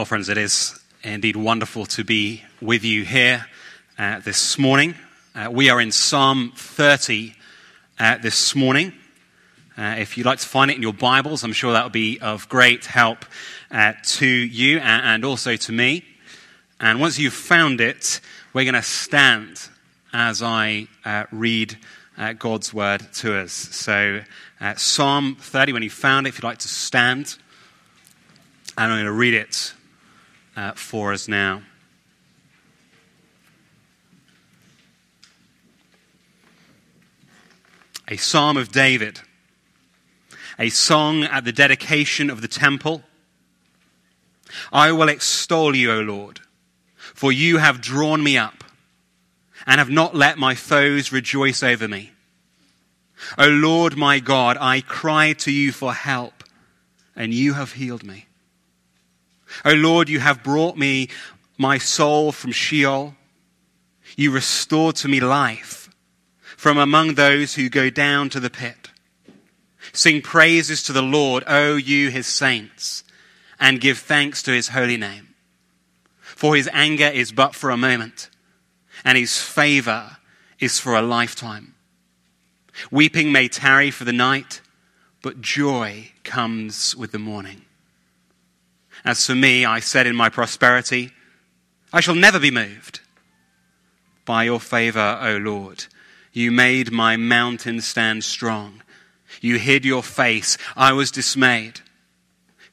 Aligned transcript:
Well, 0.00 0.06
friends, 0.06 0.30
it 0.30 0.38
is 0.38 0.80
indeed 1.02 1.36
wonderful 1.36 1.84
to 1.84 2.04
be 2.04 2.42
with 2.62 2.84
you 2.84 3.04
here 3.04 3.44
uh, 3.98 4.20
this 4.20 4.58
morning. 4.58 4.94
Uh, 5.34 5.50
we 5.52 5.68
are 5.68 5.78
in 5.78 5.92
Psalm 5.92 6.54
30 6.56 7.34
uh, 7.98 8.16
this 8.16 8.56
morning. 8.56 8.94
Uh, 9.76 9.96
if 9.98 10.16
you'd 10.16 10.24
like 10.24 10.38
to 10.38 10.46
find 10.46 10.70
it 10.70 10.76
in 10.76 10.80
your 10.80 10.94
Bibles, 10.94 11.44
I'm 11.44 11.52
sure 11.52 11.74
that 11.74 11.82
will 11.82 11.90
be 11.90 12.18
of 12.18 12.48
great 12.48 12.86
help 12.86 13.26
uh, 13.70 13.92
to 14.02 14.26
you 14.26 14.78
and, 14.78 15.04
and 15.04 15.24
also 15.26 15.56
to 15.56 15.70
me. 15.70 16.02
And 16.80 16.98
once 16.98 17.18
you've 17.18 17.34
found 17.34 17.82
it, 17.82 18.22
we're 18.54 18.64
going 18.64 18.72
to 18.72 18.82
stand 18.82 19.68
as 20.14 20.42
I 20.42 20.88
uh, 21.04 21.26
read 21.30 21.76
God's 22.38 22.72
word 22.72 23.02
to 23.16 23.38
us. 23.38 23.52
So, 23.52 24.22
Psalm 24.76 25.36
30, 25.38 25.74
when 25.74 25.82
you 25.82 25.90
found 25.90 26.26
it, 26.26 26.30
if 26.30 26.36
you'd 26.36 26.44
like 26.44 26.56
to 26.60 26.68
stand, 26.68 27.36
and 28.78 28.90
I'm 28.90 28.96
going 28.96 29.04
to 29.04 29.12
read 29.12 29.34
it 29.34 29.74
uh, 30.56 30.72
for 30.72 31.12
us 31.12 31.28
now. 31.28 31.62
A 38.08 38.16
psalm 38.16 38.56
of 38.56 38.72
David, 38.72 39.20
a 40.58 40.68
song 40.68 41.22
at 41.22 41.44
the 41.44 41.52
dedication 41.52 42.28
of 42.28 42.42
the 42.42 42.48
temple. 42.48 43.04
I 44.72 44.90
will 44.90 45.08
extol 45.08 45.76
you, 45.76 45.92
O 45.92 46.00
Lord, 46.00 46.40
for 46.96 47.30
you 47.30 47.58
have 47.58 47.80
drawn 47.80 48.22
me 48.22 48.36
up 48.36 48.64
and 49.66 49.78
have 49.78 49.90
not 49.90 50.14
let 50.14 50.38
my 50.38 50.54
foes 50.54 51.12
rejoice 51.12 51.62
over 51.62 51.86
me. 51.86 52.10
O 53.38 53.46
Lord 53.46 53.96
my 53.96 54.18
God, 54.18 54.56
I 54.60 54.80
cried 54.80 55.38
to 55.40 55.52
you 55.52 55.70
for 55.70 55.92
help, 55.92 56.42
and 57.14 57.32
you 57.32 57.52
have 57.52 57.74
healed 57.74 58.02
me. 58.02 58.26
O 59.64 59.72
Lord, 59.72 60.08
you 60.08 60.20
have 60.20 60.42
brought 60.42 60.76
me 60.76 61.08
my 61.58 61.78
soul 61.78 62.32
from 62.32 62.52
Sheol. 62.52 63.14
You 64.16 64.30
restored 64.30 64.96
to 64.96 65.08
me 65.08 65.20
life 65.20 65.88
from 66.56 66.78
among 66.78 67.14
those 67.14 67.54
who 67.54 67.68
go 67.68 67.90
down 67.90 68.28
to 68.30 68.40
the 68.40 68.50
pit. 68.50 68.90
Sing 69.92 70.20
praises 70.22 70.82
to 70.84 70.92
the 70.92 71.02
Lord, 71.02 71.42
O 71.46 71.76
you 71.76 72.10
his 72.10 72.26
saints, 72.26 73.02
and 73.58 73.80
give 73.80 73.98
thanks 73.98 74.42
to 74.42 74.52
his 74.52 74.68
holy 74.68 74.96
name. 74.96 75.34
For 76.20 76.56
his 76.56 76.68
anger 76.72 77.06
is 77.06 77.32
but 77.32 77.54
for 77.54 77.70
a 77.70 77.76
moment, 77.76 78.30
and 79.04 79.16
his 79.16 79.40
favor 79.40 80.18
is 80.58 80.78
for 80.78 80.94
a 80.94 81.02
lifetime. 81.02 81.74
Weeping 82.90 83.32
may 83.32 83.48
tarry 83.48 83.90
for 83.90 84.04
the 84.04 84.12
night, 84.12 84.60
but 85.22 85.40
joy 85.40 86.10
comes 86.24 86.96
with 86.96 87.12
the 87.12 87.18
morning. 87.18 87.62
As 89.04 89.24
for 89.24 89.34
me, 89.34 89.64
I 89.64 89.80
said 89.80 90.06
in 90.06 90.14
my 90.14 90.28
prosperity, 90.28 91.12
I 91.92 92.00
shall 92.00 92.14
never 92.14 92.38
be 92.38 92.50
moved. 92.50 93.00
By 94.24 94.44
your 94.44 94.60
favor, 94.60 95.18
O 95.20 95.38
Lord, 95.38 95.86
you 96.32 96.52
made 96.52 96.92
my 96.92 97.16
mountain 97.16 97.80
stand 97.80 98.24
strong. 98.24 98.82
You 99.40 99.58
hid 99.58 99.84
your 99.84 100.02
face. 100.02 100.58
I 100.76 100.92
was 100.92 101.10
dismayed. 101.10 101.80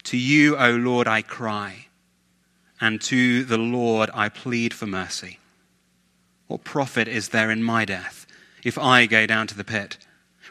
To 0.04 0.18
you, 0.18 0.58
O 0.58 0.72
Lord, 0.72 1.08
I 1.08 1.22
cry, 1.22 1.88
and 2.80 3.02
to 3.02 3.44
the 3.44 3.58
Lord 3.58 4.10
I 4.14 4.30
plead 4.30 4.74
for 4.74 4.86
mercy. 4.86 5.40
What 6.48 6.64
profit 6.64 7.08
is 7.08 7.30
there 7.30 7.52
in 7.52 7.64
my 7.64 7.84
death 7.86 8.26
if 8.64 8.78
I 8.78 9.06
go 9.06 9.26
down 9.26 9.48
to 9.48 9.58
the 9.58 9.64
pit? 9.64 9.98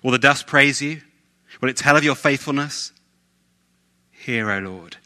Will 0.03 0.11
the 0.11 0.19
dust 0.19 0.47
praise 0.47 0.83
you? 0.83 1.03
Will 1.61 1.71
it 1.71 1.77
tell 1.77 1.97
of 1.97 2.05
your 2.05 2.15
faithfulness? 2.15 2.93
Hear, 4.11 4.51
O 4.51 4.59
Lord 4.59 4.97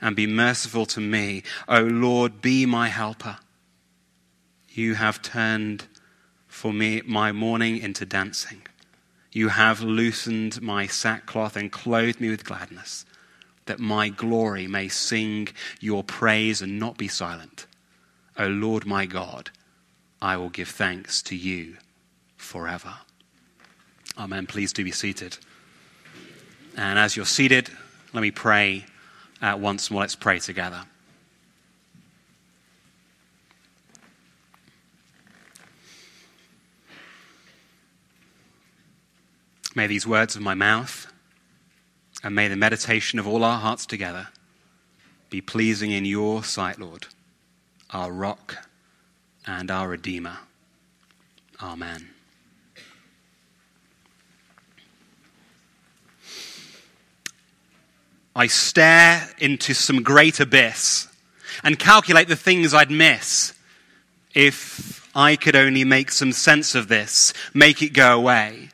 and 0.00 0.14
be 0.14 0.26
merciful 0.26 0.86
to 0.86 1.00
me. 1.00 1.42
O 1.68 1.80
Lord, 1.82 2.40
be 2.40 2.66
my 2.66 2.88
helper. 2.88 3.38
You 4.68 4.94
have 4.94 5.22
turned 5.22 5.86
for 6.46 6.72
me 6.72 7.02
my 7.04 7.32
mourning 7.32 7.78
into 7.78 8.04
dancing. 8.06 8.62
You 9.32 9.48
have 9.48 9.82
loosened 9.82 10.62
my 10.62 10.86
sackcloth 10.86 11.56
and 11.56 11.70
clothed 11.70 12.20
me 12.20 12.30
with 12.30 12.44
gladness, 12.44 13.04
that 13.66 13.78
my 13.78 14.08
glory 14.08 14.66
may 14.66 14.88
sing 14.88 15.48
your 15.80 16.02
praise 16.02 16.62
and 16.62 16.78
not 16.78 16.96
be 16.96 17.08
silent. 17.08 17.66
O 18.38 18.46
Lord 18.46 18.86
my 18.86 19.04
God, 19.04 19.50
I 20.22 20.36
will 20.36 20.48
give 20.48 20.68
thanks 20.68 21.22
to 21.22 21.36
you 21.36 21.76
forever. 22.36 22.94
Amen. 24.16 24.46
Please 24.46 24.72
do 24.72 24.82
be 24.82 24.92
seated. 24.92 25.38
And 26.76 26.98
as 26.98 27.16
you're 27.16 27.26
seated, 27.26 27.70
let 28.12 28.22
me 28.22 28.30
pray 28.30 28.86
uh, 29.40 29.56
once 29.58 29.90
more. 29.90 30.02
Let's 30.02 30.16
pray 30.16 30.38
together. 30.38 30.84
May 39.74 39.86
these 39.86 40.06
words 40.06 40.34
of 40.34 40.42
my 40.42 40.54
mouth 40.54 41.06
and 42.24 42.34
may 42.34 42.48
the 42.48 42.56
meditation 42.56 43.18
of 43.18 43.28
all 43.28 43.44
our 43.44 43.60
hearts 43.60 43.86
together 43.86 44.28
be 45.30 45.40
pleasing 45.40 45.92
in 45.92 46.04
your 46.04 46.42
sight, 46.42 46.78
Lord, 46.78 47.06
our 47.90 48.10
rock 48.10 48.66
and 49.46 49.70
our 49.70 49.88
Redeemer. 49.88 50.38
Amen. 51.62 52.08
I 58.38 58.46
stare 58.46 59.28
into 59.38 59.74
some 59.74 60.04
great 60.04 60.38
abyss 60.38 61.08
and 61.64 61.76
calculate 61.76 62.28
the 62.28 62.36
things 62.36 62.72
I'd 62.72 62.88
miss 62.88 63.52
if 64.32 65.10
I 65.12 65.34
could 65.34 65.56
only 65.56 65.82
make 65.82 66.12
some 66.12 66.30
sense 66.30 66.76
of 66.76 66.86
this, 66.86 67.34
make 67.52 67.82
it 67.82 67.92
go 67.92 68.16
away, 68.16 68.68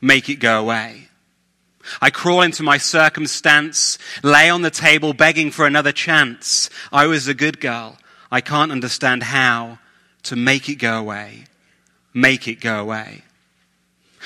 make 0.00 0.30
it 0.30 0.36
go 0.36 0.58
away. 0.58 1.08
I 2.00 2.08
crawl 2.08 2.40
into 2.40 2.62
my 2.62 2.78
circumstance, 2.78 3.98
lay 4.22 4.48
on 4.48 4.62
the 4.62 4.70
table 4.70 5.12
begging 5.12 5.50
for 5.50 5.66
another 5.66 5.92
chance. 5.92 6.70
I 6.90 7.06
was 7.06 7.28
a 7.28 7.34
good 7.34 7.60
girl. 7.60 7.98
I 8.32 8.40
can't 8.40 8.72
understand 8.72 9.24
how 9.24 9.80
to 10.22 10.34
make 10.34 10.66
it 10.70 10.76
go 10.76 10.98
away, 10.98 11.44
make 12.14 12.48
it 12.48 12.62
go 12.62 12.80
away. 12.80 13.24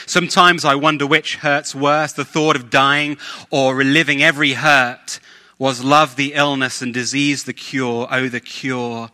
Sometimes 0.07 0.65
I 0.65 0.75
wonder 0.75 1.07
which 1.07 1.37
hurts 1.37 1.75
worse, 1.75 2.13
the 2.13 2.25
thought 2.25 2.57
of 2.57 2.71
dying 2.71 3.17
or 3.51 3.75
reliving 3.75 4.23
every 4.23 4.53
hurt. 4.53 5.21
Was 5.59 5.85
love 5.85 6.17
the 6.17 6.35
illness 6.35 6.83
and 6.83 6.93
disease 6.93 7.45
the 7.45 7.53
cure? 7.53 8.09
Oh, 8.11 8.29
the 8.29 8.41
cure. 8.41 9.11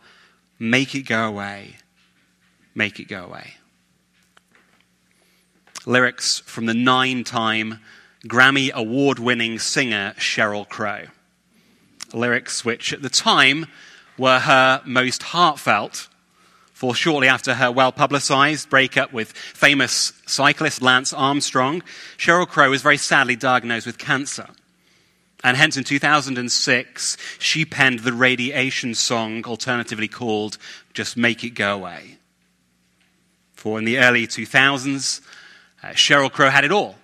Make 0.59 0.95
it 0.95 1.03
go 1.03 1.27
away. 1.27 1.77
Make 2.73 2.99
it 2.99 3.07
go 3.07 3.25
away. 3.25 3.55
Lyrics 5.85 6.39
from 6.39 6.65
the 6.65 6.73
nine 6.73 7.23
time 7.23 7.79
Grammy 8.27 8.71
award 8.71 9.17
winning 9.17 9.57
singer 9.57 10.13
Sheryl 10.17 10.67
Crow. 10.67 11.05
Lyrics 12.13 12.63
which 12.63 12.93
at 12.93 13.01
the 13.01 13.09
time 13.09 13.65
were 14.17 14.39
her 14.39 14.81
most 14.85 15.23
heartfelt 15.23 16.07
for 16.81 16.95
shortly 16.95 17.27
after 17.27 17.53
her 17.53 17.71
well 17.71 17.91
publicized 17.91 18.67
breakup 18.67 19.13
with 19.13 19.33
famous 19.33 20.13
cyclist 20.25 20.81
Lance 20.81 21.13
Armstrong, 21.13 21.83
Sheryl 22.17 22.47
Crow 22.47 22.71
was 22.71 22.81
very 22.81 22.97
sadly 22.97 23.35
diagnosed 23.35 23.85
with 23.85 23.99
cancer. 23.99 24.47
And 25.43 25.55
hence 25.57 25.77
in 25.77 25.83
2006, 25.83 27.17
she 27.37 27.65
penned 27.65 27.99
the 27.99 28.13
radiation 28.13 28.95
song, 28.95 29.45
alternatively 29.45 30.07
called 30.07 30.57
Just 30.95 31.15
Make 31.15 31.43
It 31.43 31.51
Go 31.51 31.75
Away. 31.75 32.17
For 33.53 33.77
in 33.77 33.85
the 33.85 33.99
early 33.99 34.25
2000s, 34.25 35.21
uh, 35.83 35.87
Sheryl 35.89 36.31
Crow 36.31 36.49
had 36.49 36.65
it 36.65 36.71
all 36.71 36.95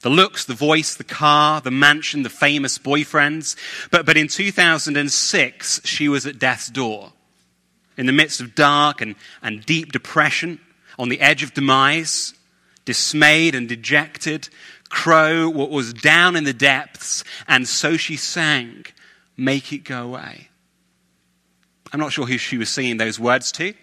the 0.00 0.08
looks, 0.08 0.46
the 0.46 0.54
voice, 0.54 0.94
the 0.94 1.04
car, 1.04 1.60
the 1.60 1.70
mansion, 1.70 2.22
the 2.22 2.30
famous 2.30 2.78
boyfriends. 2.78 3.54
But, 3.90 4.06
but 4.06 4.16
in 4.16 4.28
2006, 4.28 5.82
she 5.84 6.08
was 6.08 6.24
at 6.24 6.38
death's 6.38 6.70
door 6.70 7.12
in 7.96 8.06
the 8.06 8.12
midst 8.12 8.40
of 8.40 8.54
dark 8.54 9.00
and, 9.00 9.14
and 9.42 9.64
deep 9.64 9.92
depression, 9.92 10.60
on 10.98 11.08
the 11.08 11.20
edge 11.20 11.42
of 11.42 11.54
demise, 11.54 12.34
dismayed 12.84 13.54
and 13.54 13.68
dejected, 13.68 14.48
Crow 14.88 15.48
was 15.48 15.92
down 15.92 16.36
in 16.36 16.44
the 16.44 16.52
depths, 16.52 17.24
and 17.48 17.66
so 17.66 17.96
she 17.96 18.16
sang, 18.16 18.84
Make 19.36 19.72
It 19.72 19.84
Go 19.84 20.04
Away. 20.04 20.48
I'm 21.92 22.00
not 22.00 22.12
sure 22.12 22.26
who 22.26 22.38
she 22.38 22.58
was 22.58 22.68
singing 22.68 22.96
those 22.96 23.18
words 23.18 23.50
to. 23.52 23.74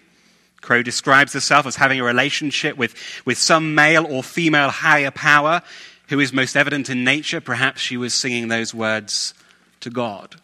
Crow 0.60 0.82
describes 0.82 1.32
herself 1.32 1.66
as 1.66 1.76
having 1.76 2.00
a 2.00 2.04
relationship 2.04 2.76
with, 2.76 2.94
with 3.24 3.36
some 3.36 3.74
male 3.74 4.06
or 4.08 4.22
female 4.22 4.70
higher 4.70 5.10
power 5.10 5.60
who 6.08 6.20
is 6.20 6.32
most 6.32 6.56
evident 6.56 6.88
in 6.88 7.04
nature. 7.04 7.40
Perhaps 7.40 7.80
she 7.80 7.96
was 7.96 8.14
singing 8.14 8.48
those 8.48 8.72
words 8.72 9.34
to 9.80 9.90
God. 9.90 10.36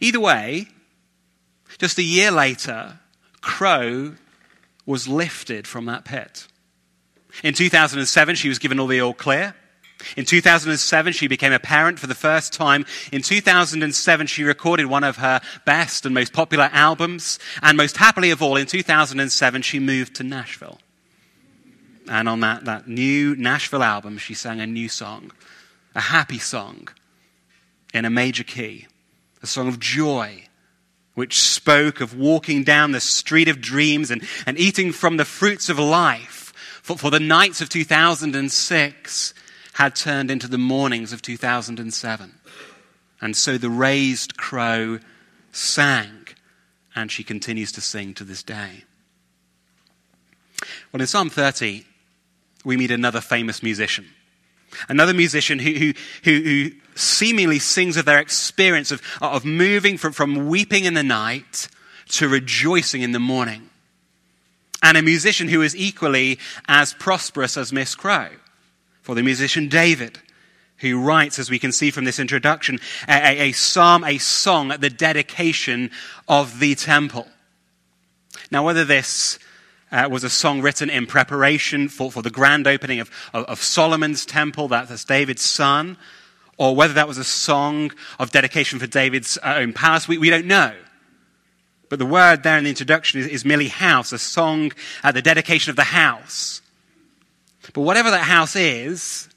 Either 0.00 0.20
way, 0.20 0.68
just 1.78 1.98
a 1.98 2.02
year 2.02 2.30
later, 2.30 2.98
Crow 3.40 4.14
was 4.84 5.06
lifted 5.06 5.66
from 5.66 5.86
that 5.86 6.04
pit. 6.04 6.46
In 7.42 7.54
2007, 7.54 8.34
she 8.34 8.48
was 8.48 8.58
given 8.58 8.80
all 8.80 8.86
the 8.86 9.00
all 9.00 9.14
clear. 9.14 9.54
In 10.16 10.24
2007, 10.24 11.12
she 11.12 11.26
became 11.26 11.52
a 11.52 11.58
parent 11.58 11.98
for 11.98 12.06
the 12.06 12.14
first 12.14 12.52
time. 12.52 12.86
In 13.12 13.22
2007, 13.22 14.26
she 14.26 14.44
recorded 14.44 14.86
one 14.86 15.04
of 15.04 15.16
her 15.16 15.40
best 15.64 16.06
and 16.06 16.14
most 16.14 16.32
popular 16.32 16.70
albums. 16.72 17.38
And 17.62 17.76
most 17.76 17.96
happily 17.96 18.30
of 18.30 18.42
all, 18.42 18.56
in 18.56 18.66
2007, 18.66 19.62
she 19.62 19.78
moved 19.78 20.14
to 20.16 20.22
Nashville. 20.22 20.78
And 22.08 22.28
on 22.28 22.40
that, 22.40 22.64
that 22.64 22.88
new 22.88 23.36
Nashville 23.36 23.82
album, 23.82 24.18
she 24.18 24.34
sang 24.34 24.60
a 24.60 24.66
new 24.66 24.88
song, 24.88 25.32
a 25.94 26.00
happy 26.00 26.38
song 26.38 26.88
in 27.92 28.04
a 28.04 28.10
major 28.10 28.44
key, 28.44 28.86
a 29.42 29.46
song 29.46 29.68
of 29.68 29.78
joy, 29.78 30.47
which 31.18 31.40
spoke 31.40 32.00
of 32.00 32.16
walking 32.16 32.62
down 32.62 32.92
the 32.92 33.00
street 33.00 33.48
of 33.48 33.60
dreams 33.60 34.12
and, 34.12 34.22
and 34.46 34.56
eating 34.56 34.92
from 34.92 35.16
the 35.16 35.24
fruits 35.24 35.68
of 35.68 35.76
life. 35.76 36.52
For, 36.84 36.96
for 36.96 37.10
the 37.10 37.18
nights 37.18 37.60
of 37.60 37.68
2006 37.68 39.34
had 39.72 39.96
turned 39.96 40.30
into 40.30 40.46
the 40.46 40.58
mornings 40.58 41.12
of 41.12 41.20
2007. 41.20 42.34
And 43.20 43.36
so 43.36 43.58
the 43.58 43.68
raised 43.68 44.36
crow 44.36 45.00
sang, 45.50 46.28
and 46.94 47.10
she 47.10 47.24
continues 47.24 47.72
to 47.72 47.80
sing 47.80 48.14
to 48.14 48.22
this 48.22 48.44
day. 48.44 48.84
Well, 50.92 51.00
in 51.00 51.06
Psalm 51.08 51.30
30, 51.30 51.84
we 52.64 52.76
meet 52.76 52.92
another 52.92 53.20
famous 53.20 53.60
musician. 53.60 54.06
Another 54.88 55.14
musician 55.14 55.58
who, 55.58 55.72
who, 55.72 55.94
who, 56.22 56.42
who 56.42 56.70
seemingly 56.98 57.58
sings 57.58 57.96
of 57.96 58.04
their 58.04 58.18
experience 58.18 58.90
of, 58.90 59.00
of 59.20 59.44
moving 59.44 59.96
from, 59.96 60.12
from 60.12 60.48
weeping 60.48 60.84
in 60.84 60.94
the 60.94 61.02
night 61.02 61.68
to 62.08 62.28
rejoicing 62.28 63.02
in 63.02 63.12
the 63.12 63.18
morning. 63.18 63.70
And 64.82 64.96
a 64.96 65.02
musician 65.02 65.48
who 65.48 65.62
is 65.62 65.76
equally 65.76 66.38
as 66.66 66.94
prosperous 66.94 67.56
as 67.56 67.72
Miss 67.72 67.94
Crow. 67.94 68.28
For 69.02 69.14
the 69.14 69.22
musician 69.22 69.68
David, 69.68 70.18
who 70.78 71.00
writes, 71.00 71.38
as 71.38 71.50
we 71.50 71.58
can 71.58 71.72
see 71.72 71.90
from 71.90 72.04
this 72.04 72.18
introduction, 72.18 72.78
a, 73.08 73.12
a, 73.12 73.48
a 73.48 73.52
psalm, 73.52 74.04
a 74.04 74.18
song 74.18 74.70
at 74.70 74.80
the 74.80 74.90
dedication 74.90 75.90
of 76.28 76.60
the 76.60 76.74
temple. 76.74 77.26
Now, 78.50 78.64
whether 78.64 78.84
this 78.84 79.38
uh, 79.90 80.08
was 80.10 80.24
a 80.24 80.30
song 80.30 80.60
written 80.60 80.90
in 80.90 81.06
preparation 81.06 81.88
for, 81.88 82.12
for 82.12 82.22
the 82.22 82.30
grand 82.30 82.66
opening 82.66 83.00
of, 83.00 83.10
of, 83.32 83.44
of 83.46 83.62
Solomon's 83.62 84.24
temple, 84.24 84.68
that's 84.68 85.04
David's 85.04 85.42
son, 85.42 85.96
or 86.58 86.76
whether 86.76 86.94
that 86.94 87.08
was 87.08 87.18
a 87.18 87.24
song 87.24 87.92
of 88.18 88.30
dedication 88.30 88.78
for 88.78 88.86
David's 88.86 89.38
uh, 89.38 89.54
own 89.56 89.72
palace, 89.72 90.06
we, 90.06 90.18
we 90.18 90.28
don't 90.28 90.46
know. 90.46 90.74
But 91.88 91.98
the 91.98 92.06
word 92.06 92.42
there 92.42 92.58
in 92.58 92.64
the 92.64 92.70
introduction 92.70 93.20
is, 93.20 93.26
is 93.26 93.44
merely 93.44 93.68
house, 93.68 94.12
a 94.12 94.18
song 94.18 94.72
at 95.02 95.14
the 95.14 95.22
dedication 95.22 95.70
of 95.70 95.76
the 95.76 95.84
house. 95.84 96.60
But 97.72 97.82
whatever 97.82 98.10
that 98.10 98.24
house 98.24 98.56
is, 98.56 99.28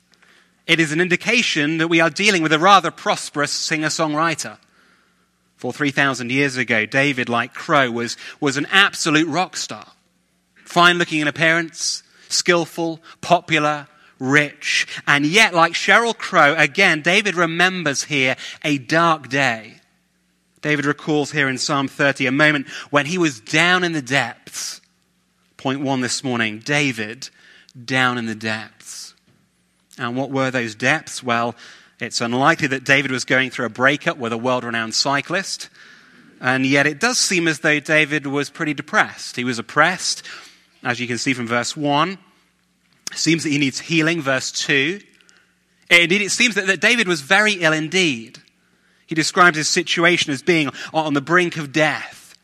it 0.67 0.79
is 0.79 0.91
an 0.91 0.99
indication 0.99 1.77
that 1.77 1.87
we 1.87 2.01
are 2.01 2.09
dealing 2.09 2.43
with 2.43 2.51
a 2.53 2.59
rather 2.59 2.91
prosperous 2.91 3.51
singer 3.51 3.87
songwriter. 3.87 4.57
For 5.55 5.71
3,000 5.71 6.31
years 6.31 6.57
ago, 6.57 6.85
David, 6.87 7.29
like 7.29 7.53
Crow, 7.53 7.91
was, 7.91 8.17
was 8.39 8.57
an 8.57 8.65
absolute 8.71 9.27
rock 9.27 9.55
star 9.55 9.85
fine 10.71 10.97
looking 10.97 11.19
in 11.19 11.27
appearance, 11.27 12.01
skillful, 12.29 13.01
popular, 13.19 13.87
rich. 14.21 14.87
And 15.07 15.25
yet, 15.25 15.53
like 15.53 15.73
Sheryl 15.73 16.17
Crow, 16.17 16.55
again, 16.55 17.01
David 17.01 17.35
remembers 17.35 18.03
here 18.03 18.37
a 18.63 18.77
dark 18.77 19.27
day. 19.27 19.75
David 20.61 20.85
recalls 20.85 21.31
here 21.31 21.49
in 21.49 21.57
Psalm 21.57 21.87
30 21.87 22.27
a 22.27 22.31
moment 22.31 22.69
when 22.91 23.07
he 23.07 23.17
was 23.17 23.39
down 23.39 23.83
in 23.83 23.93
the 23.93 24.01
depths. 24.01 24.79
Point 25.57 25.81
one 25.81 26.01
this 26.01 26.23
morning 26.23 26.59
David 26.59 27.29
down 27.83 28.17
in 28.17 28.27
the 28.27 28.35
depths. 28.35 29.15
And 29.97 30.15
what 30.15 30.29
were 30.29 30.51
those 30.51 30.75
depths? 30.75 31.23
Well, 31.23 31.55
it's 31.99 32.21
unlikely 32.21 32.67
that 32.69 32.83
David 32.83 33.11
was 33.11 33.25
going 33.25 33.49
through 33.49 33.65
a 33.65 33.69
breakup 33.69 34.17
with 34.17 34.33
a 34.33 34.37
world 34.37 34.63
renowned 34.63 34.95
cyclist. 34.95 35.69
And 36.39 36.65
yet 36.65 36.87
it 36.87 36.99
does 36.99 37.19
seem 37.19 37.47
as 37.47 37.59
though 37.59 37.79
David 37.79 38.25
was 38.25 38.49
pretty 38.49 38.73
depressed. 38.73 39.35
He 39.35 39.43
was 39.43 39.59
oppressed 39.59 40.23
as 40.83 40.99
you 40.99 41.07
can 41.07 41.17
see 41.17 41.33
from 41.33 41.47
verse 41.47 41.75
1. 41.77 42.17
Seems 43.13 43.43
that 43.43 43.49
he 43.49 43.57
needs 43.57 43.79
healing, 43.79 44.21
verse 44.21 44.51
2. 44.51 44.99
Indeed, 45.89 46.21
it 46.21 46.31
seems 46.31 46.55
that, 46.55 46.67
that 46.67 46.79
David 46.79 47.07
was 47.07 47.21
very 47.21 47.53
ill 47.53 47.73
indeed. 47.73 48.39
He 49.05 49.15
describes 49.15 49.57
his 49.57 49.67
situation 49.67 50.31
as 50.31 50.41
being 50.41 50.69
on 50.93 51.13
the 51.13 51.21
brink 51.21 51.57
of 51.57 51.73
death, 51.73 52.37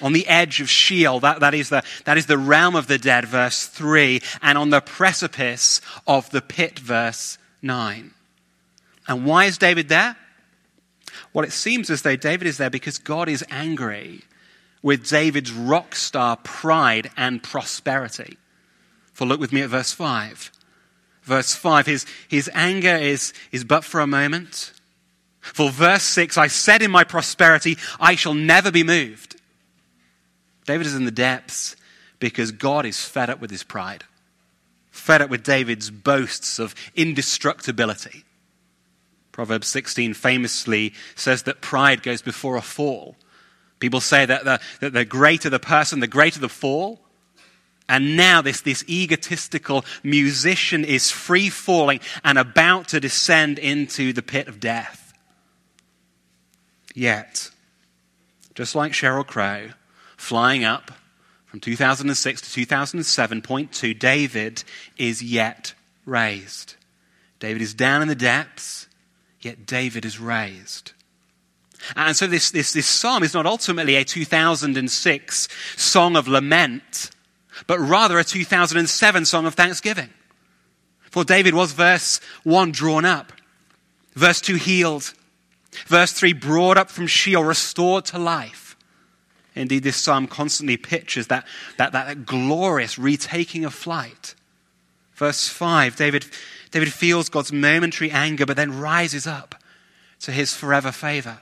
on 0.00 0.12
the 0.12 0.26
edge 0.28 0.60
of 0.60 0.70
Sheol, 0.70 1.18
that, 1.20 1.40
that, 1.40 1.54
is 1.54 1.70
the, 1.70 1.82
that 2.04 2.16
is 2.16 2.26
the 2.26 2.38
realm 2.38 2.76
of 2.76 2.86
the 2.86 2.98
dead, 2.98 3.24
verse 3.24 3.66
3, 3.66 4.20
and 4.40 4.56
on 4.56 4.70
the 4.70 4.80
precipice 4.80 5.80
of 6.06 6.30
the 6.30 6.40
pit, 6.40 6.78
verse 6.78 7.36
9. 7.62 8.12
And 9.08 9.26
why 9.26 9.46
is 9.46 9.58
David 9.58 9.88
there? 9.88 10.16
Well, 11.32 11.44
it 11.44 11.52
seems 11.52 11.90
as 11.90 12.02
though 12.02 12.16
David 12.16 12.46
is 12.46 12.58
there 12.58 12.70
because 12.70 12.98
God 12.98 13.28
is 13.28 13.44
angry 13.50 14.22
with 14.82 15.08
David's 15.08 15.52
rock 15.52 15.96
star 15.96 16.36
pride 16.36 17.10
and 17.16 17.42
prosperity. 17.42 18.36
For 19.14 19.24
look 19.24 19.40
with 19.40 19.52
me 19.52 19.62
at 19.62 19.70
verse 19.70 19.92
5. 19.92 20.50
Verse 21.22 21.54
5, 21.54 21.86
his, 21.86 22.06
his 22.28 22.50
anger 22.52 22.94
is, 22.94 23.32
is 23.50 23.64
but 23.64 23.82
for 23.82 24.00
a 24.00 24.06
moment. 24.06 24.72
For 25.40 25.70
verse 25.70 26.02
6, 26.02 26.36
I 26.36 26.48
said 26.48 26.82
in 26.82 26.90
my 26.90 27.04
prosperity, 27.04 27.78
I 27.98 28.14
shall 28.14 28.34
never 28.34 28.70
be 28.70 28.82
moved. 28.82 29.36
David 30.66 30.86
is 30.86 30.94
in 30.94 31.06
the 31.06 31.10
depths 31.10 31.76
because 32.18 32.52
God 32.52 32.84
is 32.84 33.04
fed 33.04 33.30
up 33.30 33.40
with 33.40 33.50
his 33.50 33.62
pride, 33.62 34.04
fed 34.90 35.22
up 35.22 35.30
with 35.30 35.42
David's 35.42 35.90
boasts 35.90 36.58
of 36.58 36.74
indestructibility. 36.94 38.24
Proverbs 39.32 39.68
16 39.68 40.14
famously 40.14 40.94
says 41.16 41.42
that 41.42 41.60
pride 41.60 42.02
goes 42.02 42.22
before 42.22 42.56
a 42.56 42.62
fall. 42.62 43.16
People 43.80 44.00
say 44.00 44.24
that 44.24 44.44
the, 44.44 44.60
that 44.80 44.92
the 44.92 45.04
greater 45.04 45.50
the 45.50 45.58
person, 45.58 46.00
the 46.00 46.06
greater 46.06 46.40
the 46.40 46.48
fall. 46.48 47.03
And 47.88 48.16
now 48.16 48.40
this, 48.40 48.62
this 48.62 48.84
egotistical 48.88 49.84
musician 50.02 50.84
is 50.84 51.10
free 51.10 51.50
falling 51.50 52.00
and 52.22 52.38
about 52.38 52.88
to 52.88 53.00
descend 53.00 53.58
into 53.58 54.12
the 54.12 54.22
pit 54.22 54.48
of 54.48 54.58
death. 54.58 55.12
Yet, 56.94 57.50
just 58.54 58.74
like 58.74 58.92
Sheryl 58.92 59.26
Crow, 59.26 59.70
flying 60.16 60.64
up 60.64 60.92
from 61.46 61.60
2006 61.60 62.40
to 62.40 62.52
2007, 62.52 63.42
point 63.42 63.72
two, 63.72 63.92
David 63.92 64.64
is 64.96 65.22
yet 65.22 65.74
raised. 66.06 66.76
David 67.38 67.60
is 67.60 67.74
down 67.74 68.00
in 68.00 68.08
the 68.08 68.14
depths, 68.14 68.86
yet 69.40 69.66
David 69.66 70.04
is 70.04 70.18
raised. 70.18 70.92
And 71.96 72.16
so 72.16 72.26
this, 72.26 72.50
this, 72.50 72.72
this 72.72 72.86
psalm 72.86 73.22
is 73.22 73.34
not 73.34 73.44
ultimately 73.44 73.96
a 73.96 74.04
2006 74.04 75.48
song 75.76 76.16
of 76.16 76.26
lament, 76.26 77.10
but 77.66 77.78
rather 77.78 78.18
a 78.18 78.24
2007 78.24 79.24
song 79.24 79.46
of 79.46 79.54
thanksgiving. 79.54 80.10
For 81.10 81.24
David 81.24 81.54
was 81.54 81.72
verse 81.72 82.20
1 82.42 82.72
drawn 82.72 83.04
up, 83.04 83.32
verse 84.14 84.40
2 84.40 84.56
healed, 84.56 85.14
verse 85.86 86.12
3 86.12 86.32
brought 86.32 86.76
up 86.76 86.90
from 86.90 87.06
Sheol, 87.06 87.44
restored 87.44 88.04
to 88.06 88.18
life. 88.18 88.76
Indeed, 89.54 89.84
this 89.84 89.96
psalm 89.96 90.26
constantly 90.26 90.76
pictures 90.76 91.28
that, 91.28 91.46
that, 91.78 91.92
that 91.92 92.26
glorious 92.26 92.98
retaking 92.98 93.64
of 93.64 93.72
flight. 93.72 94.34
Verse 95.14 95.48
5, 95.48 95.94
David, 95.94 96.26
David 96.72 96.92
feels 96.92 97.28
God's 97.28 97.52
momentary 97.52 98.10
anger, 98.10 98.46
but 98.46 98.56
then 98.56 98.80
rises 98.80 99.26
up 99.26 99.54
to 100.20 100.32
his 100.32 100.56
forever 100.56 100.90
favor. 100.90 101.38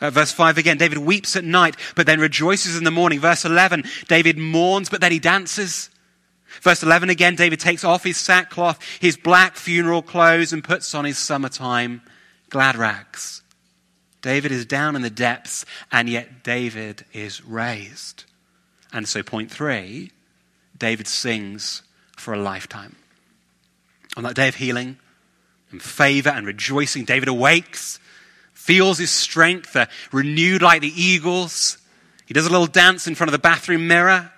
Uh, 0.00 0.10
verse 0.10 0.32
5 0.32 0.56
again, 0.58 0.78
David 0.78 0.98
weeps 0.98 1.36
at 1.36 1.44
night, 1.44 1.76
but 1.94 2.06
then 2.06 2.20
rejoices 2.20 2.76
in 2.76 2.84
the 2.84 2.90
morning. 2.90 3.20
Verse 3.20 3.44
11, 3.44 3.84
David 4.08 4.38
mourns, 4.38 4.88
but 4.88 5.00
then 5.00 5.12
he 5.12 5.18
dances. 5.18 5.90
Verse 6.62 6.82
11 6.82 7.10
again, 7.10 7.36
David 7.36 7.60
takes 7.60 7.84
off 7.84 8.04
his 8.04 8.16
sackcloth, 8.16 8.82
his 9.00 9.16
black 9.16 9.56
funeral 9.56 10.02
clothes, 10.02 10.52
and 10.52 10.64
puts 10.64 10.94
on 10.94 11.04
his 11.04 11.18
summertime 11.18 12.02
glad 12.48 12.76
rags. 12.76 13.42
David 14.22 14.52
is 14.52 14.66
down 14.66 14.96
in 14.96 15.02
the 15.02 15.10
depths, 15.10 15.64
and 15.90 16.08
yet 16.08 16.42
David 16.42 17.04
is 17.12 17.44
raised. 17.44 18.24
And 18.92 19.08
so, 19.08 19.22
point 19.22 19.50
three, 19.50 20.10
David 20.76 21.06
sings 21.06 21.82
for 22.16 22.34
a 22.34 22.42
lifetime. 22.42 22.96
On 24.16 24.24
that 24.24 24.34
day 24.34 24.48
of 24.48 24.56
healing 24.56 24.98
and 25.70 25.80
favor 25.80 26.30
and 26.30 26.46
rejoicing, 26.46 27.04
David 27.04 27.28
awakes 27.28 28.00
feels 28.70 28.98
his 28.98 29.10
strength 29.10 29.76
renewed 30.12 30.62
like 30.62 30.80
the 30.80 31.02
eagles. 31.02 31.76
He 32.26 32.34
does 32.34 32.46
a 32.46 32.50
little 32.50 32.68
dance 32.68 33.08
in 33.08 33.16
front 33.16 33.26
of 33.26 33.32
the 33.32 33.38
bathroom 33.40 33.88
mirror 33.88 34.30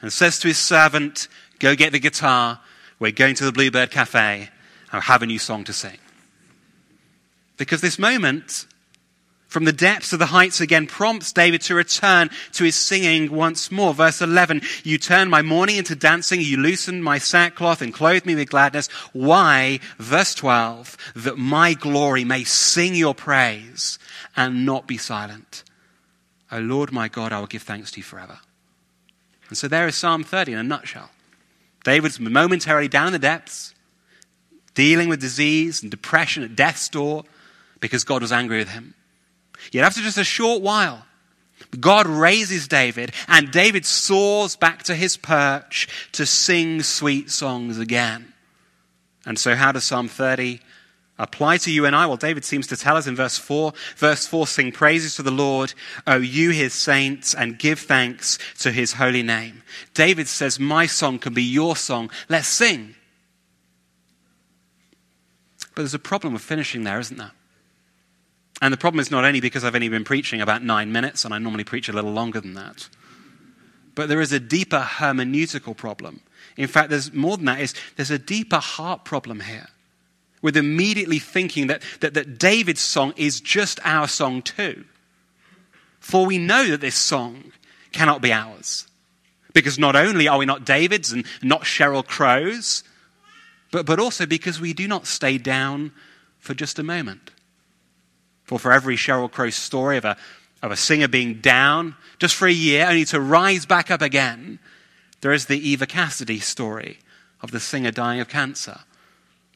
and 0.00 0.10
says 0.10 0.38
to 0.38 0.48
his 0.48 0.56
servant, 0.56 1.28
Go 1.58 1.76
get 1.76 1.92
the 1.92 1.98
guitar. 1.98 2.60
We're 2.98 3.12
going 3.12 3.34
to 3.34 3.44
the 3.44 3.52
Bluebird 3.52 3.90
Cafe. 3.90 4.48
I'll 4.90 5.02
have 5.02 5.20
a 5.20 5.26
new 5.26 5.38
song 5.38 5.64
to 5.64 5.74
sing. 5.74 5.98
Because 7.58 7.82
this 7.82 7.98
moment, 7.98 8.66
from 9.54 9.66
the 9.66 9.72
depths 9.72 10.12
of 10.12 10.18
the 10.18 10.26
heights 10.26 10.60
again 10.60 10.84
prompts 10.84 11.32
David 11.32 11.60
to 11.60 11.76
return 11.76 12.28
to 12.54 12.64
his 12.64 12.74
singing 12.74 13.30
once 13.30 13.70
more. 13.70 13.94
Verse 13.94 14.20
11, 14.20 14.62
you 14.82 14.98
turn 14.98 15.30
my 15.30 15.42
mourning 15.42 15.76
into 15.76 15.94
dancing, 15.94 16.40
you 16.40 16.56
loosen 16.56 17.00
my 17.00 17.18
sackcloth 17.18 17.80
and 17.80 17.94
clothe 17.94 18.26
me 18.26 18.34
with 18.34 18.50
gladness. 18.50 18.88
Why? 19.12 19.78
Verse 19.96 20.34
12, 20.34 20.96
that 21.14 21.38
my 21.38 21.72
glory 21.74 22.24
may 22.24 22.42
sing 22.42 22.96
your 22.96 23.14
praise 23.14 23.96
and 24.36 24.66
not 24.66 24.88
be 24.88 24.98
silent. 24.98 25.62
O 26.50 26.58
Lord 26.58 26.90
my 26.90 27.06
God, 27.06 27.32
I 27.32 27.38
will 27.38 27.46
give 27.46 27.62
thanks 27.62 27.92
to 27.92 27.98
you 27.98 28.02
forever. 28.02 28.40
And 29.50 29.56
so 29.56 29.68
there 29.68 29.86
is 29.86 29.94
Psalm 29.94 30.24
30 30.24 30.54
in 30.54 30.58
a 30.58 30.64
nutshell. 30.64 31.10
David's 31.84 32.18
momentarily 32.18 32.88
down 32.88 33.06
in 33.06 33.12
the 33.12 33.20
depths, 33.20 33.72
dealing 34.74 35.08
with 35.08 35.20
disease 35.20 35.80
and 35.80 35.92
depression 35.92 36.42
at 36.42 36.56
death's 36.56 36.88
door 36.88 37.22
because 37.78 38.02
God 38.02 38.20
was 38.20 38.32
angry 38.32 38.58
with 38.58 38.70
him. 38.70 38.94
Yet 39.72 39.84
after 39.84 40.00
just 40.00 40.18
a 40.18 40.24
short 40.24 40.62
while, 40.62 41.04
God 41.80 42.06
raises 42.06 42.68
David, 42.68 43.12
and 43.28 43.50
David 43.50 43.86
soars 43.86 44.56
back 44.56 44.82
to 44.84 44.94
his 44.94 45.16
perch 45.16 45.88
to 46.12 46.26
sing 46.26 46.82
sweet 46.82 47.30
songs 47.30 47.78
again. 47.78 48.32
And 49.26 49.38
so, 49.38 49.54
how 49.54 49.72
does 49.72 49.84
Psalm 49.84 50.08
30 50.08 50.60
apply 51.18 51.56
to 51.58 51.70
you 51.70 51.86
and 51.86 51.96
I? 51.96 52.06
Well, 52.06 52.16
David 52.16 52.44
seems 52.44 52.66
to 52.68 52.76
tell 52.76 52.96
us 52.96 53.06
in 53.06 53.16
verse 53.16 53.38
4. 53.38 53.72
Verse 53.96 54.26
4 54.26 54.46
Sing 54.46 54.72
praises 54.72 55.16
to 55.16 55.22
the 55.22 55.30
Lord, 55.30 55.74
O 56.06 56.16
you 56.16 56.50
his 56.50 56.74
saints, 56.74 57.34
and 57.34 57.58
give 57.58 57.80
thanks 57.80 58.38
to 58.58 58.70
his 58.70 58.94
holy 58.94 59.22
name. 59.22 59.62
David 59.94 60.28
says, 60.28 60.60
My 60.60 60.86
song 60.86 61.18
can 61.18 61.34
be 61.34 61.42
your 61.42 61.76
song. 61.76 62.10
Let's 62.28 62.48
sing. 62.48 62.94
But 65.74 65.82
there's 65.82 65.94
a 65.94 65.98
problem 65.98 66.34
with 66.34 66.42
finishing 66.42 66.84
there, 66.84 67.00
isn't 67.00 67.16
there? 67.16 67.32
And 68.62 68.72
the 68.72 68.78
problem 68.78 69.00
is 69.00 69.10
not 69.10 69.24
only 69.24 69.40
because 69.40 69.64
I've 69.64 69.74
only 69.74 69.88
been 69.88 70.04
preaching 70.04 70.40
about 70.40 70.62
nine 70.62 70.92
minutes, 70.92 71.24
and 71.24 71.34
I 71.34 71.38
normally 71.38 71.64
preach 71.64 71.88
a 71.88 71.92
little 71.92 72.12
longer 72.12 72.40
than 72.40 72.54
that, 72.54 72.88
but 73.94 74.08
there 74.08 74.20
is 74.20 74.32
a 74.32 74.40
deeper 74.40 74.80
hermeneutical 74.80 75.76
problem. 75.76 76.20
In 76.56 76.66
fact, 76.68 76.90
there's 76.90 77.12
more 77.12 77.36
than 77.36 77.46
that, 77.46 77.60
is 77.60 77.74
there's 77.96 78.10
a 78.10 78.18
deeper 78.18 78.58
heart 78.58 79.04
problem 79.04 79.40
here. 79.40 79.68
With 80.42 80.56
immediately 80.56 81.18
thinking 81.18 81.68
that, 81.68 81.82
that, 82.00 82.14
that 82.14 82.38
David's 82.38 82.80
song 82.80 83.14
is 83.16 83.40
just 83.40 83.80
our 83.82 84.06
song 84.06 84.42
too. 84.42 84.84
For 86.00 86.26
we 86.26 86.36
know 86.36 86.68
that 86.68 86.80
this 86.82 86.96
song 86.96 87.52
cannot 87.92 88.20
be 88.20 88.32
ours. 88.32 88.86
Because 89.54 89.78
not 89.78 89.96
only 89.96 90.28
are 90.28 90.38
we 90.38 90.44
not 90.44 90.66
David's 90.66 91.12
and 91.12 91.24
not 91.42 91.62
Sheryl 91.62 92.06
Crow's, 92.06 92.84
but, 93.70 93.86
but 93.86 93.98
also 93.98 94.26
because 94.26 94.60
we 94.60 94.74
do 94.74 94.86
not 94.86 95.06
stay 95.06 95.38
down 95.38 95.92
for 96.40 96.52
just 96.52 96.78
a 96.78 96.82
moment. 96.82 97.30
For 98.44 98.58
for 98.58 98.72
every 98.72 98.96
Sheryl 98.96 99.30
Crow 99.30 99.50
story 99.50 99.96
of 99.96 100.04
a, 100.04 100.16
of 100.62 100.70
a 100.70 100.76
singer 100.76 101.08
being 101.08 101.40
down 101.40 101.96
just 102.18 102.34
for 102.34 102.46
a 102.46 102.52
year, 102.52 102.86
only 102.86 103.04
to 103.06 103.20
rise 103.20 103.66
back 103.66 103.90
up 103.90 104.02
again, 104.02 104.58
there 105.20 105.32
is 105.32 105.46
the 105.46 105.68
Eva 105.68 105.86
Cassidy 105.86 106.38
story 106.38 106.98
of 107.40 107.50
the 107.50 107.60
singer 107.60 107.90
dying 107.90 108.20
of 108.20 108.28
cancer, 108.28 108.80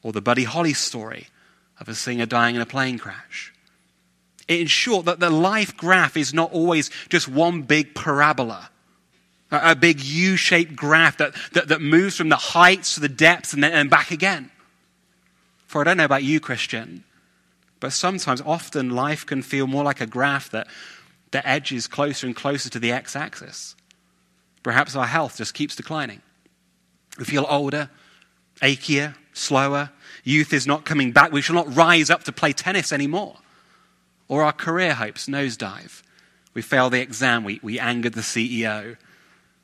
or 0.03 0.11
the 0.11 0.21
Buddy 0.21 0.43
Holly 0.43 0.73
story 0.73 1.27
of 1.79 1.87
a 1.87 1.95
singer 1.95 2.25
dying 2.25 2.55
in 2.55 2.61
a 2.61 2.65
plane 2.65 2.97
crash. 2.97 3.53
In 4.47 4.67
short, 4.67 5.05
that 5.05 5.19
the 5.19 5.29
life 5.29 5.77
graph 5.77 6.17
is 6.17 6.33
not 6.33 6.51
always 6.51 6.89
just 7.09 7.27
one 7.27 7.61
big 7.61 7.93
parabola, 7.93 8.69
a, 9.51 9.75
big 9.75 10.01
U 10.01 10.35
shaped 10.35 10.75
graph 10.75 11.17
that, 11.17 11.33
that, 11.53 11.67
that, 11.69 11.81
moves 11.81 12.15
from 12.15 12.29
the 12.29 12.35
heights 12.35 12.95
to 12.95 12.99
the 12.99 13.09
depths 13.09 13.53
and 13.53 13.63
then 13.63 13.71
and 13.71 13.89
back 13.89 14.11
again. 14.11 14.51
For 15.65 15.81
I 15.81 15.83
don't 15.83 15.97
know 15.97 16.05
about 16.05 16.23
you, 16.23 16.39
Christian, 16.39 17.03
but 17.79 17.93
sometimes, 17.93 18.41
often, 18.41 18.89
life 18.89 19.25
can 19.25 19.41
feel 19.41 19.67
more 19.67 19.83
like 19.83 20.01
a 20.01 20.05
graph 20.05 20.49
that, 20.49 20.67
that 21.31 21.47
edges 21.47 21.87
closer 21.87 22.27
and 22.27 22.35
closer 22.35 22.69
to 22.69 22.79
the 22.79 22.91
x 22.91 23.15
axis. 23.15 23.75
Perhaps 24.63 24.95
our 24.95 25.07
health 25.07 25.37
just 25.37 25.53
keeps 25.53 25.75
declining. 25.75 26.21
We 27.17 27.25
feel 27.25 27.45
older, 27.49 27.89
achier, 28.61 29.15
slower. 29.33 29.91
Youth 30.23 30.51
is 30.51 30.67
not 30.67 30.85
coming 30.85 31.11
back. 31.11 31.31
We 31.31 31.41
shall 31.41 31.55
not 31.55 31.73
rise 31.73 32.09
up 32.09 32.23
to 32.25 32.31
play 32.31 32.51
tennis 32.51 32.91
anymore. 32.91 33.37
Or 34.27 34.43
our 34.43 34.51
career 34.51 34.93
hopes 34.93 35.27
nosedive. 35.27 36.03
We 36.53 36.61
fail 36.61 36.89
the 36.89 36.99
exam, 36.99 37.43
we, 37.43 37.59
we 37.63 37.79
angered 37.79 38.13
the 38.13 38.21
CEO 38.21 38.97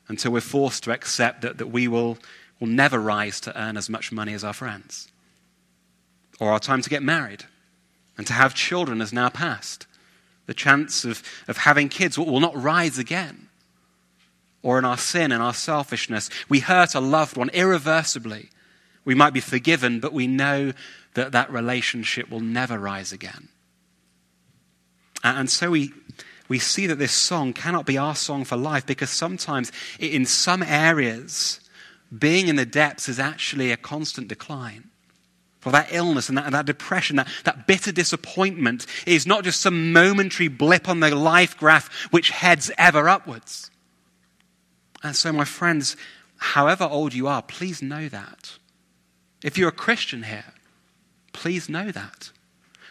until 0.08 0.32
we're 0.32 0.42
forced 0.42 0.84
to 0.84 0.92
accept 0.92 1.42
that, 1.42 1.58
that 1.58 1.68
we 1.68 1.88
will, 1.88 2.18
will 2.60 2.68
never 2.68 3.00
rise 3.00 3.42
to 3.42 3.60
earn 3.60 3.76
as 3.76 3.90
much 3.90 4.12
money 4.12 4.34
as 4.34 4.44
our 4.44 4.54
friends. 4.54 5.12
Or 6.40 6.52
our 6.52 6.60
time 6.60 6.82
to 6.82 6.90
get 6.90 7.04
married 7.04 7.46
and 8.18 8.26
to 8.28 8.34
have 8.34 8.54
children 8.54 9.00
has 9.00 9.14
now 9.14 9.30
passed. 9.30 9.88
The 10.46 10.54
chance 10.54 11.06
of, 11.06 11.24
of 11.48 11.58
having 11.58 11.90
kids 11.90 12.18
will, 12.18 12.40
not 12.40 12.56
rise 12.56 12.98
again. 12.98 13.48
Or 14.62 14.78
in 14.80 14.86
our 14.86 14.98
sin 14.98 15.32
and 15.32 15.42
our 15.42 15.54
selfishness, 15.54 16.30
we 16.50 16.60
hurt 16.60 16.96
a 16.96 17.00
loved 17.00 17.38
one 17.38 17.50
irreversibly. 17.50 18.50
We 19.04 19.16
might 19.16 19.34
be 19.34 19.40
forgiven, 19.40 20.00
but 20.00 20.14
we 20.14 20.28
know 20.28 20.74
that 21.14 21.32
that 21.32 21.52
relationship 21.52 22.30
will 22.30 22.40
never 22.40 22.80
rise 22.80 23.12
again. 23.12 23.50
And 25.24 25.50
so 25.50 25.72
we, 25.72 25.94
we 26.48 26.60
see 26.60 26.88
that 26.88 27.00
this 27.00 27.12
song 27.12 27.54
cannot 27.54 27.86
be 27.86 27.98
our 27.98 28.16
song 28.16 28.44
for 28.44 28.58
life 28.58 28.86
because 28.86 29.10
sometimes, 29.10 29.72
in 30.00 30.26
some 30.26 30.62
areas, 30.62 31.60
being 32.16 32.48
in 32.48 32.56
the 32.56 32.66
depths 32.66 33.10
is 33.10 33.20
actually 33.20 33.72
a 33.72 33.78
constant 33.78 34.28
decline 34.28 34.90
for 35.66 35.72
that 35.72 35.88
illness 35.90 36.30
and 36.30 36.38
that, 36.38 36.52
that 36.52 36.68
depression, 36.68 37.16
that, 37.16 37.28
that 37.44 37.66
bitter 37.66 37.92
disappointment 37.92 38.86
is 39.08 39.26
not 39.26 39.44
just 39.44 39.62
some 39.62 39.92
momentary 39.92 40.48
blip 40.48 40.88
on 40.88 41.00
the 41.00 41.16
life 41.16 41.58
graph 41.58 41.92
which 42.12 42.30
heads 42.30 42.70
ever 42.78 43.10
upwards. 43.10 43.72
And 45.02 45.16
so, 45.16 45.34
my 45.34 45.44
friends, 45.44 45.98
however 46.38 46.84
old 46.84 47.16
you 47.16 47.28
are, 47.28 47.42
please 47.42 47.82
know 47.82 48.08
that. 48.10 48.60
If 49.44 49.58
you're 49.58 49.70
a 49.70 49.72
Christian 49.72 50.22
here, 50.22 50.54
please 51.34 51.68
know 51.68 51.90
that. 51.90 52.30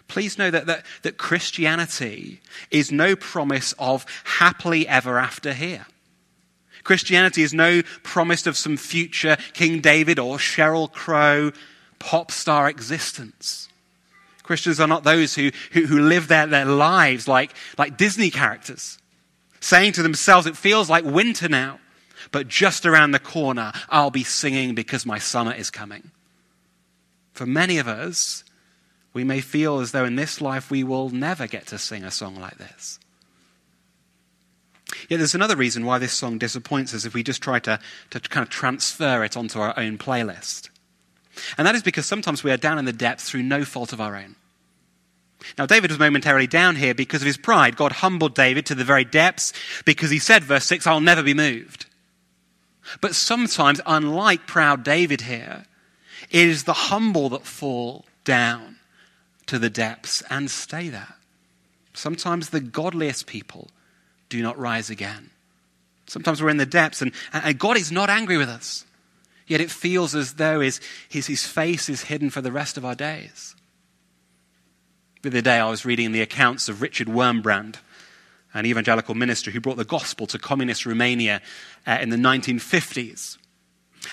Please 0.08 0.36
know 0.36 0.50
that, 0.50 0.66
that, 0.66 0.84
that 1.02 1.16
Christianity 1.16 2.40
is 2.72 2.90
no 2.90 3.14
promise 3.14 3.72
of 3.78 4.04
happily 4.24 4.88
ever 4.88 5.16
after 5.20 5.52
here. 5.52 5.86
Christianity 6.82 7.44
is 7.44 7.54
no 7.54 7.82
promise 8.02 8.48
of 8.48 8.56
some 8.56 8.76
future 8.76 9.36
King 9.52 9.80
David 9.80 10.18
or 10.18 10.38
Sheryl 10.38 10.90
Crow 10.90 11.52
pop 11.98 12.30
star 12.30 12.68
existence. 12.68 13.68
Christians 14.42 14.78
are 14.78 14.86
not 14.86 15.04
those 15.04 15.34
who, 15.34 15.50
who, 15.72 15.86
who 15.86 16.00
live 16.00 16.28
their, 16.28 16.46
their 16.46 16.66
lives 16.66 17.26
like, 17.26 17.52
like 17.78 17.96
Disney 17.96 18.30
characters, 18.30 18.98
saying 19.60 19.92
to 19.92 20.02
themselves, 20.02 20.46
It 20.46 20.56
feels 20.56 20.90
like 20.90 21.04
winter 21.04 21.48
now, 21.48 21.80
but 22.30 22.46
just 22.46 22.84
around 22.84 23.12
the 23.12 23.18
corner, 23.18 23.72
I'll 23.88 24.10
be 24.10 24.24
singing 24.24 24.74
because 24.74 25.06
my 25.06 25.18
summer 25.18 25.52
is 25.52 25.70
coming. 25.70 26.10
For 27.32 27.46
many 27.46 27.78
of 27.78 27.88
us, 27.88 28.44
we 29.14 29.24
may 29.24 29.40
feel 29.40 29.80
as 29.80 29.92
though 29.92 30.04
in 30.04 30.16
this 30.16 30.40
life 30.40 30.70
we 30.70 30.84
will 30.84 31.08
never 31.08 31.46
get 31.46 31.66
to 31.68 31.78
sing 31.78 32.04
a 32.04 32.10
song 32.10 32.36
like 32.36 32.58
this. 32.58 32.98
Yet 35.08 35.18
there's 35.18 35.34
another 35.34 35.56
reason 35.56 35.86
why 35.86 35.98
this 35.98 36.12
song 36.12 36.38
disappoints 36.38 36.94
us 36.94 37.04
if 37.04 37.14
we 37.14 37.22
just 37.22 37.42
try 37.42 37.58
to, 37.60 37.78
to 38.10 38.20
kind 38.20 38.44
of 38.44 38.50
transfer 38.50 39.24
it 39.24 39.36
onto 39.36 39.58
our 39.58 39.78
own 39.78 39.98
playlist. 39.98 40.68
And 41.58 41.66
that 41.66 41.74
is 41.74 41.82
because 41.82 42.06
sometimes 42.06 42.44
we 42.44 42.50
are 42.50 42.56
down 42.56 42.78
in 42.78 42.84
the 42.84 42.92
depths 42.92 43.28
through 43.28 43.42
no 43.42 43.64
fault 43.64 43.92
of 43.92 44.00
our 44.00 44.16
own. 44.16 44.36
Now, 45.58 45.66
David 45.66 45.90
was 45.90 45.98
momentarily 45.98 46.46
down 46.46 46.76
here 46.76 46.94
because 46.94 47.22
of 47.22 47.26
his 47.26 47.36
pride. 47.36 47.76
God 47.76 47.92
humbled 47.92 48.34
David 48.34 48.66
to 48.66 48.74
the 48.74 48.84
very 48.84 49.04
depths 49.04 49.52
because 49.84 50.10
he 50.10 50.18
said, 50.18 50.42
verse 50.42 50.64
6, 50.64 50.86
I'll 50.86 51.00
never 51.00 51.22
be 51.22 51.34
moved. 51.34 51.86
But 53.00 53.14
sometimes, 53.14 53.80
unlike 53.86 54.46
proud 54.46 54.84
David 54.84 55.22
here, 55.22 55.66
it 56.30 56.48
is 56.48 56.64
the 56.64 56.72
humble 56.72 57.28
that 57.30 57.46
fall 57.46 58.04
down 58.24 58.76
to 59.46 59.58
the 59.58 59.70
depths 59.70 60.22
and 60.30 60.50
stay 60.50 60.88
there. 60.88 61.14
Sometimes 61.92 62.50
the 62.50 62.60
godliest 62.60 63.26
people 63.26 63.68
do 64.28 64.42
not 64.42 64.58
rise 64.58 64.90
again. 64.90 65.30
Sometimes 66.06 66.42
we're 66.42 66.50
in 66.50 66.56
the 66.56 66.66
depths 66.66 67.02
and, 67.02 67.12
and 67.32 67.58
God 67.58 67.76
is 67.76 67.92
not 67.92 68.10
angry 68.10 68.36
with 68.36 68.48
us. 68.48 68.84
Yet 69.46 69.60
it 69.60 69.70
feels 69.70 70.14
as 70.14 70.34
though 70.34 70.60
his, 70.60 70.80
his, 71.08 71.26
his 71.26 71.46
face 71.46 71.88
is 71.88 72.02
hidden 72.02 72.30
for 72.30 72.40
the 72.40 72.52
rest 72.52 72.76
of 72.76 72.84
our 72.84 72.94
days. 72.94 73.54
The 75.22 75.28
other 75.28 75.40
day 75.40 75.58
I 75.58 75.70
was 75.70 75.84
reading 75.84 76.12
the 76.12 76.22
accounts 76.22 76.68
of 76.68 76.82
Richard 76.82 77.08
Wurmbrand, 77.08 77.76
an 78.52 78.66
evangelical 78.66 79.14
minister 79.14 79.50
who 79.50 79.60
brought 79.60 79.76
the 79.76 79.84
gospel 79.84 80.26
to 80.28 80.38
communist 80.38 80.86
Romania 80.86 81.42
uh, 81.86 81.98
in 82.00 82.10
the 82.10 82.16
1950s. 82.16 83.38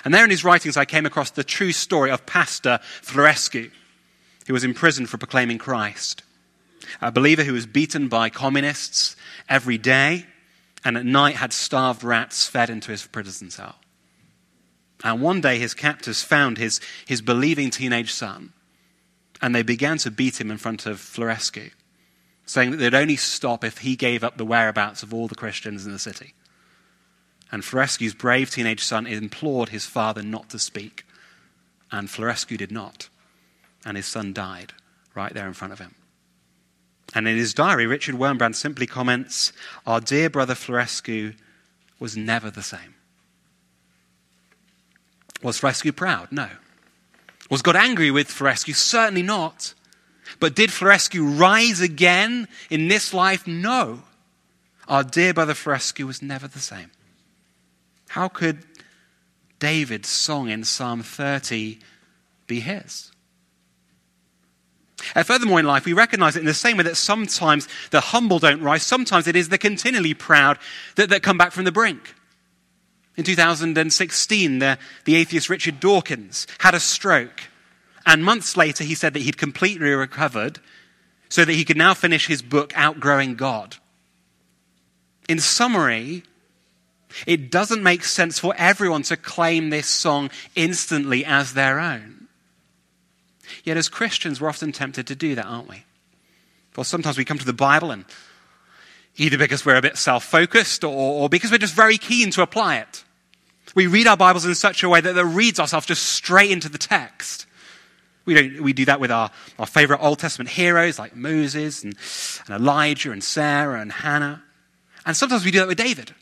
And 0.04 0.12
there 0.12 0.24
in 0.24 0.30
his 0.30 0.44
writings, 0.44 0.76
I 0.76 0.84
came 0.84 1.06
across 1.06 1.30
the 1.30 1.44
true 1.44 1.72
story 1.72 2.10
of 2.10 2.26
Pastor 2.26 2.80
Florescu, 3.02 3.70
who 4.46 4.52
was 4.52 4.64
imprisoned 4.64 5.08
for 5.08 5.18
proclaiming 5.18 5.58
Christ. 5.58 6.22
A 7.00 7.12
believer 7.12 7.44
who 7.44 7.52
was 7.52 7.66
beaten 7.66 8.08
by 8.08 8.28
communists 8.28 9.16
every 9.48 9.78
day 9.78 10.26
and 10.84 10.96
at 10.96 11.06
night 11.06 11.36
had 11.36 11.52
starved 11.52 12.02
rats 12.02 12.46
fed 12.46 12.68
into 12.70 12.90
his 12.90 13.06
prison 13.06 13.50
cell. 13.50 13.76
And 15.04 15.20
one 15.20 15.40
day 15.40 15.58
his 15.58 15.74
captors 15.74 16.22
found 16.22 16.58
his, 16.58 16.80
his 17.06 17.20
believing 17.20 17.70
teenage 17.70 18.12
son, 18.12 18.52
and 19.40 19.54
they 19.54 19.62
began 19.62 19.98
to 19.98 20.10
beat 20.10 20.40
him 20.40 20.50
in 20.50 20.58
front 20.58 20.86
of 20.86 20.98
Florescu. 20.98 21.72
saying 22.46 22.70
that 22.72 22.76
they'd 22.76 22.94
only 22.94 23.16
stop 23.16 23.64
if 23.64 23.78
he 23.78 23.96
gave 23.96 24.22
up 24.22 24.36
the 24.36 24.44
whereabouts 24.44 25.02
of 25.02 25.14
all 25.14 25.28
the 25.28 25.34
Christians 25.34 25.86
in 25.86 25.92
the 25.92 25.98
city. 25.98 26.34
And 27.50 27.62
Florescu's 27.62 28.14
brave 28.14 28.50
teenage 28.50 28.82
son 28.82 29.06
implored 29.06 29.68
his 29.68 29.86
father 29.86 30.22
not 30.22 30.48
to 30.50 30.58
speak. 30.58 31.04
And 31.90 32.08
Florescu 32.08 32.56
did 32.56 32.72
not. 32.72 33.08
And 33.84 33.96
his 33.96 34.06
son 34.06 34.32
died 34.32 34.72
right 35.14 35.34
there 35.34 35.46
in 35.46 35.52
front 35.52 35.72
of 35.72 35.78
him. 35.78 35.94
And 37.14 37.28
in 37.28 37.36
his 37.36 37.52
diary, 37.52 37.86
Richard 37.86 38.14
Wurmbrand 38.14 38.54
simply 38.54 38.86
comments 38.86 39.52
Our 39.86 40.00
dear 40.00 40.30
brother 40.30 40.54
Florescu 40.54 41.34
was 41.98 42.16
never 42.16 42.50
the 42.50 42.62
same. 42.62 42.94
Was 45.42 45.60
Florescu 45.60 45.94
proud? 45.94 46.30
No. 46.30 46.48
Was 47.50 47.62
God 47.62 47.76
angry 47.76 48.10
with 48.10 48.28
Florescu? 48.28 48.74
Certainly 48.74 49.22
not. 49.22 49.74
But 50.40 50.54
did 50.54 50.70
Florescu 50.70 51.38
rise 51.38 51.80
again 51.80 52.48
in 52.70 52.88
this 52.88 53.12
life? 53.12 53.46
No. 53.46 54.02
Our 54.88 55.04
dear 55.04 55.34
brother 55.34 55.54
Florescu 55.54 56.06
was 56.06 56.22
never 56.22 56.48
the 56.48 56.58
same. 56.58 56.90
How 58.08 58.28
could 58.28 58.64
David's 59.58 60.08
song 60.08 60.48
in 60.48 60.64
Psalm 60.64 61.02
30 61.02 61.78
be 62.46 62.60
his? 62.60 63.12
Uh, 65.14 65.22
furthermore, 65.22 65.60
in 65.60 65.66
life, 65.66 65.84
we 65.84 65.92
recognize 65.92 66.36
it 66.36 66.40
in 66.40 66.46
the 66.46 66.54
same 66.54 66.76
way 66.76 66.84
that 66.84 66.96
sometimes 66.96 67.68
the 67.90 68.00
humble 68.00 68.38
don't 68.38 68.62
rise, 68.62 68.82
sometimes 68.82 69.26
it 69.26 69.36
is 69.36 69.48
the 69.48 69.58
continually 69.58 70.14
proud 70.14 70.58
that, 70.96 71.08
that 71.10 71.22
come 71.22 71.36
back 71.36 71.52
from 71.52 71.64
the 71.64 71.72
brink. 71.72 72.14
In 73.16 73.24
2016, 73.24 74.58
the, 74.58 74.78
the 75.04 75.16
atheist 75.16 75.50
Richard 75.50 75.80
Dawkins 75.80 76.46
had 76.58 76.74
a 76.74 76.80
stroke. 76.80 77.42
And 78.06 78.24
months 78.24 78.56
later, 78.56 78.84
he 78.84 78.94
said 78.94 79.12
that 79.14 79.22
he'd 79.22 79.36
completely 79.36 79.90
recovered 79.90 80.60
so 81.28 81.44
that 81.44 81.52
he 81.52 81.64
could 81.64 81.76
now 81.76 81.94
finish 81.94 82.26
his 82.26 82.42
book, 82.42 82.72
Outgrowing 82.76 83.36
God. 83.36 83.76
In 85.28 85.38
summary, 85.38 86.24
it 87.26 87.50
doesn't 87.50 87.82
make 87.82 88.04
sense 88.04 88.38
for 88.38 88.54
everyone 88.56 89.02
to 89.04 89.16
claim 89.16 89.70
this 89.70 89.86
song 89.86 90.30
instantly 90.54 91.24
as 91.24 91.54
their 91.54 91.78
own. 91.78 92.28
Yet, 93.64 93.76
as 93.76 93.88
Christians, 93.88 94.40
we're 94.40 94.48
often 94.48 94.72
tempted 94.72 95.06
to 95.06 95.14
do 95.14 95.34
that, 95.34 95.46
aren't 95.46 95.68
we? 95.68 95.84
Well, 96.76 96.84
sometimes 96.84 97.18
we 97.18 97.24
come 97.24 97.38
to 97.38 97.44
the 97.44 97.52
Bible 97.52 97.90
and 97.90 98.04
either 99.16 99.36
because 99.36 99.64
we're 99.64 99.76
a 99.76 99.82
bit 99.82 99.98
self 99.98 100.24
focused 100.24 100.84
or, 100.84 100.92
or, 101.22 101.28
because 101.28 101.50
we're 101.50 101.58
just 101.58 101.74
very 101.74 101.98
keen 101.98 102.30
to 102.32 102.42
apply 102.42 102.78
it. 102.78 103.01
We 103.74 103.86
read 103.86 104.06
our 104.06 104.16
Bibles 104.16 104.44
in 104.44 104.54
such 104.54 104.82
a 104.82 104.88
way 104.88 105.00
that 105.00 105.16
it 105.16 105.22
reads 105.22 105.58
ourselves 105.58 105.86
just 105.86 106.02
straight 106.02 106.50
into 106.50 106.68
the 106.68 106.78
text. 106.78 107.46
We, 108.24 108.34
don't, 108.34 108.60
we 108.62 108.72
do 108.72 108.84
that 108.84 109.00
with 109.00 109.10
our, 109.10 109.30
our 109.58 109.66
favorite 109.66 110.00
Old 110.00 110.18
Testament 110.18 110.50
heroes 110.50 110.98
like 110.98 111.16
Moses 111.16 111.82
and, 111.82 111.96
and 112.46 112.60
Elijah 112.60 113.10
and 113.12 113.24
Sarah 113.24 113.80
and 113.80 113.90
Hannah. 113.90 114.42
And 115.06 115.16
sometimes 115.16 115.44
we 115.44 115.50
do 115.50 115.58
that 115.60 115.68
with 115.68 115.78
David. 115.78 116.14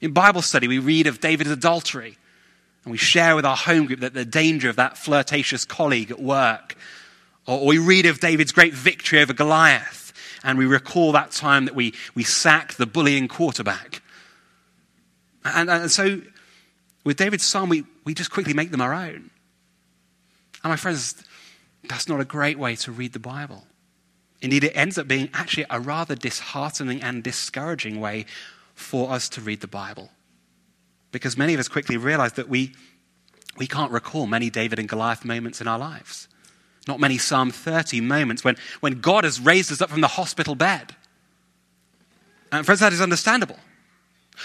In 0.00 0.12
Bible 0.12 0.42
study, 0.42 0.68
we 0.68 0.78
read 0.78 1.06
of 1.06 1.20
David's 1.20 1.50
adultery 1.50 2.18
and 2.84 2.92
we 2.92 2.98
share 2.98 3.34
with 3.34 3.46
our 3.46 3.56
home 3.56 3.86
group 3.86 4.00
that 4.00 4.12
the 4.12 4.26
danger 4.26 4.68
of 4.68 4.76
that 4.76 4.98
flirtatious 4.98 5.64
colleague 5.64 6.10
at 6.10 6.20
work. 6.20 6.76
Or 7.46 7.66
we 7.66 7.78
read 7.78 8.04
of 8.06 8.20
David's 8.20 8.52
great 8.52 8.74
victory 8.74 9.20
over 9.20 9.32
Goliath 9.32 10.12
and 10.44 10.58
we 10.58 10.66
recall 10.66 11.12
that 11.12 11.30
time 11.30 11.64
that 11.64 11.74
we, 11.74 11.94
we 12.14 12.22
sacked 12.22 12.76
the 12.76 12.86
bullying 12.86 13.26
quarterback. 13.26 14.02
And, 15.44 15.70
and 15.70 15.90
so 15.90 16.20
with 17.04 17.16
David's 17.16 17.44
psalm, 17.44 17.68
we, 17.68 17.84
we 18.04 18.14
just 18.14 18.30
quickly 18.30 18.54
make 18.54 18.70
them 18.70 18.80
our 18.80 18.94
own. 18.94 19.30
And 20.62 20.70
my 20.70 20.76
friends, 20.76 21.22
that's 21.88 22.08
not 22.08 22.20
a 22.20 22.24
great 22.24 22.58
way 22.58 22.74
to 22.76 22.92
read 22.92 23.12
the 23.12 23.18
Bible. 23.18 23.66
Indeed, 24.40 24.64
it 24.64 24.72
ends 24.76 24.98
up 24.98 25.06
being 25.06 25.28
actually 25.32 25.66
a 25.70 25.78
rather 25.78 26.14
disheartening 26.14 27.02
and 27.02 27.22
discouraging 27.22 28.00
way 28.00 28.26
for 28.74 29.10
us 29.10 29.28
to 29.30 29.40
read 29.40 29.60
the 29.60 29.68
Bible. 29.68 30.10
Because 31.12 31.36
many 31.36 31.54
of 31.54 31.60
us 31.60 31.68
quickly 31.68 31.96
realize 31.96 32.32
that 32.34 32.48
we, 32.48 32.74
we 33.56 33.66
can't 33.66 33.92
recall 33.92 34.26
many 34.26 34.50
David 34.50 34.78
and 34.78 34.88
Goliath 34.88 35.24
moments 35.24 35.60
in 35.60 35.68
our 35.68 35.78
lives. 35.78 36.28
Not 36.86 37.00
many 37.00 37.18
Psalm 37.18 37.50
30 37.50 38.00
moments 38.00 38.44
when, 38.44 38.56
when 38.80 39.00
God 39.00 39.24
has 39.24 39.40
raised 39.40 39.72
us 39.72 39.80
up 39.80 39.90
from 39.90 40.00
the 40.00 40.08
hospital 40.08 40.54
bed. 40.54 40.94
And 42.52 42.66
friends, 42.66 42.80
that 42.80 42.92
is 42.92 43.00
understandable. 43.00 43.58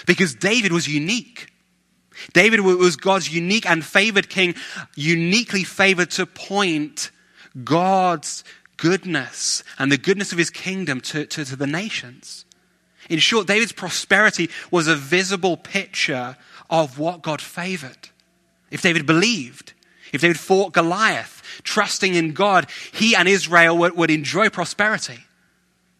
Because 0.06 0.34
David 0.34 0.72
was 0.72 0.88
unique. 0.88 1.49
David 2.32 2.60
was 2.60 2.96
God's 2.96 3.32
unique 3.32 3.68
and 3.68 3.84
favored 3.84 4.28
king, 4.28 4.54
uniquely 4.94 5.64
favored 5.64 6.10
to 6.12 6.26
point 6.26 7.10
God's 7.64 8.44
goodness 8.76 9.62
and 9.78 9.90
the 9.90 9.98
goodness 9.98 10.32
of 10.32 10.38
his 10.38 10.50
kingdom 10.50 11.00
to, 11.02 11.26
to, 11.26 11.44
to, 11.44 11.56
the 11.56 11.66
nations. 11.66 12.44
In 13.08 13.18
short, 13.18 13.46
David's 13.46 13.72
prosperity 13.72 14.50
was 14.70 14.86
a 14.86 14.96
visible 14.96 15.56
picture 15.56 16.36
of 16.68 16.98
what 16.98 17.22
God 17.22 17.40
favored. 17.40 18.08
If 18.70 18.82
David 18.82 19.04
believed, 19.06 19.72
if 20.12 20.20
David 20.20 20.38
fought 20.38 20.72
Goliath, 20.72 21.60
trusting 21.64 22.14
in 22.14 22.32
God, 22.32 22.68
he 22.92 23.14
and 23.14 23.28
Israel 23.28 23.76
would, 23.78 23.96
would 23.96 24.10
enjoy 24.10 24.48
prosperity. 24.48 25.26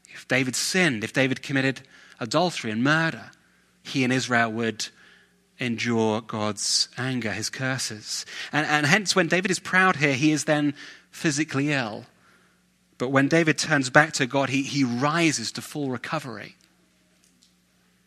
If 0.08 0.28
David 0.28 0.54
sinned, 0.54 1.04
if 1.04 1.12
David 1.12 1.42
committed 1.42 1.82
adultery 2.20 2.70
and 2.70 2.84
murder, 2.84 3.30
he 3.82 4.04
and 4.04 4.12
Israel 4.12 4.52
would 4.52 4.88
endure 5.60 6.22
God's 6.22 6.88
anger, 6.96 7.30
his 7.30 7.50
curses. 7.50 8.24
And, 8.52 8.66
and 8.66 8.86
hence, 8.86 9.14
when 9.14 9.28
David 9.28 9.50
is 9.50 9.60
proud 9.60 9.96
here, 9.96 10.14
he 10.14 10.32
is 10.32 10.44
then 10.44 10.74
physically 11.10 11.70
ill. 11.72 12.06
But 12.98 13.10
when 13.10 13.28
David 13.28 13.58
turns 13.58 13.90
back 13.90 14.12
to 14.14 14.26
God, 14.26 14.48
he, 14.48 14.62
he 14.62 14.84
rises 14.84 15.52
to 15.52 15.62
full 15.62 15.90
recovery. 15.90 16.56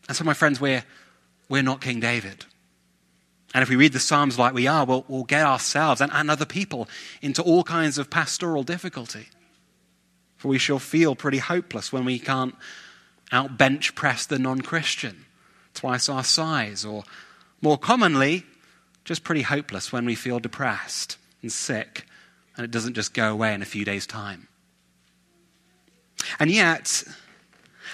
And 0.08 0.16
so, 0.16 0.24
my 0.24 0.34
friends, 0.34 0.60
we're, 0.60 0.84
we're 1.48 1.62
not 1.62 1.80
King 1.80 2.00
David. 2.00 2.44
And 3.54 3.62
if 3.62 3.68
we 3.68 3.76
read 3.76 3.92
the 3.92 4.00
Psalms 4.00 4.38
like 4.38 4.52
we 4.52 4.66
are, 4.66 4.84
we'll, 4.84 5.04
we'll 5.06 5.24
get 5.24 5.46
ourselves 5.46 6.00
and, 6.00 6.12
and 6.12 6.30
other 6.30 6.44
people 6.44 6.88
into 7.22 7.40
all 7.40 7.62
kinds 7.62 7.98
of 7.98 8.10
pastoral 8.10 8.64
difficulty. 8.64 9.28
For 10.36 10.48
we 10.48 10.58
shall 10.58 10.80
feel 10.80 11.14
pretty 11.14 11.38
hopeless 11.38 11.92
when 11.92 12.04
we 12.04 12.18
can't 12.18 12.56
outbench 13.32 13.94
press 13.94 14.26
the 14.26 14.38
non 14.38 14.60
Christian 14.60 15.24
twice 15.72 16.08
our 16.08 16.24
size, 16.24 16.84
or 16.84 17.04
more 17.64 17.78
commonly, 17.78 18.44
just 19.04 19.24
pretty 19.24 19.42
hopeless 19.42 19.90
when 19.90 20.04
we 20.04 20.14
feel 20.14 20.38
depressed 20.38 21.16
and 21.42 21.50
sick 21.50 22.06
and 22.56 22.64
it 22.64 22.70
doesn't 22.70 22.94
just 22.94 23.14
go 23.14 23.32
away 23.32 23.52
in 23.54 23.62
a 23.62 23.66
few 23.66 23.84
days' 23.84 24.06
time. 24.06 24.48
And 26.38 26.50
yet, 26.50 27.04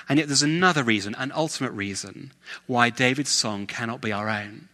and 0.09 0.19
yet 0.19 0.29
there's 0.29 0.43
another 0.43 0.83
reason, 0.83 1.15
an 1.15 1.33
ultimate 1.35 1.73
reason, 1.73 2.33
why 2.67 2.91
David's 2.91 3.31
song 3.31 3.67
cannot 3.67 4.01
be 4.01 4.13
our 4.13 4.29
own. 4.29 4.69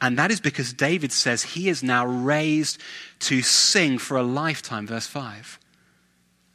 And 0.00 0.18
that 0.18 0.30
is 0.30 0.40
because 0.40 0.72
David 0.72 1.12
says 1.12 1.42
he 1.42 1.68
is 1.68 1.82
now 1.82 2.06
raised 2.06 2.80
to 3.20 3.42
sing 3.42 3.98
for 3.98 4.16
a 4.16 4.22
lifetime, 4.22 4.86
verse 4.86 5.06
5. 5.06 5.58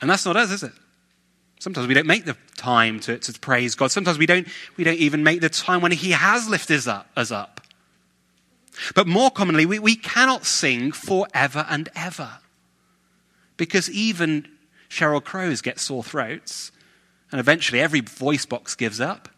And 0.01 0.09
that's 0.09 0.25
not 0.25 0.35
us, 0.35 0.51
is 0.51 0.63
it? 0.63 0.71
Sometimes 1.59 1.87
we 1.87 1.93
don't 1.93 2.07
make 2.07 2.25
the 2.25 2.37
time 2.55 3.01
to, 3.01 3.17
to 3.17 3.39
praise 3.39 3.75
God. 3.75 3.91
Sometimes 3.91 4.17
we 4.17 4.25
don't, 4.25 4.47
we 4.77 4.85
don't 4.85 4.97
even 4.97 5.23
make 5.23 5.41
the 5.41 5.49
time 5.49 5.81
when 5.81 5.91
He 5.91 6.11
has 6.11 6.47
lifted 6.47 6.77
us 6.77 6.87
up. 6.87 7.09
Us 7.17 7.31
up. 7.31 7.58
But 8.95 9.07
more 9.07 9.31
commonly, 9.31 9.65
we, 9.65 9.79
we 9.79 9.95
cannot 9.95 10.45
sing 10.45 10.91
forever 10.91 11.65
and 11.69 11.89
ever. 11.95 12.39
Because 13.57 13.89
even 13.89 14.47
Sheryl 14.89 15.23
Crow's 15.23 15.61
get 15.61 15.79
sore 15.79 16.03
throats, 16.03 16.71
and 17.31 17.39
eventually 17.39 17.81
every 17.81 18.01
voice 18.01 18.45
box 18.45 18.75
gives 18.75 18.99
up, 18.99 19.29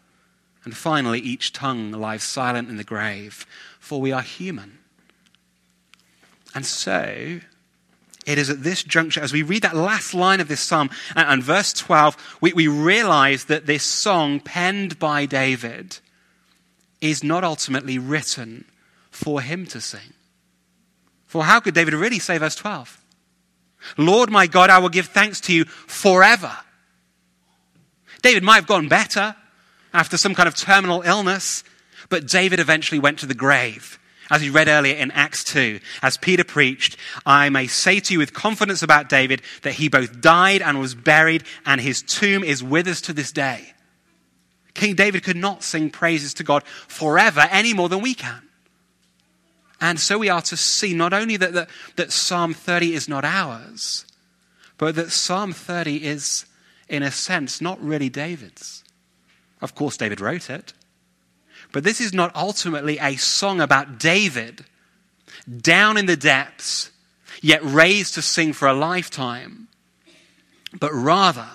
and 0.63 0.75
finally 0.75 1.19
each 1.19 1.53
tongue 1.53 1.91
lies 1.91 2.23
silent 2.23 2.69
in 2.69 2.77
the 2.77 2.83
grave, 2.83 3.45
for 3.79 3.99
we 3.99 4.11
are 4.11 4.21
human. 4.21 4.77
And 6.53 6.65
so, 6.65 7.39
it 8.25 8.37
is 8.37 8.49
at 8.49 8.63
this 8.63 8.83
juncture, 8.83 9.21
as 9.21 9.33
we 9.33 9.41
read 9.41 9.63
that 9.63 9.75
last 9.75 10.13
line 10.13 10.39
of 10.39 10.47
this 10.47 10.61
psalm 10.61 10.89
and, 11.15 11.27
and 11.27 11.43
verse 11.43 11.73
12, 11.73 12.37
we, 12.41 12.53
we 12.53 12.67
realize 12.67 13.45
that 13.45 13.65
this 13.65 13.83
song, 13.83 14.39
penned 14.39 14.99
by 14.99 15.25
David, 15.25 15.97
is 16.99 17.23
not 17.23 17.43
ultimately 17.43 17.97
written 17.97 18.65
for 19.11 19.41
him 19.41 19.65
to 19.67 19.79
sing. 19.79 20.13
For 21.27 21.43
how 21.43 21.59
could 21.59 21.75
David 21.75 21.93
really 21.93 22.19
say, 22.19 22.37
verse 22.37 22.55
12? 22.55 23.01
Lord 23.97 24.29
my 24.29 24.47
God, 24.47 24.69
I 24.69 24.79
will 24.79 24.89
give 24.89 25.07
thanks 25.07 25.39
to 25.41 25.53
you 25.53 25.65
forever. 25.65 26.51
David 28.21 28.43
might 28.43 28.55
have 28.55 28.67
gone 28.67 28.87
better 28.87 29.35
after 29.93 30.17
some 30.17 30.35
kind 30.35 30.47
of 30.47 30.55
terminal 30.55 31.01
illness, 31.01 31.63
but 32.09 32.27
David 32.27 32.59
eventually 32.59 32.99
went 32.99 33.19
to 33.19 33.25
the 33.25 33.33
grave. 33.33 33.97
As 34.29 34.41
we 34.41 34.49
read 34.49 34.69
earlier 34.69 34.95
in 34.95 35.11
Acts 35.11 35.43
2, 35.43 35.81
as 36.01 36.17
Peter 36.17 36.45
preached, 36.45 36.95
I 37.25 37.49
may 37.49 37.67
say 37.67 37.99
to 37.99 38.13
you 38.13 38.19
with 38.19 38.33
confidence 38.33 38.81
about 38.81 39.09
David 39.09 39.41
that 39.63 39.73
he 39.73 39.89
both 39.89 40.21
died 40.21 40.61
and 40.61 40.79
was 40.79 40.95
buried, 40.95 41.43
and 41.65 41.81
his 41.81 42.01
tomb 42.01 42.43
is 42.43 42.63
with 42.63 42.87
us 42.87 43.01
to 43.01 43.13
this 43.13 43.33
day. 43.33 43.73
King 44.73 44.95
David 44.95 45.23
could 45.23 45.35
not 45.35 45.63
sing 45.63 45.89
praises 45.89 46.33
to 46.35 46.43
God 46.43 46.63
forever 46.63 47.41
any 47.51 47.73
more 47.73 47.89
than 47.89 48.01
we 48.01 48.13
can. 48.13 48.41
And 49.81 49.99
so 49.99 50.19
we 50.19 50.29
are 50.29 50.43
to 50.43 50.55
see 50.55 50.93
not 50.93 51.11
only 51.11 51.37
that, 51.37 51.53
that, 51.53 51.69
that 51.95 52.11
Psalm 52.11 52.53
30 52.53 52.93
is 52.93 53.09
not 53.09 53.25
ours, 53.25 54.05
but 54.77 54.95
that 54.95 55.11
Psalm 55.11 55.53
30 55.53 56.05
is, 56.05 56.45
in 56.87 57.01
a 57.01 57.11
sense, 57.11 57.59
not 57.59 57.83
really 57.83 58.07
David's. 58.07 58.83
Of 59.59 59.73
course, 59.73 59.97
David 59.97 60.21
wrote 60.21 60.51
it. 60.51 60.73
But 61.71 61.83
this 61.83 61.99
is 61.99 62.13
not 62.13 62.35
ultimately 62.35 62.99
a 62.99 63.15
song 63.15 63.59
about 63.59 63.97
David 63.99 64.65
down 65.49 65.97
in 65.97 66.05
the 66.05 66.17
depths, 66.17 66.91
yet 67.41 67.63
raised 67.63 68.13
to 68.15 68.21
sing 68.21 68.53
for 68.53 68.67
a 68.67 68.73
lifetime, 68.73 69.67
but 70.79 70.91
rather, 70.93 71.47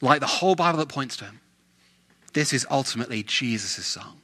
like 0.00 0.20
the 0.20 0.26
whole 0.26 0.54
Bible 0.54 0.78
that 0.78 0.88
points 0.88 1.16
to 1.16 1.24
him, 1.24 1.40
this 2.34 2.52
is 2.52 2.66
ultimately 2.70 3.22
Jesus' 3.22 3.86
song. 3.86 4.20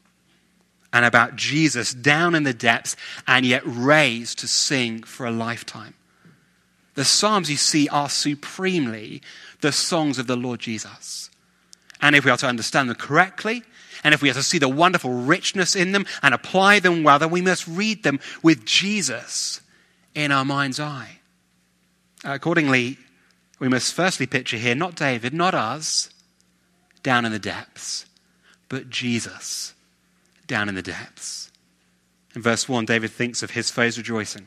And 0.92 1.04
about 1.04 1.36
Jesus 1.36 1.94
down 1.94 2.34
in 2.34 2.42
the 2.42 2.52
depths 2.52 2.96
and 3.26 3.46
yet 3.46 3.62
raised 3.64 4.38
to 4.40 4.48
sing 4.48 5.02
for 5.02 5.26
a 5.26 5.30
lifetime. 5.30 5.94
The 6.94 7.04
Psalms, 7.04 7.50
you 7.50 7.56
see, 7.56 7.88
are 7.88 8.10
supremely 8.10 9.22
the 9.62 9.72
songs 9.72 10.18
of 10.18 10.26
the 10.26 10.36
Lord 10.36 10.60
Jesus. 10.60 11.30
And 12.00 12.14
if 12.14 12.24
we 12.24 12.30
are 12.30 12.36
to 12.36 12.46
understand 12.46 12.90
them 12.90 12.96
correctly, 12.96 13.62
and 14.04 14.12
if 14.12 14.20
we 14.20 14.28
are 14.28 14.34
to 14.34 14.42
see 14.42 14.58
the 14.58 14.68
wonderful 14.68 15.12
richness 15.12 15.74
in 15.74 15.92
them 15.92 16.04
and 16.22 16.34
apply 16.34 16.80
them 16.80 17.04
well, 17.04 17.18
then 17.18 17.30
we 17.30 17.40
must 17.40 17.66
read 17.66 18.02
them 18.02 18.20
with 18.42 18.66
Jesus 18.66 19.60
in 20.14 20.32
our 20.32 20.44
mind's 20.44 20.80
eye. 20.80 21.20
Accordingly, 22.24 22.98
we 23.58 23.68
must 23.68 23.94
firstly 23.94 24.26
picture 24.26 24.56
here 24.56 24.74
not 24.74 24.96
David, 24.96 25.32
not 25.32 25.54
us, 25.54 26.10
down 27.02 27.24
in 27.24 27.32
the 27.32 27.38
depths, 27.38 28.06
but 28.68 28.90
Jesus 28.90 29.74
down 30.52 30.68
in 30.68 30.74
the 30.74 30.82
depths. 30.82 31.50
In 32.36 32.42
verse 32.42 32.68
1, 32.68 32.84
David 32.84 33.10
thinks 33.10 33.42
of 33.42 33.52
his 33.52 33.70
foes 33.70 33.96
rejoicing. 33.96 34.46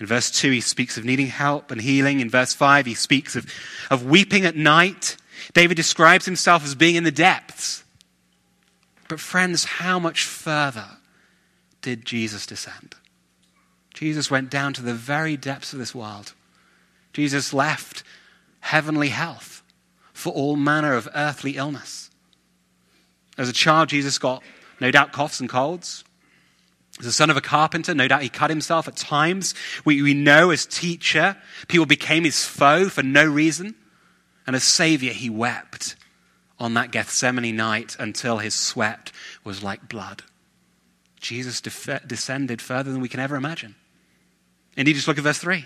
In 0.00 0.06
verse 0.06 0.30
2, 0.30 0.50
he 0.50 0.62
speaks 0.62 0.96
of 0.96 1.04
needing 1.04 1.26
help 1.26 1.70
and 1.70 1.82
healing. 1.82 2.20
In 2.20 2.30
verse 2.30 2.54
5, 2.54 2.86
he 2.86 2.94
speaks 2.94 3.36
of, 3.36 3.46
of 3.90 4.06
weeping 4.06 4.46
at 4.46 4.56
night. 4.56 5.18
David 5.52 5.74
describes 5.74 6.24
himself 6.24 6.64
as 6.64 6.74
being 6.74 6.94
in 6.94 7.04
the 7.04 7.10
depths. 7.10 7.84
But, 9.06 9.20
friends, 9.20 9.64
how 9.64 9.98
much 9.98 10.24
further 10.24 10.88
did 11.82 12.06
Jesus 12.06 12.46
descend? 12.46 12.94
Jesus 13.92 14.30
went 14.30 14.48
down 14.48 14.72
to 14.74 14.82
the 14.82 14.94
very 14.94 15.36
depths 15.36 15.74
of 15.74 15.78
this 15.78 15.94
world. 15.94 16.32
Jesus 17.12 17.52
left 17.52 18.02
heavenly 18.60 19.08
health 19.08 19.62
for 20.14 20.32
all 20.32 20.56
manner 20.56 20.94
of 20.94 21.06
earthly 21.14 21.56
illness. 21.56 22.10
As 23.36 23.50
a 23.50 23.52
child, 23.52 23.90
Jesus 23.90 24.18
got 24.18 24.42
no 24.80 24.90
doubt 24.90 25.12
coughs 25.12 25.40
and 25.40 25.48
colds. 25.48 26.04
As 26.98 27.04
the 27.04 27.12
son 27.12 27.28
of 27.28 27.36
a 27.36 27.42
carpenter, 27.42 27.94
no 27.94 28.08
doubt 28.08 28.22
he 28.22 28.28
cut 28.28 28.48
himself 28.48 28.88
at 28.88 28.96
times. 28.96 29.54
We, 29.84 30.00
we 30.02 30.14
know 30.14 30.50
as 30.50 30.64
teacher, 30.64 31.36
people 31.68 31.86
became 31.86 32.24
his 32.24 32.44
foe 32.44 32.88
for 32.88 33.02
no 33.02 33.24
reason. 33.24 33.74
And 34.46 34.56
as 34.56 34.64
savior, 34.64 35.12
he 35.12 35.28
wept 35.28 35.96
on 36.58 36.74
that 36.74 36.90
Gethsemane 36.90 37.54
night 37.54 37.96
until 37.98 38.38
his 38.38 38.54
sweat 38.54 39.12
was 39.44 39.62
like 39.62 39.88
blood. 39.88 40.22
Jesus 41.20 41.60
def- 41.60 42.06
descended 42.06 42.62
further 42.62 42.92
than 42.92 43.00
we 43.00 43.08
can 43.08 43.20
ever 43.20 43.36
imagine. 43.36 43.74
Indeed, 44.76 44.94
just 44.94 45.08
look 45.08 45.18
at 45.18 45.24
verse 45.24 45.38
3. 45.38 45.64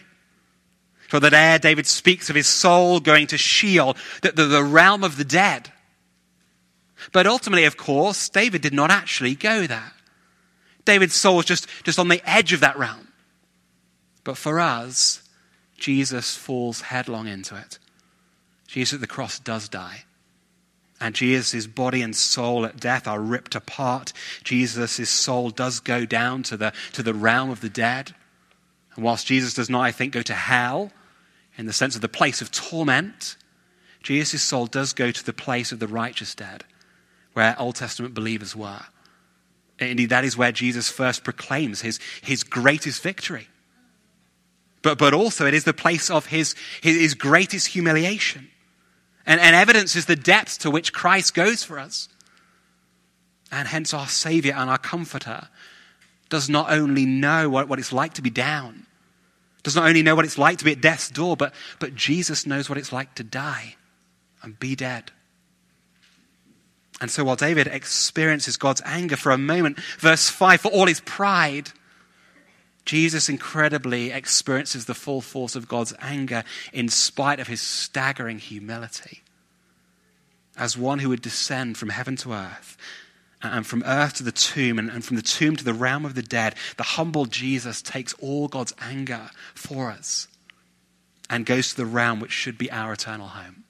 For 1.08 1.20
that 1.20 1.34
air, 1.34 1.58
David 1.58 1.86
speaks 1.86 2.30
of 2.30 2.36
his 2.36 2.46
soul 2.46 3.00
going 3.00 3.26
to 3.28 3.38
Sheol, 3.38 3.96
the, 4.22 4.32
the, 4.32 4.44
the 4.44 4.64
realm 4.64 5.04
of 5.04 5.16
the 5.16 5.24
dead. 5.24 5.72
But 7.12 7.26
ultimately, 7.26 7.64
of 7.64 7.76
course, 7.76 8.28
David 8.28 8.62
did 8.62 8.74
not 8.74 8.90
actually 8.90 9.34
go 9.34 9.66
there. 9.66 9.92
David's 10.84 11.14
soul 11.14 11.36
was 11.36 11.46
just, 11.46 11.66
just 11.84 11.98
on 11.98 12.08
the 12.08 12.22
edge 12.28 12.52
of 12.52 12.60
that 12.60 12.78
realm. 12.78 13.08
But 14.24 14.36
for 14.36 14.60
us, 14.60 15.22
Jesus 15.76 16.36
falls 16.36 16.82
headlong 16.82 17.26
into 17.26 17.56
it. 17.56 17.78
Jesus 18.66 18.94
at 18.94 19.00
the 19.00 19.06
cross 19.06 19.38
does 19.38 19.68
die. 19.68 20.04
And 21.00 21.14
Jesus' 21.14 21.66
body 21.66 22.02
and 22.02 22.14
soul 22.14 22.66
at 22.66 22.78
death 22.78 23.08
are 23.08 23.20
ripped 23.20 23.54
apart. 23.54 24.12
Jesus' 24.44 25.08
soul 25.08 25.48
does 25.50 25.80
go 25.80 26.04
down 26.04 26.42
to 26.44 26.56
the, 26.56 26.72
to 26.92 27.02
the 27.02 27.14
realm 27.14 27.48
of 27.48 27.62
the 27.62 27.70
dead. 27.70 28.14
And 28.94 29.04
whilst 29.04 29.26
Jesus 29.26 29.54
does 29.54 29.70
not, 29.70 29.80
I 29.80 29.92
think, 29.92 30.12
go 30.12 30.22
to 30.22 30.34
hell 30.34 30.92
in 31.56 31.66
the 31.66 31.72
sense 31.72 31.94
of 31.94 32.02
the 32.02 32.08
place 32.08 32.42
of 32.42 32.50
torment, 32.50 33.36
Jesus' 34.02 34.42
soul 34.42 34.66
does 34.66 34.92
go 34.92 35.10
to 35.10 35.24
the 35.24 35.32
place 35.32 35.72
of 35.72 35.78
the 35.78 35.88
righteous 35.88 36.34
dead, 36.34 36.64
where 37.32 37.54
Old 37.58 37.76
Testament 37.76 38.14
believers 38.14 38.56
were. 38.56 38.82
Indeed, 39.78 40.10
that 40.10 40.24
is 40.24 40.36
where 40.36 40.52
Jesus 40.52 40.90
first 40.90 41.24
proclaims 41.24 41.80
his, 41.80 41.98
his 42.22 42.42
greatest 42.42 43.02
victory. 43.02 43.48
But, 44.82 44.98
but 44.98 45.14
also, 45.14 45.46
it 45.46 45.54
is 45.54 45.64
the 45.64 45.72
place 45.72 46.10
of 46.10 46.26
his, 46.26 46.54
his, 46.82 47.14
greatest 47.14 47.68
humiliation. 47.68 48.48
And, 49.26 49.40
and 49.40 49.54
evidence 49.54 49.96
is 49.96 50.06
the 50.06 50.16
depth 50.16 50.58
to 50.60 50.70
which 50.70 50.92
Christ 50.92 51.34
goes 51.34 51.62
for 51.62 51.78
us. 51.78 52.08
And 53.52 53.68
hence, 53.68 53.92
our 53.92 54.06
Savior 54.06 54.54
and 54.54 54.70
our 54.70 54.78
Comforter 54.78 55.48
does 56.28 56.48
not 56.48 56.70
only 56.70 57.04
know 57.04 57.50
what, 57.50 57.68
what 57.68 57.78
it's 57.78 57.92
like 57.92 58.14
to 58.14 58.22
be 58.22 58.30
down, 58.30 58.86
does 59.62 59.76
not 59.76 59.86
only 59.86 60.02
know 60.02 60.14
what 60.14 60.24
it's 60.24 60.38
like 60.38 60.58
to 60.58 60.64
be 60.64 60.72
at 60.72 60.80
death's 60.80 61.10
door, 61.10 61.36
but, 61.36 61.52
but 61.78 61.94
Jesus 61.94 62.46
knows 62.46 62.68
what 62.68 62.78
it's 62.78 62.92
like 62.92 63.14
to 63.16 63.24
die 63.24 63.76
and 64.42 64.58
be 64.58 64.74
dead. 64.74 65.10
And 67.00 67.10
so 67.10 67.24
while 67.24 67.36
David 67.36 67.66
experiences 67.66 68.56
God's 68.56 68.82
anger 68.84 69.16
for 69.16 69.32
a 69.32 69.38
moment, 69.38 69.80
verse 69.98 70.28
5, 70.28 70.60
for 70.60 70.68
all 70.68 70.86
his 70.86 71.00
pride, 71.00 71.70
Jesus 72.84 73.28
incredibly 73.28 74.10
experiences 74.10 74.84
the 74.84 74.94
full 74.94 75.20
force 75.20 75.56
of 75.56 75.68
God's 75.68 75.94
anger 76.00 76.44
in 76.72 76.88
spite 76.88 77.40
of 77.40 77.48
his 77.48 77.60
staggering 77.60 78.38
humility. 78.38 79.22
As 80.56 80.76
one 80.76 80.98
who 80.98 81.08
would 81.08 81.22
descend 81.22 81.78
from 81.78 81.88
heaven 81.88 82.16
to 82.16 82.32
earth, 82.32 82.76
and 83.42 83.66
from 83.66 83.82
earth 83.86 84.14
to 84.14 84.22
the 84.22 84.32
tomb, 84.32 84.78
and 84.78 85.02
from 85.02 85.16
the 85.16 85.22
tomb 85.22 85.56
to 85.56 85.64
the 85.64 85.72
realm 85.72 86.04
of 86.04 86.14
the 86.14 86.22
dead, 86.22 86.54
the 86.76 86.82
humble 86.82 87.24
Jesus 87.24 87.80
takes 87.80 88.12
all 88.14 88.48
God's 88.48 88.74
anger 88.80 89.30
for 89.54 89.90
us 89.90 90.28
and 91.30 91.46
goes 91.46 91.70
to 91.70 91.76
the 91.76 91.86
realm 91.86 92.20
which 92.20 92.32
should 92.32 92.58
be 92.58 92.70
our 92.70 92.92
eternal 92.92 93.28
home. 93.28 93.64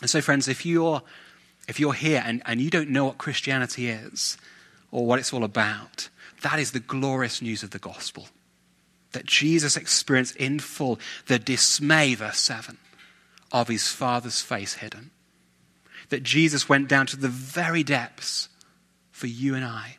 And 0.00 0.08
so, 0.08 0.22
friends, 0.22 0.48
if 0.48 0.64
you're 0.64 1.02
if 1.68 1.80
you're 1.80 1.94
here 1.94 2.22
and, 2.24 2.42
and 2.46 2.60
you 2.60 2.70
don't 2.70 2.90
know 2.90 3.06
what 3.06 3.18
Christianity 3.18 3.88
is 3.88 4.36
or 4.90 5.06
what 5.06 5.18
it's 5.18 5.32
all 5.32 5.44
about, 5.44 6.08
that 6.42 6.58
is 6.58 6.72
the 6.72 6.80
glorious 6.80 7.40
news 7.40 7.62
of 7.62 7.70
the 7.70 7.78
gospel. 7.78 8.28
That 9.12 9.24
Jesus 9.24 9.76
experienced 9.76 10.36
in 10.36 10.58
full 10.58 10.98
the 11.26 11.38
dismay, 11.38 12.14
verse 12.14 12.38
7, 12.38 12.78
of 13.52 13.68
his 13.68 13.88
Father's 13.88 14.40
face 14.40 14.74
hidden. 14.74 15.10
That 16.10 16.22
Jesus 16.22 16.68
went 16.68 16.88
down 16.88 17.06
to 17.06 17.16
the 17.16 17.28
very 17.28 17.82
depths 17.82 18.48
for 19.10 19.26
you 19.26 19.54
and 19.54 19.64
I. 19.64 19.96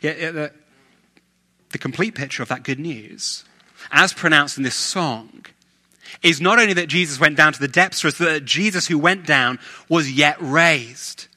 Yeah, 0.00 0.30
the, 0.30 0.52
the 1.70 1.78
complete 1.78 2.14
picture 2.14 2.42
of 2.42 2.48
that 2.48 2.62
good 2.62 2.78
news, 2.78 3.44
as 3.90 4.12
pronounced 4.12 4.56
in 4.56 4.62
this 4.62 4.76
song, 4.76 5.46
is 6.22 6.40
not 6.40 6.58
only 6.58 6.74
that 6.74 6.88
Jesus 6.88 7.20
went 7.20 7.36
down 7.36 7.52
to 7.52 7.60
the 7.60 7.68
depths, 7.68 8.00
for 8.00 8.08
but 8.10 8.18
that 8.18 8.44
Jesus 8.44 8.86
who 8.86 8.98
went 8.98 9.26
down 9.26 9.58
was 9.88 10.10
yet 10.10 10.36
raised. 10.40 11.28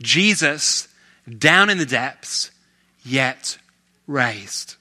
Jesus 0.00 0.88
down 1.38 1.70
in 1.70 1.78
the 1.78 1.86
depths, 1.86 2.50
yet 3.02 3.58
raised. 4.06 4.76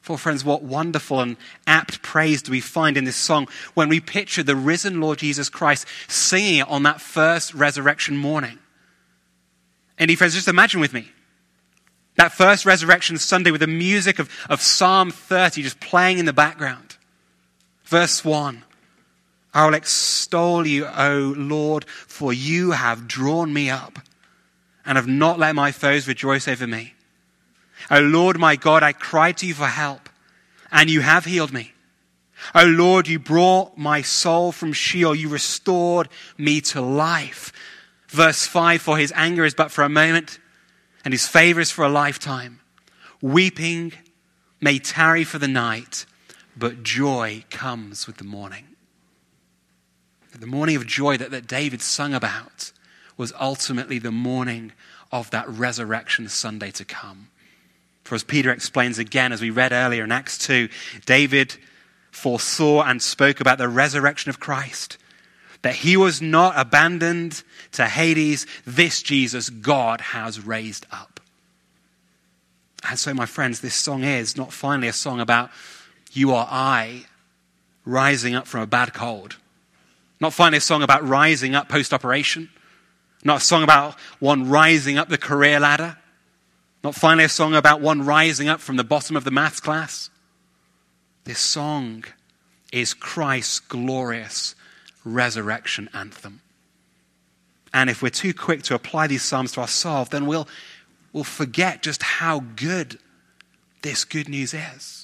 For 0.00 0.18
friends, 0.18 0.44
what 0.44 0.62
wonderful 0.64 1.20
and 1.20 1.36
apt 1.66 2.02
praise 2.02 2.42
do 2.42 2.50
we 2.50 2.60
find 2.60 2.96
in 2.96 3.04
this 3.04 3.16
song 3.16 3.46
when 3.74 3.88
we 3.88 4.00
picture 4.00 4.42
the 4.42 4.56
risen 4.56 5.00
Lord 5.00 5.18
Jesus 5.18 5.48
Christ 5.48 5.86
singing 6.08 6.58
it 6.58 6.68
on 6.68 6.82
that 6.82 7.00
first 7.00 7.54
resurrection 7.54 8.16
morning. 8.16 8.58
And 9.98 10.18
friends, 10.18 10.34
just 10.34 10.48
imagine 10.48 10.80
with 10.80 10.92
me 10.92 11.08
that 12.16 12.32
first 12.32 12.66
resurrection 12.66 13.16
Sunday 13.16 13.50
with 13.50 13.60
the 13.60 13.66
music 13.66 14.18
of, 14.18 14.28
of 14.50 14.60
Psalm 14.60 15.10
30 15.10 15.62
just 15.62 15.80
playing 15.80 16.18
in 16.18 16.26
the 16.26 16.32
background. 16.32 16.91
Verse 17.92 18.24
1 18.24 18.64
I 19.52 19.66
will 19.66 19.74
extol 19.74 20.66
you, 20.66 20.86
O 20.86 21.34
Lord, 21.36 21.84
for 21.84 22.32
you 22.32 22.70
have 22.70 23.06
drawn 23.06 23.52
me 23.52 23.68
up 23.68 23.98
and 24.86 24.96
have 24.96 25.06
not 25.06 25.38
let 25.38 25.54
my 25.54 25.72
foes 25.72 26.08
rejoice 26.08 26.48
over 26.48 26.66
me. 26.66 26.94
O 27.90 28.00
Lord 28.00 28.38
my 28.38 28.56
God, 28.56 28.82
I 28.82 28.94
cried 28.94 29.36
to 29.38 29.46
you 29.46 29.52
for 29.52 29.66
help, 29.66 30.08
and 30.70 30.88
you 30.88 31.02
have 31.02 31.26
healed 31.26 31.52
me. 31.52 31.74
O 32.54 32.64
Lord, 32.64 33.08
you 33.08 33.18
brought 33.18 33.76
my 33.76 34.00
soul 34.00 34.52
from 34.52 34.72
Sheol. 34.72 35.14
You 35.14 35.28
restored 35.28 36.08
me 36.38 36.62
to 36.62 36.80
life. 36.80 37.52
Verse 38.08 38.46
5 38.46 38.80
For 38.80 38.96
his 38.96 39.12
anger 39.14 39.44
is 39.44 39.52
but 39.52 39.70
for 39.70 39.84
a 39.84 39.90
moment, 39.90 40.38
and 41.04 41.12
his 41.12 41.28
favor 41.28 41.60
is 41.60 41.70
for 41.70 41.84
a 41.84 41.90
lifetime. 41.90 42.60
Weeping 43.20 43.92
may 44.62 44.78
tarry 44.78 45.24
for 45.24 45.38
the 45.38 45.46
night, 45.46 46.06
but 46.56 46.82
joy 46.82 47.44
comes 47.50 48.06
with 48.06 48.16
the 48.16 48.24
morning. 48.24 48.64
The 50.38 50.46
morning 50.46 50.76
of 50.76 50.86
joy 50.86 51.16
that, 51.18 51.30
that 51.30 51.46
David 51.46 51.82
sung 51.82 52.14
about 52.14 52.72
was 53.16 53.32
ultimately 53.38 53.98
the 53.98 54.10
morning 54.10 54.72
of 55.10 55.30
that 55.30 55.48
resurrection 55.48 56.28
Sunday 56.28 56.70
to 56.72 56.84
come. 56.84 57.28
For 58.04 58.14
as 58.14 58.24
Peter 58.24 58.50
explains 58.50 58.98
again, 58.98 59.32
as 59.32 59.40
we 59.40 59.50
read 59.50 59.72
earlier 59.72 60.04
in 60.04 60.12
Acts 60.12 60.38
2, 60.38 60.68
David 61.06 61.56
foresaw 62.10 62.82
and 62.82 63.02
spoke 63.02 63.40
about 63.40 63.58
the 63.58 63.68
resurrection 63.68 64.30
of 64.30 64.40
Christ, 64.40 64.98
that 65.62 65.76
he 65.76 65.96
was 65.96 66.20
not 66.20 66.54
abandoned 66.58 67.42
to 67.72 67.86
Hades. 67.86 68.46
This 68.66 69.02
Jesus 69.02 69.50
God 69.50 70.00
has 70.00 70.44
raised 70.44 70.86
up. 70.90 71.20
And 72.88 72.98
so, 72.98 73.14
my 73.14 73.26
friends, 73.26 73.60
this 73.60 73.76
song 73.76 74.02
is 74.02 74.36
not 74.36 74.52
finally 74.52 74.88
a 74.88 74.92
song 74.92 75.20
about 75.20 75.50
you 76.12 76.32
or 76.32 76.46
I 76.48 77.06
rising 77.84 78.34
up 78.34 78.46
from 78.46 78.62
a 78.62 78.66
bad 78.66 78.94
cold. 78.94 79.36
Not 80.20 80.32
finally 80.32 80.58
a 80.58 80.60
song 80.60 80.82
about 80.82 81.06
rising 81.06 81.54
up 81.54 81.68
post 81.68 81.92
operation. 81.92 82.48
Not 83.24 83.38
a 83.38 83.44
song 83.44 83.62
about 83.62 83.98
one 84.20 84.48
rising 84.48 84.98
up 84.98 85.08
the 85.08 85.18
career 85.18 85.58
ladder. 85.58 85.96
Not 86.84 86.94
finally 86.94 87.24
a 87.24 87.28
song 87.28 87.54
about 87.54 87.80
one 87.80 88.04
rising 88.04 88.48
up 88.48 88.60
from 88.60 88.76
the 88.76 88.84
bottom 88.84 89.16
of 89.16 89.24
the 89.24 89.30
maths 89.30 89.60
class. 89.60 90.10
This 91.24 91.38
song 91.38 92.04
is 92.72 92.94
Christ's 92.94 93.60
glorious 93.60 94.54
resurrection 95.04 95.88
anthem. 95.94 96.40
And 97.72 97.88
if 97.88 98.02
we're 98.02 98.10
too 98.10 98.34
quick 98.34 98.62
to 98.64 98.74
apply 98.74 99.06
these 99.06 99.22
psalms 99.22 99.52
to 99.52 99.60
ourselves, 99.60 100.10
then 100.10 100.26
we'll, 100.26 100.48
we'll 101.12 101.24
forget 101.24 101.82
just 101.82 102.02
how 102.02 102.40
good 102.40 102.98
this 103.82 104.04
good 104.04 104.28
news 104.28 104.52
is. 104.54 105.01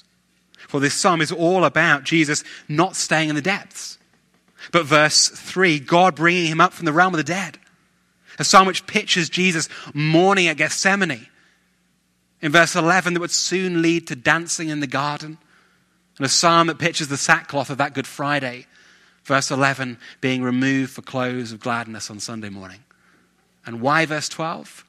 For 0.69 0.79
this 0.79 0.93
psalm 0.93 1.19
is 1.19 1.31
all 1.31 1.65
about 1.65 2.03
Jesus 2.03 2.43
not 2.67 2.95
staying 2.95 3.29
in 3.29 3.35
the 3.35 3.41
depths. 3.41 3.97
But 4.71 4.85
verse 4.85 5.27
3, 5.27 5.79
God 5.79 6.13
bringing 6.13 6.45
him 6.45 6.61
up 6.61 6.73
from 6.73 6.85
the 6.85 6.93
realm 6.93 7.11
of 7.11 7.17
the 7.17 7.23
dead. 7.23 7.57
A 8.37 8.43
psalm 8.43 8.67
which 8.67 8.85
pictures 8.85 9.31
Jesus 9.31 9.67
mourning 9.95 10.47
at 10.47 10.57
Gethsemane. 10.57 11.25
In 12.39 12.51
verse 12.51 12.75
11, 12.75 13.15
that 13.15 13.19
would 13.19 13.31
soon 13.31 13.81
lead 13.81 14.05
to 14.07 14.15
dancing 14.15 14.69
in 14.69 14.79
the 14.79 14.85
garden. 14.85 15.39
And 16.17 16.25
a 16.27 16.29
psalm 16.29 16.67
that 16.67 16.77
pictures 16.77 17.07
the 17.07 17.17
sackcloth 17.17 17.71
of 17.71 17.79
that 17.79 17.95
Good 17.95 18.05
Friday. 18.05 18.67
Verse 19.23 19.49
11, 19.49 19.97
being 20.21 20.43
removed 20.43 20.91
for 20.91 21.01
clothes 21.01 21.51
of 21.51 21.61
gladness 21.61 22.11
on 22.11 22.19
Sunday 22.19 22.49
morning. 22.49 22.83
And 23.65 23.81
why 23.81 24.05
verse 24.05 24.29
12? 24.29 24.85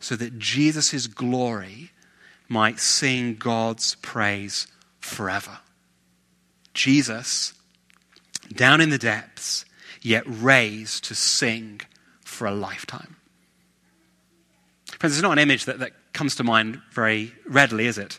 So 0.00 0.16
that 0.16 0.40
Jesus' 0.40 1.06
glory 1.06 1.92
might 2.48 2.80
sing 2.80 3.36
God's 3.36 3.94
praise 3.94 4.66
forever. 5.08 5.58
Jesus, 6.74 7.54
down 8.52 8.80
in 8.80 8.90
the 8.90 8.98
depths, 8.98 9.64
yet 10.00 10.24
raised 10.26 11.04
to 11.04 11.14
sing 11.14 11.80
for 12.24 12.46
a 12.46 12.52
lifetime. 12.52 13.16
Friends, 14.98 15.16
it's 15.16 15.22
not 15.22 15.32
an 15.32 15.38
image 15.38 15.64
that, 15.64 15.78
that 15.80 15.92
comes 16.12 16.36
to 16.36 16.44
mind 16.44 16.80
very 16.92 17.32
readily, 17.46 17.86
is 17.86 17.98
it? 17.98 18.18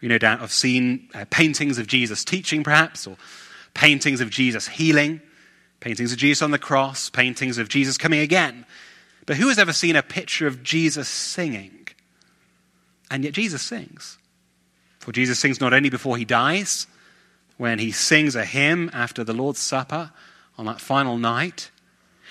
You 0.00 0.08
no 0.08 0.18
doubt 0.18 0.40
have 0.40 0.52
seen 0.52 1.08
uh, 1.14 1.24
paintings 1.30 1.78
of 1.78 1.86
Jesus 1.86 2.24
teaching, 2.24 2.62
perhaps, 2.62 3.06
or 3.06 3.16
paintings 3.74 4.20
of 4.20 4.30
Jesus 4.30 4.68
healing, 4.68 5.20
paintings 5.80 6.12
of 6.12 6.18
Jesus 6.18 6.42
on 6.42 6.50
the 6.50 6.58
cross, 6.58 7.10
paintings 7.10 7.58
of 7.58 7.68
Jesus 7.68 7.96
coming 7.96 8.20
again. 8.20 8.66
But 9.26 9.36
who 9.36 9.48
has 9.48 9.58
ever 9.58 9.72
seen 9.72 9.96
a 9.96 10.02
picture 10.02 10.46
of 10.46 10.62
Jesus 10.62 11.08
singing? 11.08 11.88
And 13.10 13.24
yet 13.24 13.32
Jesus 13.32 13.62
sings. 13.62 14.18
For 15.04 15.12
Jesus 15.12 15.38
sings 15.38 15.60
not 15.60 15.74
only 15.74 15.90
before 15.90 16.16
he 16.16 16.24
dies, 16.24 16.86
when 17.58 17.78
he 17.78 17.92
sings 17.92 18.34
a 18.34 18.44
hymn 18.46 18.88
after 18.94 19.22
the 19.22 19.34
Lord's 19.34 19.60
Supper 19.60 20.12
on 20.56 20.64
that 20.64 20.80
final 20.80 21.18
night, 21.18 21.70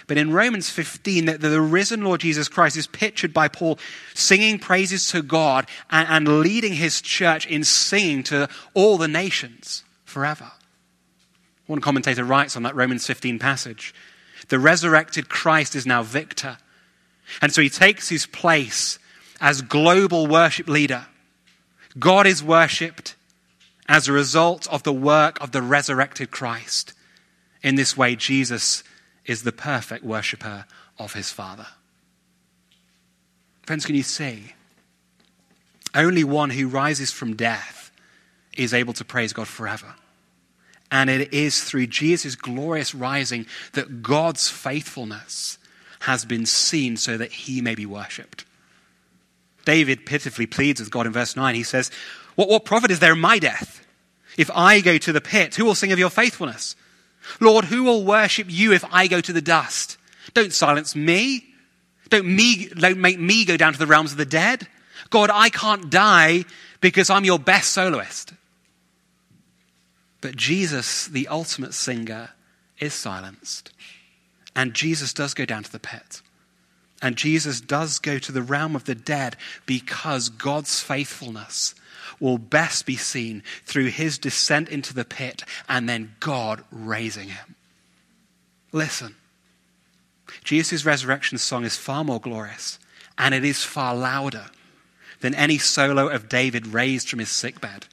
but 0.08 0.18
in 0.18 0.34
Romans 0.34 0.72
15, 0.72 1.26
the, 1.26 1.38
the, 1.38 1.62
risen 1.62 2.02
Lord 2.04 2.22
Jesus 2.22 2.48
Christ 2.48 2.76
is 2.76 2.88
pictured 2.88 3.32
by 3.32 3.48
Paul 3.48 3.78
singing 4.16 4.58
praises 4.58 5.08
to 5.10 5.22
God 5.22 5.68
and, 5.92 6.08
and 6.10 6.40
leading 6.40 6.74
his 6.74 7.00
church 7.00 7.46
in 7.46 7.64
singing 7.64 8.24
to 8.24 8.50
all 8.74 8.98
the 8.98 9.08
nations 9.08 9.84
forever. 10.04 10.52
One 11.68 11.80
commentator 11.80 12.24
writes 12.24 12.58
on 12.58 12.64
that 12.64 12.76
Romans 12.76 13.06
15 13.06 13.38
passage 13.38 13.94
the 14.50 14.58
resurrected 14.58 15.30
Christ 15.30 15.76
is 15.76 15.86
now 15.86 16.02
victor. 16.02 16.58
And 17.40 17.54
so 17.54 17.62
he 17.62 17.70
takes 17.70 18.10
his 18.10 18.26
place 18.26 18.98
as 19.40 19.62
global 19.62 20.26
worship 20.26 20.68
leader 20.68 21.06
God 21.98 22.26
is 22.28 22.44
worshipped 22.44 23.16
as 23.88 24.08
a 24.08 24.14
result 24.14 24.68
of 24.68 24.84
the 24.84 24.94
work 24.94 25.40
of 25.42 25.52
the 25.52 25.62
resurrected 25.62 26.32
Christ. 26.32 26.94
In 27.62 27.76
this 27.76 27.96
way, 27.98 28.16
Jesus 28.16 28.84
is 29.26 29.44
the 29.44 29.52
perfect 29.52 30.04
worshiper 30.04 30.66
of 30.98 31.14
his 31.14 31.30
Father. 31.30 31.68
Friends, 33.64 33.86
can 33.86 33.96
you 33.96 34.04
see? 34.04 34.54
Only 35.96 36.24
one 36.24 36.50
who 36.50 36.68
rises 36.68 37.12
from 37.12 37.36
death 37.36 37.92
is 38.58 38.74
able 38.74 38.94
to 38.94 39.06
praise 39.06 39.34
God 39.34 39.48
forever. 39.48 39.96
And 40.92 41.10
it 41.10 41.34
is 41.34 41.64
through 41.64 41.88
Jesus' 41.88 42.36
glorious 42.36 42.94
rising 42.94 43.46
that 43.74 44.04
God's 44.04 44.50
faithfulness 44.50 45.58
has 46.02 46.26
been 46.26 46.46
seen 46.46 46.98
so 46.98 47.18
that 47.18 47.32
he 47.32 47.62
may 47.62 47.76
be 47.76 47.86
worshipped. 47.86 48.46
David 49.66 50.06
pitifully 50.06 50.46
pleads 50.46 50.80
with 50.80 50.92
God 50.92 51.06
in 51.06 51.14
verse 51.14 51.36
9. 51.36 51.56
He 51.56 51.64
says, 51.64 51.92
What, 52.36 52.50
what 52.50 52.66
profit 52.66 52.92
is 52.92 53.00
there 53.00 53.14
in 53.14 53.20
my 53.20 53.40
death? 53.40 53.86
If 54.38 54.50
I 54.52 54.82
go 54.82 54.98
to 54.98 55.12
the 55.12 55.22
pit, 55.22 55.56
who 55.56 55.66
will 55.66 55.76
sing 55.76 55.92
of 55.92 56.00
your 56.00 56.10
faithfulness? 56.10 56.76
Lord, 57.40 57.66
who 57.66 57.84
will 57.84 58.04
worship 58.04 58.48
you 58.50 58.74
if 58.74 58.84
I 58.92 59.08
go 59.08 59.22
to 59.22 59.34
the 59.34 59.42
dust? 59.42 59.98
Don't 60.34 60.54
silence 60.54 60.96
me. 60.96 61.46
Don't, 62.10 62.26
me, 62.26 62.68
don't 62.68 62.98
make 62.98 63.20
me 63.20 63.46
go 63.46 63.58
down 63.58 63.74
to 63.74 63.80
the 63.80 63.88
realms 63.88 64.12
of 64.12 64.18
the 64.18 64.26
dead. 64.26 64.68
God, 65.10 65.30
I 65.34 65.50
can't 65.50 65.90
die 65.90 66.46
because 66.82 67.10
I'm 67.10 67.26
your 67.26 67.40
best 67.40 67.72
soloist. 67.72 68.34
But 70.22 70.36
Jesus, 70.36 71.08
the 71.08 71.28
ultimate 71.28 71.74
singer, 71.74 72.30
is 72.80 72.94
silenced. 72.94 73.72
And 74.56 74.74
Jesus 74.74 75.14
does 75.14 75.34
go 75.34 75.46
down 75.46 75.64
to 75.64 75.72
the 75.72 75.80
pit. 75.80 76.22
And 77.04 77.18
Jesus 77.18 77.60
does 77.60 78.00
go 78.00 78.18
to 78.18 78.32
the 78.32 78.42
realm 78.42 78.78
of 78.78 78.86
the 78.86 78.96
dead 78.96 79.36
because 79.66 80.30
God's 80.30 80.80
faithfulness 80.80 81.76
will 82.18 82.38
best 82.38 82.86
be 82.86 82.96
seen 82.96 83.44
through 83.66 83.88
his 83.88 84.18
descent 84.18 84.70
into 84.70 84.94
the 84.94 85.04
pit 85.04 85.44
and 85.68 85.90
then 85.90 86.16
God 86.22 86.64
raising 86.72 87.28
him. 87.28 87.56
Listen, 88.72 89.16
Jesus' 90.46 90.86
resurrection 90.86 91.38
song 91.38 91.66
is 91.66 91.76
far 91.76 92.06
more 92.06 92.22
glorious 92.22 92.80
and 93.18 93.36
it 93.36 93.44
is 93.44 93.66
far 93.66 93.94
louder 93.94 94.46
than 95.20 95.36
any 95.36 95.58
solo 95.58 96.08
of 96.08 96.30
David 96.30 96.68
raised 96.68 97.10
from 97.10 97.20
his 97.20 97.30
sickbed 97.30 97.86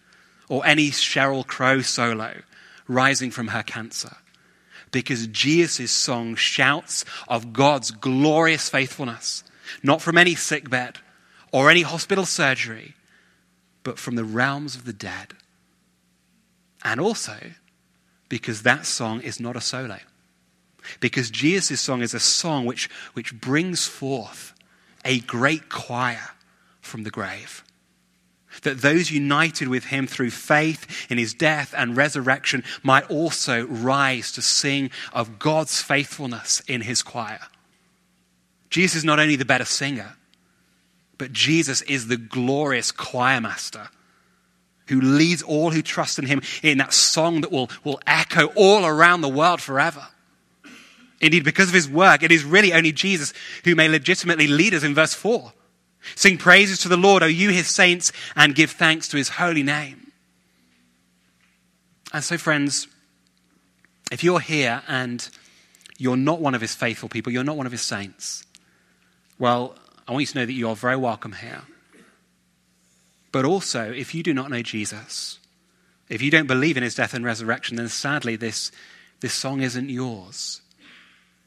or 0.49 0.64
any 0.64 0.90
Sheryl 0.90 1.44
Crow 1.44 1.81
solo 1.81 2.42
rising 2.87 3.33
from 3.33 3.49
her 3.49 3.64
cancer 3.64 4.18
because 4.90 5.26
Jesus' 5.29 5.92
song 5.92 6.35
shouts 6.35 7.05
of 7.29 7.53
God's 7.53 7.90
glorious 7.90 8.68
faithfulness, 8.68 9.44
not 9.83 10.03
from 10.03 10.18
any 10.18 10.35
sickbed 10.35 10.98
or 11.53 11.70
any 11.70 11.83
hospital 11.83 12.26
surgery, 12.26 12.94
but 13.83 13.98
from 13.98 14.16
the 14.16 14.24
realms 14.24 14.74
of 14.74 14.85
the 14.85 14.92
dead. 14.92 15.35
And 16.85 17.00
also 17.00 17.37
because 18.29 18.62
that 18.62 18.87
song 18.87 19.20
is 19.20 19.40
not 19.40 19.57
a 19.57 19.61
solo. 19.61 19.98
Because 21.00 21.31
Jesus' 21.31 21.81
song 21.81 22.00
is 22.00 22.14
a 22.14 22.20
song 22.20 22.64
which, 22.64 22.88
which 23.12 23.38
brings 23.38 23.87
forth 23.87 24.55
a 25.05 25.20
great 25.20 25.68
choir 25.68 26.31
from 26.81 27.03
the 27.03 27.11
grave 27.11 27.64
that 28.62 28.80
those 28.80 29.10
united 29.10 29.68
with 29.68 29.86
him 29.86 30.06
through 30.06 30.30
faith 30.30 31.06
in 31.10 31.18
his 31.18 31.34
death 31.34 31.74
and 31.76 31.96
resurrection 31.96 32.64
might 32.82 33.10
also 33.10 33.66
rise 33.66 34.32
to 34.32 34.42
sing 34.42 34.90
of 35.12 35.38
God's 35.38 35.80
faithfulness 35.80 36.60
in 36.66 36.82
his 36.82 37.02
choir. 37.02 37.40
Jesus 38.68 38.98
is 38.98 39.04
not 39.04 39.18
only 39.18 39.36
the 39.36 39.44
better 39.44 39.64
singer, 39.64 40.14
but 41.18 41.32
Jesus 41.32 41.82
is 41.82 42.08
the 42.08 42.16
glorious 42.16 42.92
choir 42.92 43.40
master 43.40 43.88
who 44.88 45.00
leads 45.00 45.42
all 45.42 45.70
who 45.70 45.82
trust 45.82 46.18
in 46.18 46.26
him 46.26 46.42
in 46.62 46.78
that 46.78 46.92
song 46.92 47.42
that 47.42 47.52
will, 47.52 47.70
will 47.84 48.00
echo 48.06 48.46
all 48.56 48.84
around 48.84 49.20
the 49.20 49.28
world 49.28 49.60
forever. 49.60 50.08
Indeed, 51.20 51.44
because 51.44 51.68
of 51.68 51.74
his 51.74 51.88
work, 51.88 52.22
it 52.22 52.32
is 52.32 52.44
really 52.44 52.72
only 52.72 52.90
Jesus 52.90 53.32
who 53.64 53.74
may 53.74 53.88
legitimately 53.88 54.48
lead 54.48 54.74
us 54.74 54.82
in 54.82 54.94
verse 54.94 55.14
4. 55.14 55.52
Sing 56.14 56.38
praises 56.38 56.78
to 56.80 56.88
the 56.88 56.96
Lord, 56.96 57.22
O 57.22 57.26
you 57.26 57.50
his 57.50 57.68
saints, 57.68 58.12
and 58.34 58.54
give 58.54 58.70
thanks 58.70 59.08
to 59.08 59.16
his 59.16 59.28
holy 59.28 59.62
name. 59.62 60.12
And 62.12 62.24
so, 62.24 62.38
friends, 62.38 62.88
if 64.10 64.24
you're 64.24 64.40
here 64.40 64.82
and 64.88 65.28
you're 65.98 66.16
not 66.16 66.40
one 66.40 66.54
of 66.54 66.60
his 66.60 66.74
faithful 66.74 67.08
people, 67.08 67.32
you're 67.32 67.44
not 67.44 67.56
one 67.56 67.66
of 67.66 67.72
his 67.72 67.82
saints, 67.82 68.44
well, 69.38 69.76
I 70.08 70.12
want 70.12 70.22
you 70.22 70.26
to 70.26 70.38
know 70.38 70.46
that 70.46 70.52
you 70.52 70.68
are 70.68 70.76
very 70.76 70.96
welcome 70.96 71.32
here. 71.32 71.62
But 73.32 73.44
also, 73.44 73.92
if 73.92 74.14
you 74.14 74.22
do 74.22 74.34
not 74.34 74.50
know 74.50 74.62
Jesus, 74.62 75.38
if 76.08 76.20
you 76.20 76.30
don't 76.30 76.48
believe 76.48 76.76
in 76.76 76.82
his 76.82 76.96
death 76.96 77.14
and 77.14 77.24
resurrection, 77.24 77.76
then 77.76 77.88
sadly, 77.88 78.34
this, 78.34 78.72
this 79.20 79.32
song 79.32 79.60
isn't 79.60 79.88
yours. 79.88 80.62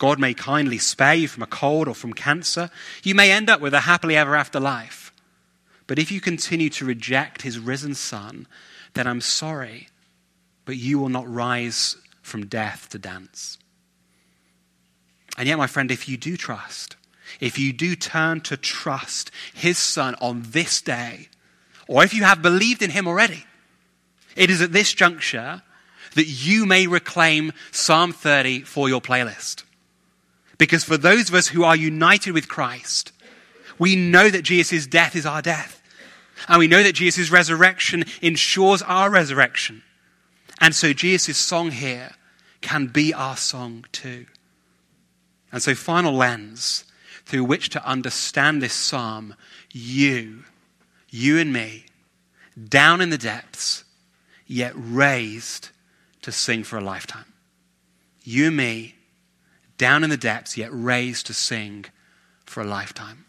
God 0.04 0.20
may 0.20 0.34
kindly 0.34 0.80
spare 0.80 1.14
you 1.14 1.30
from 1.30 1.44
a 1.44 1.48
cold 1.48 1.88
or 1.88 1.96
from 1.96 2.12
cancer. 2.12 2.70
You 3.04 3.16
may 3.16 3.32
end 3.32 3.50
up 3.50 3.62
with 3.62 3.74
a 3.74 3.80
happily 3.80 4.18
ever 4.18 4.36
after 4.36 4.60
life. 4.60 5.14
But 5.88 5.98
if 5.98 6.12
you 6.12 6.20
continue 6.20 6.70
to 6.72 6.84
reject 6.84 7.44
his 7.44 7.58
risen 7.58 7.96
son, 7.96 8.46
then 8.96 9.08
I'm 9.08 9.22
sorry, 9.22 9.88
but 10.66 10.76
you 10.76 11.00
will 11.00 11.08
not 11.08 11.34
rise 11.34 11.96
from 12.22 12.48
death 12.48 12.90
to 12.90 13.00
dance. 13.00 13.58
And 15.38 15.48
yet, 15.48 15.58
my 15.58 15.68
friend, 15.68 15.90
if 15.90 16.10
you 16.10 16.18
do 16.18 16.36
trust, 16.36 16.98
if 17.40 17.58
you 17.58 17.72
do 17.72 17.96
turn 17.96 18.42
to 18.42 18.58
trust 18.58 19.32
his 19.54 19.78
son 19.78 20.16
on 20.20 20.44
this 20.48 20.82
day, 20.82 21.30
or 21.88 22.04
if 22.04 22.14
you 22.14 22.26
have 22.26 22.42
believed 22.42 22.82
in 22.82 22.90
him 22.90 23.08
already, 23.08 23.46
it 24.36 24.50
is 24.50 24.62
at 24.62 24.74
this 24.74 24.92
juncture 24.92 25.62
that 26.16 26.28
you 26.28 26.66
may 26.66 26.88
reclaim 26.88 27.54
Psalm 27.72 28.12
30 28.12 28.64
for 28.64 28.90
your 28.90 29.00
playlist. 29.00 29.64
Because 30.64 30.86
for 30.86 30.96
those 30.96 31.28
of 31.28 31.36
us 31.36 31.50
who 31.50 31.66
are 31.66 31.76
united 31.76 32.32
with 32.32 32.48
Christ, 32.48 33.12
we 33.78 33.98
know 33.98 34.30
that 34.30 34.44
Jesus' 34.44 34.88
death 34.88 35.14
is 35.14 35.26
our 35.26 35.42
death. 35.42 35.82
And 36.48 36.58
we 36.58 36.70
know 36.70 36.82
that 36.82 36.96
Jesus' 36.96 37.30
resurrection 37.30 38.06
ensures 38.22 38.82
our 38.82 39.10
resurrection. 39.10 39.84
And 40.62 40.74
so 40.74 40.94
Jesus' 40.94 41.38
song 41.38 41.72
here 41.72 42.12
can 42.62 42.88
be 42.88 43.14
our 43.14 43.36
song 43.36 43.84
too. 43.92 44.26
And 45.52 45.62
so, 45.62 45.76
final 45.76 46.14
lens 46.14 46.86
through 47.26 47.44
which 47.44 47.68
to 47.72 47.86
understand 47.86 48.62
this 48.62 48.72
psalm, 48.72 49.36
you, 49.70 50.46
you 51.10 51.40
and 51.40 51.52
me, 51.52 51.88
down 52.70 53.02
in 53.02 53.10
the 53.10 53.18
depths, 53.18 53.84
yet 54.48 54.72
raised 54.78 55.72
to 56.22 56.32
sing 56.32 56.64
for 56.64 56.78
a 56.78 56.82
lifetime. 56.82 57.34
You 58.24 58.48
and 58.48 58.56
me, 58.56 58.96
down 59.78 60.04
in 60.04 60.10
the 60.10 60.18
depths, 60.18 60.58
yet 60.58 60.70
raised 60.72 61.26
to 61.28 61.34
sing 61.34 61.86
for 62.46 62.62
a 62.62 62.66
lifetime. 62.66 63.26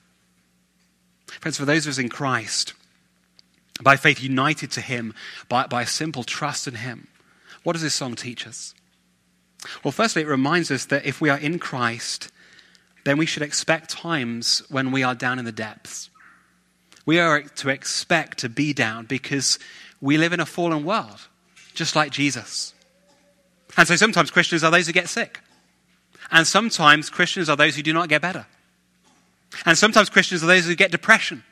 Friends, 1.26 1.58
for 1.58 1.64
those 1.64 1.86
of 1.86 1.90
us 1.90 1.98
in 1.98 2.08
Christ, 2.08 2.74
by 3.82 3.96
faith 3.96 4.22
united 4.22 4.70
to 4.72 4.80
Him, 4.80 5.14
by, 5.48 5.66
by 5.66 5.82
a 5.82 5.86
simple 5.86 6.22
trust 6.22 6.68
in 6.68 6.76
Him, 6.76 7.08
what 7.62 7.72
does 7.72 7.82
this 7.82 7.94
song 7.94 8.14
teach 8.14 8.46
us? 8.46 8.74
Well, 9.82 9.92
firstly, 9.92 10.22
it 10.22 10.28
reminds 10.28 10.70
us 10.70 10.84
that 10.86 11.06
if 11.06 11.20
we 11.20 11.30
are 11.30 11.38
in 11.38 11.58
Christ, 11.58 12.30
then 13.04 13.18
we 13.18 13.26
should 13.26 13.42
expect 13.42 13.90
times 13.90 14.62
when 14.68 14.92
we 14.92 15.02
are 15.02 15.14
down 15.14 15.38
in 15.38 15.44
the 15.44 15.52
depths. 15.52 16.10
We 17.06 17.18
are 17.18 17.42
to 17.42 17.68
expect 17.68 18.38
to 18.38 18.48
be 18.48 18.72
down 18.72 19.06
because 19.06 19.58
we 20.00 20.16
live 20.16 20.32
in 20.32 20.40
a 20.40 20.46
fallen 20.46 20.84
world, 20.84 21.28
just 21.74 21.96
like 21.96 22.12
Jesus. 22.12 22.74
And 23.76 23.88
so 23.88 23.96
sometimes 23.96 24.30
Christians 24.30 24.64
are 24.64 24.70
those 24.70 24.86
who 24.86 24.92
get 24.92 25.08
sick. 25.08 25.40
And 26.30 26.46
sometimes 26.46 27.10
Christians 27.10 27.48
are 27.48 27.56
those 27.56 27.76
who 27.76 27.82
do 27.82 27.92
not 27.92 28.08
get 28.08 28.22
better. 28.22 28.46
And 29.66 29.78
sometimes 29.78 30.10
Christians 30.10 30.42
are 30.42 30.46
those 30.46 30.66
who 30.66 30.74
get 30.74 30.90
depression. 30.90 31.44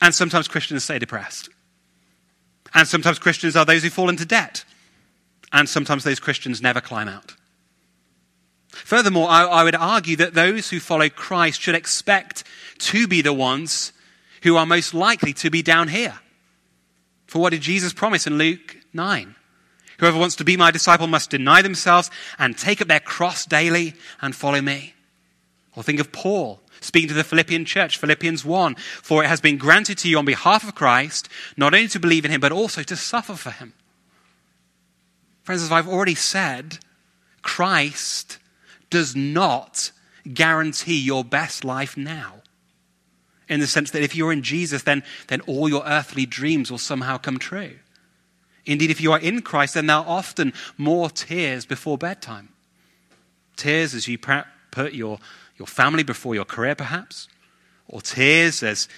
And 0.00 0.14
sometimes 0.14 0.48
Christians 0.48 0.84
stay 0.84 0.98
depressed. 0.98 1.48
And 2.74 2.86
sometimes 2.86 3.18
Christians 3.18 3.56
are 3.56 3.64
those 3.64 3.82
who 3.82 3.90
fall 3.90 4.08
into 4.08 4.24
debt. 4.24 4.64
And 5.52 5.68
sometimes 5.68 6.04
those 6.04 6.20
Christians 6.20 6.62
never 6.62 6.80
climb 6.80 7.08
out. 7.08 7.34
Furthermore, 8.70 9.28
I, 9.28 9.44
I, 9.44 9.64
would 9.64 9.74
argue 9.74 10.16
that 10.16 10.34
those 10.34 10.70
who 10.70 10.78
follow 10.78 11.08
Christ 11.08 11.60
should 11.60 11.74
expect 11.74 12.44
to 12.78 13.08
be 13.08 13.20
the 13.20 13.32
ones 13.32 13.92
who 14.42 14.56
are 14.56 14.64
most 14.64 14.94
likely 14.94 15.32
to 15.34 15.50
be 15.50 15.60
down 15.60 15.88
here. 15.88 16.18
For 17.26 17.40
what 17.42 17.50
did 17.50 17.62
Jesus 17.62 17.92
promise 17.92 18.26
in 18.26 18.38
Luke 18.38 18.76
9? 18.92 19.34
Whoever 20.00 20.18
wants 20.18 20.36
to 20.36 20.44
be 20.44 20.56
my 20.56 20.70
disciple 20.70 21.06
must 21.06 21.30
deny 21.30 21.60
themselves 21.60 22.10
and 22.38 22.56
take 22.56 22.80
up 22.80 22.88
their 22.88 23.00
cross 23.00 23.44
daily 23.44 23.94
and 24.22 24.34
follow 24.34 24.62
me. 24.62 24.94
Or 25.76 25.82
think 25.82 26.00
of 26.00 26.10
Paul 26.10 26.60
speaking 26.80 27.08
to 27.08 27.14
the 27.14 27.22
Philippian 27.22 27.66
church, 27.66 27.98
Philippians 27.98 28.42
1 28.42 28.76
For 28.76 29.22
it 29.22 29.28
has 29.28 29.42
been 29.42 29.58
granted 29.58 29.98
to 29.98 30.08
you 30.08 30.18
on 30.18 30.24
behalf 30.24 30.66
of 30.66 30.74
Christ 30.74 31.28
not 31.56 31.74
only 31.74 31.88
to 31.88 32.00
believe 32.00 32.24
in 32.24 32.30
him, 32.30 32.40
but 32.40 32.50
also 32.50 32.82
to 32.82 32.96
suffer 32.96 33.34
for 33.34 33.50
him. 33.50 33.74
Friends, 35.42 35.62
as 35.62 35.70
I've 35.70 35.88
already 35.88 36.14
said, 36.14 36.78
Christ 37.42 38.38
does 38.88 39.14
not 39.14 39.92
guarantee 40.32 40.98
your 40.98 41.24
best 41.24 41.62
life 41.62 41.96
now. 41.98 42.36
In 43.50 43.60
the 43.60 43.66
sense 43.66 43.90
that 43.90 44.02
if 44.02 44.16
you're 44.16 44.32
in 44.32 44.42
Jesus, 44.42 44.82
then, 44.82 45.02
then 45.26 45.42
all 45.42 45.68
your 45.68 45.84
earthly 45.84 46.24
dreams 46.24 46.70
will 46.70 46.78
somehow 46.78 47.18
come 47.18 47.38
true. 47.38 47.72
Indeed, 48.66 48.90
if 48.90 49.00
you 49.00 49.12
are 49.12 49.18
in 49.18 49.42
Christ, 49.42 49.74
then 49.74 49.86
there 49.86 49.96
are 49.96 50.04
often 50.06 50.52
more 50.76 51.10
tears 51.10 51.64
before 51.64 51.96
bedtime. 51.96 52.50
Tears 53.56 53.94
as 53.94 54.06
you 54.06 54.18
put 54.18 54.92
your, 54.92 55.18
your 55.56 55.66
family 55.66 56.02
before 56.02 56.34
your 56.34 56.44
career, 56.44 56.74
perhaps, 56.74 57.28
or 57.88 58.00
tears 58.00 58.62
as, 58.62 58.88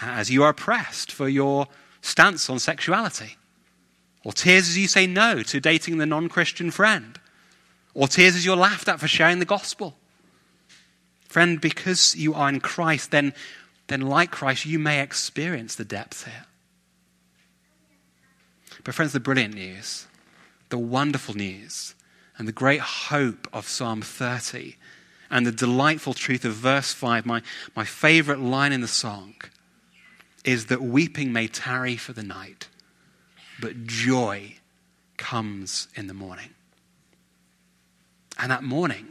as 0.00 0.30
you 0.30 0.42
are 0.42 0.52
pressed 0.52 1.12
for 1.12 1.28
your 1.28 1.66
stance 2.00 2.48
on 2.48 2.58
sexuality, 2.58 3.36
or 4.24 4.32
tears 4.32 4.68
as 4.68 4.78
you 4.78 4.88
say 4.88 5.06
no 5.06 5.42
to 5.42 5.60
dating 5.60 5.98
the 5.98 6.06
non 6.06 6.28
Christian 6.28 6.70
friend, 6.70 7.18
or 7.94 8.08
tears 8.08 8.36
as 8.36 8.44
you're 8.44 8.56
laughed 8.56 8.88
at 8.88 9.00
for 9.00 9.08
sharing 9.08 9.38
the 9.38 9.44
gospel. 9.44 9.96
Friend, 11.28 11.60
because 11.60 12.14
you 12.14 12.34
are 12.34 12.48
in 12.48 12.60
Christ, 12.60 13.10
then, 13.10 13.34
then 13.86 14.02
like 14.02 14.30
Christ, 14.30 14.66
you 14.66 14.78
may 14.78 15.00
experience 15.00 15.74
the 15.74 15.84
depth 15.84 16.24
here. 16.24 16.46
But, 18.84 18.94
friends, 18.94 19.12
the 19.12 19.20
brilliant 19.20 19.54
news, 19.54 20.06
the 20.68 20.78
wonderful 20.78 21.34
news, 21.34 21.94
and 22.38 22.48
the 22.48 22.52
great 22.52 22.80
hope 22.80 23.46
of 23.52 23.68
Psalm 23.68 24.02
30, 24.02 24.76
and 25.30 25.46
the 25.46 25.52
delightful 25.52 26.14
truth 26.14 26.44
of 26.44 26.54
verse 26.54 26.92
5, 26.92 27.24
my, 27.24 27.42
my 27.74 27.84
favorite 27.84 28.40
line 28.40 28.72
in 28.72 28.80
the 28.80 28.88
song, 28.88 29.34
is 30.44 30.66
that 30.66 30.82
weeping 30.82 31.32
may 31.32 31.46
tarry 31.46 31.96
for 31.96 32.12
the 32.12 32.22
night, 32.22 32.68
but 33.60 33.86
joy 33.86 34.56
comes 35.16 35.88
in 35.94 36.06
the 36.06 36.14
morning. 36.14 36.50
And 38.38 38.50
that 38.50 38.64
morning, 38.64 39.06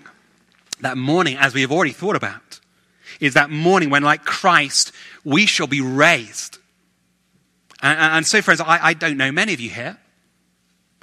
that 0.81 0.97
morning, 0.97 1.37
as 1.37 1.53
we 1.53 1.61
have 1.61 1.71
already 1.71 1.93
thought 1.93 2.15
about, 2.15 2.59
is 3.19 3.33
that 3.35 3.49
morning 3.49 3.89
when, 3.89 4.03
like 4.03 4.25
Christ, 4.25 4.91
we 5.23 5.45
shall 5.45 5.67
be 5.67 5.81
raised. 5.81 6.57
And, 7.81 7.99
and 7.99 8.27
so, 8.27 8.41
friends, 8.41 8.61
I, 8.61 8.87
I 8.87 8.93
don't 8.93 9.17
know 9.17 9.31
many 9.31 9.53
of 9.53 9.59
you 9.59 9.69
here. 9.69 9.97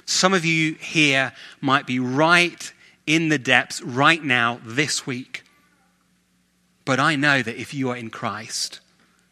Some 0.05 0.33
of 0.33 0.45
you 0.45 0.73
here 0.75 1.33
might 1.61 1.85
be 1.85 1.99
right 1.99 2.73
in 3.05 3.29
the 3.29 3.37
depths 3.37 3.81
right 3.81 4.23
now, 4.23 4.59
this 4.63 5.05
week. 5.05 5.43
But 6.85 6.99
I 6.99 7.15
know 7.15 7.41
that 7.41 7.59
if 7.59 7.73
you 7.73 7.89
are 7.89 7.95
in 7.95 8.09
Christ, 8.09 8.79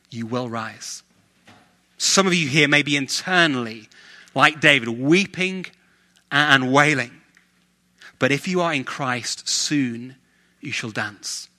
you 0.10 0.25
will 0.25 0.49
rise. 0.49 1.03
Some 1.97 2.27
of 2.27 2.33
you 2.33 2.47
here 2.47 2.67
may 2.67 2.83
be 2.83 2.95
internally, 2.95 3.89
like 4.36 4.60
David, 4.60 4.89
weeping 4.89 5.65
and 6.31 6.71
wailing. 6.71 7.12
But 8.19 8.31
if 8.31 8.47
you 8.47 8.62
are 8.62 8.73
in 8.73 8.83
Christ, 8.83 9.47
soon 9.47 10.15
you 10.62 10.71
shall 10.71 10.91
dance. 10.91 11.49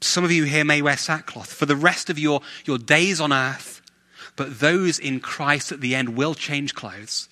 Some 0.00 0.24
of 0.24 0.32
you 0.32 0.44
here 0.44 0.64
may 0.64 0.80
wear 0.80 0.96
sackcloth 0.96 1.52
for 1.52 1.66
the 1.66 1.76
rest 1.76 2.08
of 2.08 2.18
your, 2.18 2.40
your 2.64 2.78
days 2.78 3.20
on 3.20 3.32
earth, 3.32 3.79
but 4.40 4.58
those 4.58 4.98
in 4.98 5.20
Christ 5.20 5.70
at 5.70 5.82
the 5.82 5.94
end 5.94 6.16
will 6.16 6.34
change 6.34 6.74
clothes 6.74 7.28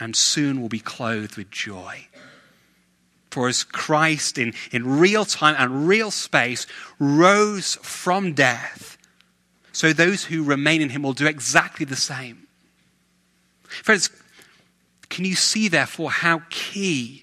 and 0.00 0.16
soon 0.16 0.60
will 0.60 0.68
be 0.68 0.80
clothed 0.80 1.36
with 1.36 1.48
joy. 1.48 2.08
For 3.30 3.46
as 3.46 3.62
Christ 3.62 4.36
in, 4.36 4.52
in 4.72 4.98
real 4.98 5.24
time 5.24 5.54
and 5.56 5.86
real 5.86 6.10
space 6.10 6.66
rose 6.98 7.76
from 7.82 8.32
death, 8.32 8.98
so 9.70 9.92
those 9.92 10.24
who 10.24 10.42
remain 10.42 10.82
in 10.82 10.88
him 10.88 11.04
will 11.04 11.12
do 11.12 11.28
exactly 11.28 11.86
the 11.86 11.94
same. 11.94 12.48
Friends, 13.68 14.10
can 15.10 15.24
you 15.24 15.36
see, 15.36 15.68
therefore, 15.68 16.10
how 16.10 16.42
key, 16.50 17.22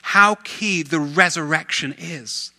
how 0.00 0.36
key 0.36 0.82
the 0.82 1.00
resurrection 1.00 1.94
is? 1.98 2.50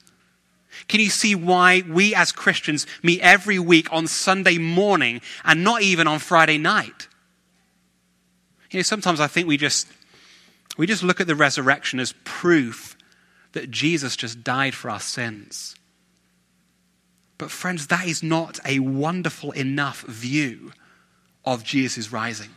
Can 0.94 1.00
you 1.00 1.10
see 1.10 1.34
why 1.34 1.82
we 1.90 2.14
as 2.14 2.32
Christians 2.32 2.86
meet 3.02 3.20
every 3.22 3.58
week 3.58 3.92
on 3.92 4.06
Sunday 4.06 4.60
morning 4.60 5.22
and 5.44 5.64
not 5.64 5.82
even 5.82 6.06
on 6.06 6.20
Friday 6.20 6.60
night? 6.60 7.08
You 8.70 8.78
know, 8.78 8.84
sometimes 8.84 9.20
I 9.20 9.26
think 9.26 9.48
we 9.48 9.58
just, 9.58 9.88
we 10.78 10.86
just 10.86 11.02
look 11.02 11.20
at 11.20 11.26
the 11.26 11.34
resurrection 11.34 12.00
as 12.00 12.14
proof 12.26 12.96
that 13.54 13.72
Jesus 13.72 14.16
just 14.16 14.44
died 14.44 14.76
for 14.76 14.92
our 14.92 15.00
sins. 15.00 15.76
But, 17.40 17.50
friends, 17.50 17.88
that 17.88 18.06
is 18.06 18.22
not 18.22 18.60
a 18.64 18.78
wonderful 18.78 19.50
enough 19.54 20.04
view 20.04 20.74
of 21.44 21.64
Jesus' 21.64 22.12
rising. 22.12 22.52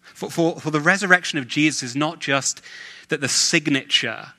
For, 0.00 0.30
for, 0.30 0.60
for 0.60 0.70
the 0.70 0.78
resurrection 0.78 1.40
of 1.40 1.48
Jesus 1.48 1.82
is 1.82 1.96
not 1.96 2.20
just 2.20 2.62
that 3.08 3.20
the 3.20 3.28
signature 3.28 4.34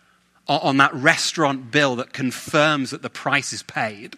on 0.60 0.78
that 0.78 0.94
restaurant 0.94 1.72
bill 1.72 1.96
that 1.98 2.14
confirms 2.14 2.92
that 2.92 3.02
the 3.02 3.10
price 3.10 3.54
is 3.54 3.64
paid. 3.64 4.16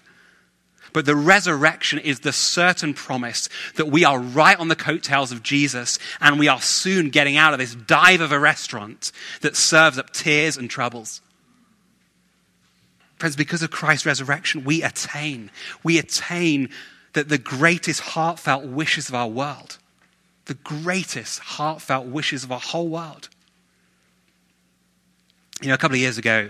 But 0.91 1.05
the 1.05 1.15
resurrection 1.15 1.97
is 1.99 2.19
the 2.19 2.31
certain 2.31 2.93
promise 2.93 3.49
that 3.75 3.88
we 3.88 4.05
are 4.05 4.19
right 4.19 4.59
on 4.59 4.67
the 4.67 4.75
coattails 4.75 5.31
of 5.31 5.41
Jesus 5.41 5.97
and 6.21 6.38
we 6.38 6.47
are 6.47 6.61
soon 6.61 7.09
getting 7.09 7.36
out 7.36 7.53
of 7.53 7.59
this 7.59 7.73
dive 7.73 8.21
of 8.21 8.31
a 8.31 8.39
restaurant 8.39 9.11
that 9.41 9.55
serves 9.55 9.97
up 9.97 10.11
tears 10.11 10.55
and 10.55 10.69
troubles. 10.69 11.21
Friends, 13.17 13.36
because 13.36 13.63
of 13.63 13.71
Christ's 13.71 14.05
resurrection, 14.05 14.65
we 14.65 14.84
attain, 14.84 15.49
we 15.84 15.97
attain 15.97 16.69
that 17.13 17.29
the 17.29 17.38
greatest 17.38 18.01
heartfelt 18.01 18.65
wishes 18.65 19.09
of 19.09 19.15
our 19.15 19.27
world. 19.27 19.77
the 20.45 20.53
greatest 20.55 21.39
heartfelt 21.39 22.05
wishes 22.05 22.43
of 22.43 22.51
our 22.51 22.59
whole 22.59 22.89
world. 22.89 23.29
You 25.64 25.70
know, 25.70 25.76
a 25.76 25.78
couple 25.78 25.95
of 25.95 26.01
years 26.01 26.18
ago, 26.18 26.49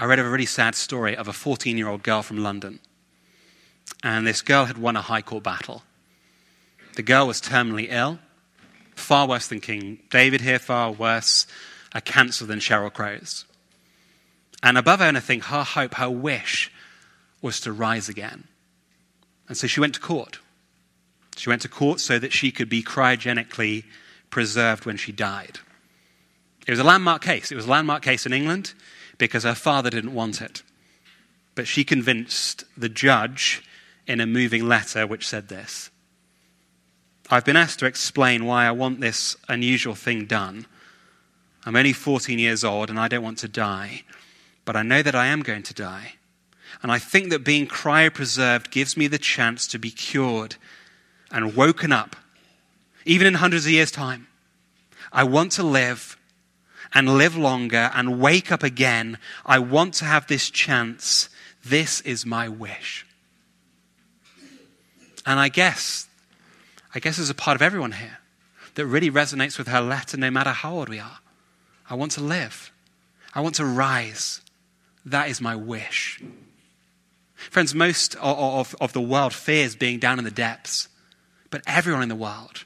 I 0.00 0.06
read 0.06 0.18
of 0.18 0.26
a 0.26 0.28
really 0.28 0.44
sad 0.44 0.74
story 0.74 1.16
of 1.16 1.28
a 1.28 1.32
14 1.32 1.78
year 1.78 1.86
old 1.86 2.02
girl 2.02 2.22
from 2.22 2.42
London. 2.42 2.80
And 4.02 4.26
this 4.26 4.42
girl 4.42 4.64
had 4.64 4.76
won 4.76 4.96
a 4.96 5.02
high 5.02 5.22
court 5.22 5.44
battle. 5.44 5.84
The 6.96 7.04
girl 7.04 7.28
was 7.28 7.40
terminally 7.40 7.86
ill, 7.88 8.18
far 8.96 9.28
worse 9.28 9.46
than 9.46 9.60
King 9.60 10.00
David 10.10 10.40
here, 10.40 10.58
far 10.58 10.90
worse 10.90 11.46
a 11.94 12.00
cancer 12.00 12.44
than 12.44 12.58
Sheryl 12.58 12.92
Crow's. 12.92 13.44
And 14.64 14.76
above 14.76 15.00
anything, 15.00 15.38
her 15.38 15.62
hope, 15.62 15.94
her 15.94 16.10
wish 16.10 16.72
was 17.40 17.60
to 17.60 17.72
rise 17.72 18.08
again. 18.08 18.48
And 19.46 19.56
so 19.56 19.68
she 19.68 19.78
went 19.78 19.94
to 19.94 20.00
court. 20.00 20.40
She 21.36 21.48
went 21.48 21.62
to 21.62 21.68
court 21.68 22.00
so 22.00 22.18
that 22.18 22.32
she 22.32 22.50
could 22.50 22.68
be 22.68 22.82
cryogenically 22.82 23.84
preserved 24.28 24.86
when 24.86 24.96
she 24.96 25.12
died. 25.12 25.60
It 26.66 26.70
was 26.70 26.80
a 26.80 26.84
landmark 26.84 27.22
case. 27.22 27.50
It 27.50 27.56
was 27.56 27.66
a 27.66 27.70
landmark 27.70 28.02
case 28.02 28.26
in 28.26 28.32
England 28.32 28.74
because 29.18 29.44
her 29.44 29.54
father 29.54 29.90
didn't 29.90 30.14
want 30.14 30.40
it. 30.40 30.62
But 31.54 31.66
she 31.66 31.84
convinced 31.84 32.64
the 32.76 32.88
judge 32.88 33.62
in 34.06 34.20
a 34.20 34.26
moving 34.26 34.66
letter 34.66 35.06
which 35.06 35.28
said 35.28 35.48
this 35.48 35.90
I've 37.30 37.44
been 37.44 37.56
asked 37.56 37.78
to 37.78 37.86
explain 37.86 38.44
why 38.44 38.66
I 38.66 38.72
want 38.72 39.00
this 39.00 39.36
unusual 39.48 39.94
thing 39.94 40.26
done. 40.26 40.66
I'm 41.64 41.76
only 41.76 41.92
14 41.92 42.38
years 42.38 42.64
old 42.64 42.90
and 42.90 42.98
I 42.98 43.08
don't 43.08 43.22
want 43.22 43.38
to 43.38 43.48
die, 43.48 44.02
but 44.64 44.76
I 44.76 44.82
know 44.82 45.02
that 45.02 45.14
I 45.14 45.26
am 45.26 45.42
going 45.42 45.62
to 45.62 45.74
die. 45.74 46.14
And 46.82 46.90
I 46.90 46.98
think 46.98 47.30
that 47.30 47.44
being 47.44 47.66
cryopreserved 47.66 48.70
gives 48.70 48.96
me 48.96 49.06
the 49.06 49.18
chance 49.18 49.66
to 49.68 49.78
be 49.78 49.90
cured 49.90 50.56
and 51.30 51.54
woken 51.54 51.92
up, 51.92 52.16
even 53.04 53.26
in 53.26 53.34
hundreds 53.34 53.66
of 53.66 53.72
years' 53.72 53.90
time. 53.90 54.26
I 55.12 55.24
want 55.24 55.52
to 55.52 55.62
live 55.62 56.16
and 56.94 57.16
live 57.16 57.36
longer 57.36 57.90
and 57.94 58.20
wake 58.20 58.52
up 58.52 58.62
again. 58.62 59.18
I 59.46 59.58
want 59.58 59.94
to 59.94 60.04
have 60.04 60.26
this 60.26 60.50
chance. 60.50 61.28
This 61.64 62.00
is 62.02 62.26
my 62.26 62.48
wish. 62.48 63.06
And 65.24 65.38
I 65.38 65.48
guess, 65.48 66.08
I 66.94 67.00
guess 67.00 67.16
there's 67.16 67.30
a 67.30 67.34
part 67.34 67.54
of 67.54 67.62
everyone 67.62 67.92
here 67.92 68.18
that 68.74 68.86
really 68.86 69.10
resonates 69.10 69.58
with 69.58 69.68
her 69.68 69.80
letter 69.80 70.16
no 70.16 70.30
matter 70.30 70.50
how 70.50 70.74
old 70.74 70.88
we 70.88 70.98
are. 70.98 71.18
I 71.88 71.94
want 71.94 72.12
to 72.12 72.20
live. 72.20 72.72
I 73.34 73.40
want 73.40 73.54
to 73.56 73.64
rise. 73.64 74.40
That 75.04 75.28
is 75.28 75.40
my 75.40 75.56
wish. 75.56 76.22
Friends, 77.34 77.74
most 77.74 78.14
of, 78.16 78.38
of, 78.38 78.76
of, 78.80 78.92
the 78.92 79.00
world 79.00 79.32
fears 79.32 79.74
being 79.74 79.98
down 79.98 80.18
in 80.18 80.24
the 80.24 80.30
depths, 80.30 80.88
but 81.50 81.62
everyone 81.66 82.02
in 82.02 82.08
the 82.08 82.14
world 82.14 82.64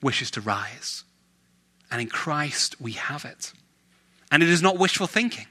wishes 0.00 0.30
to 0.32 0.40
rise. 0.40 1.02
And 1.90 2.00
in 2.00 2.08
Christ, 2.08 2.80
we 2.80 2.92
have 2.92 3.24
it. 3.24 3.52
And 4.30 4.42
it 4.42 4.48
is 4.48 4.62
not 4.62 4.78
wishful 4.78 5.06
thinking. 5.06 5.46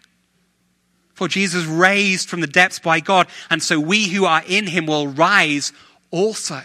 For 1.14 1.30
Jesus 1.30 1.66
raised 1.66 2.30
from 2.30 2.42
the 2.42 2.48
depths 2.48 2.80
by 2.80 3.00
God, 3.00 3.28
and 3.50 3.64
so 3.64 3.80
we 3.80 4.10
who 4.10 4.26
are 4.26 4.44
in 4.46 4.68
him 4.68 4.86
will 4.86 5.08
rise 5.08 5.72
also. 6.12 6.62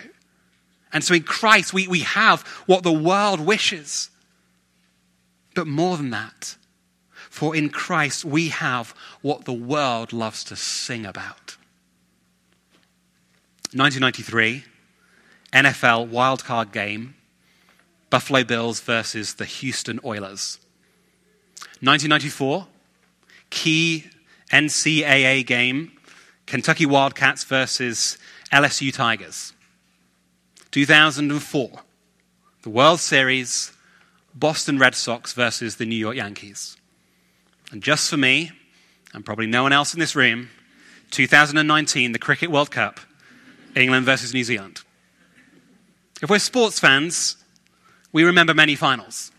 And 0.92 1.04
so 1.04 1.14
in 1.14 1.22
Christ, 1.22 1.72
we, 1.72 1.86
we 1.86 2.00
have 2.00 2.42
what 2.66 2.82
the 2.82 2.92
world 2.92 3.40
wishes. 3.40 4.10
But 5.54 5.68
more 5.68 5.96
than 5.96 6.10
that, 6.10 6.56
for 7.28 7.54
in 7.54 7.70
Christ, 7.70 8.24
we 8.24 8.48
have 8.48 8.92
what 9.22 9.44
the 9.44 9.52
world 9.52 10.12
loves 10.12 10.42
to 10.44 10.56
sing 10.56 11.06
about. 11.06 11.56
1993, 13.72 14.64
NFL 15.52 16.10
wildcard 16.10 16.72
game, 16.72 17.14
Buffalo 18.10 18.44
Bills 18.44 18.80
versus 18.80 19.34
the 19.34 19.44
Houston 19.44 20.00
Oilers. 20.04 20.58
1994, 21.80 22.66
key 23.48 24.04
NCAA 24.52 25.46
game, 25.46 25.92
Kentucky 26.46 26.84
Wildcats 26.84 27.44
versus 27.44 28.18
LSU 28.52 28.92
Tigers. 28.92 29.52
2004, 30.72 31.70
the 32.62 32.70
World 32.70 33.00
Series, 33.00 33.72
Boston 34.34 34.78
Red 34.78 34.94
Sox 34.94 35.32
versus 35.32 35.76
the 35.76 35.86
New 35.86 35.96
York 35.96 36.16
Yankees. 36.16 36.76
And 37.72 37.82
just 37.82 38.10
for 38.10 38.16
me, 38.16 38.52
and 39.14 39.24
probably 39.24 39.46
no 39.46 39.62
one 39.62 39.72
else 39.72 39.94
in 39.94 40.00
this 40.00 40.14
room, 40.14 40.50
2019, 41.10 42.12
the 42.12 42.18
Cricket 42.18 42.50
World 42.50 42.70
Cup, 42.70 43.00
England 43.74 44.06
versus 44.06 44.34
New 44.34 44.44
Zealand. 44.44 44.82
If 46.22 46.30
we're 46.30 46.38
sports 46.38 46.78
fans, 46.78 47.36
we 48.12 48.24
remember 48.24 48.54
many 48.54 48.74
finals. 48.74 49.30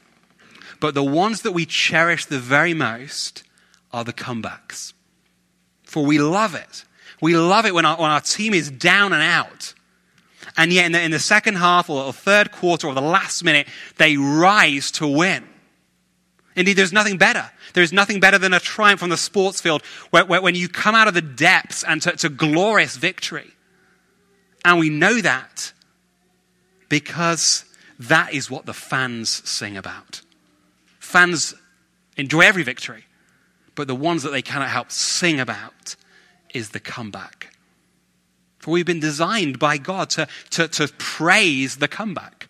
But 0.79 0.93
the 0.93 1.03
ones 1.03 1.41
that 1.41 1.51
we 1.51 1.65
cherish 1.65 2.25
the 2.25 2.39
very 2.39 2.73
most 2.73 3.43
are 3.91 4.03
the 4.03 4.13
comebacks. 4.13 4.93
For 5.83 6.05
we 6.05 6.17
love 6.17 6.55
it. 6.55 6.85
We 7.21 7.35
love 7.35 7.65
it 7.65 7.73
when 7.73 7.85
our, 7.85 7.97
when 7.97 8.09
our 8.09 8.21
team 8.21 8.53
is 8.53 8.71
down 8.71 9.13
and 9.13 9.21
out. 9.21 9.73
And 10.57 10.73
yet, 10.73 10.87
in 10.87 10.91
the, 10.91 11.01
in 11.01 11.11
the 11.11 11.19
second 11.19 11.55
half 11.55 11.89
or 11.89 12.05
the 12.05 12.13
third 12.13 12.51
quarter 12.51 12.87
or 12.87 12.95
the 12.95 13.01
last 13.01 13.43
minute, 13.43 13.67
they 13.97 14.17
rise 14.17 14.91
to 14.91 15.07
win. 15.07 15.47
Indeed, 16.55 16.73
there's 16.73 16.91
nothing 16.91 17.17
better. 17.17 17.49
There's 17.73 17.93
nothing 17.93 18.19
better 18.19 18.37
than 18.37 18.53
a 18.53 18.59
triumph 18.59 19.03
on 19.03 19.09
the 19.09 19.17
sports 19.17 19.61
field 19.61 19.83
where, 20.09 20.25
where, 20.25 20.41
when 20.41 20.55
you 20.55 20.67
come 20.67 20.95
out 20.95 21.07
of 21.07 21.13
the 21.13 21.21
depths 21.21 21.83
and 21.83 22.01
to, 22.01 22.11
to 22.17 22.29
glorious 22.29 22.97
victory. 22.97 23.51
And 24.65 24.79
we 24.79 24.89
know 24.89 25.21
that 25.21 25.71
because 26.89 27.65
that 28.09 28.33
is 28.33 28.49
what 28.49 28.65
the 28.65 28.73
fans 28.73 29.47
sing 29.47 29.77
about. 29.77 30.21
Fans 30.99 31.53
enjoy 32.17 32.41
every 32.41 32.63
victory, 32.63 33.05
but 33.75 33.87
the 33.87 33.95
ones 33.95 34.23
that 34.23 34.31
they 34.31 34.41
cannot 34.41 34.69
help 34.69 34.91
sing 34.91 35.39
about 35.39 35.95
is 36.53 36.69
the 36.69 36.79
comeback. 36.79 37.55
For 38.59 38.71
we've 38.71 38.85
been 38.85 38.99
designed 38.99 39.59
by 39.59 39.77
God 39.77 40.09
to, 40.11 40.27
to, 40.51 40.67
to 40.67 40.87
praise 40.97 41.77
the 41.77 41.87
comeback. 41.87 42.47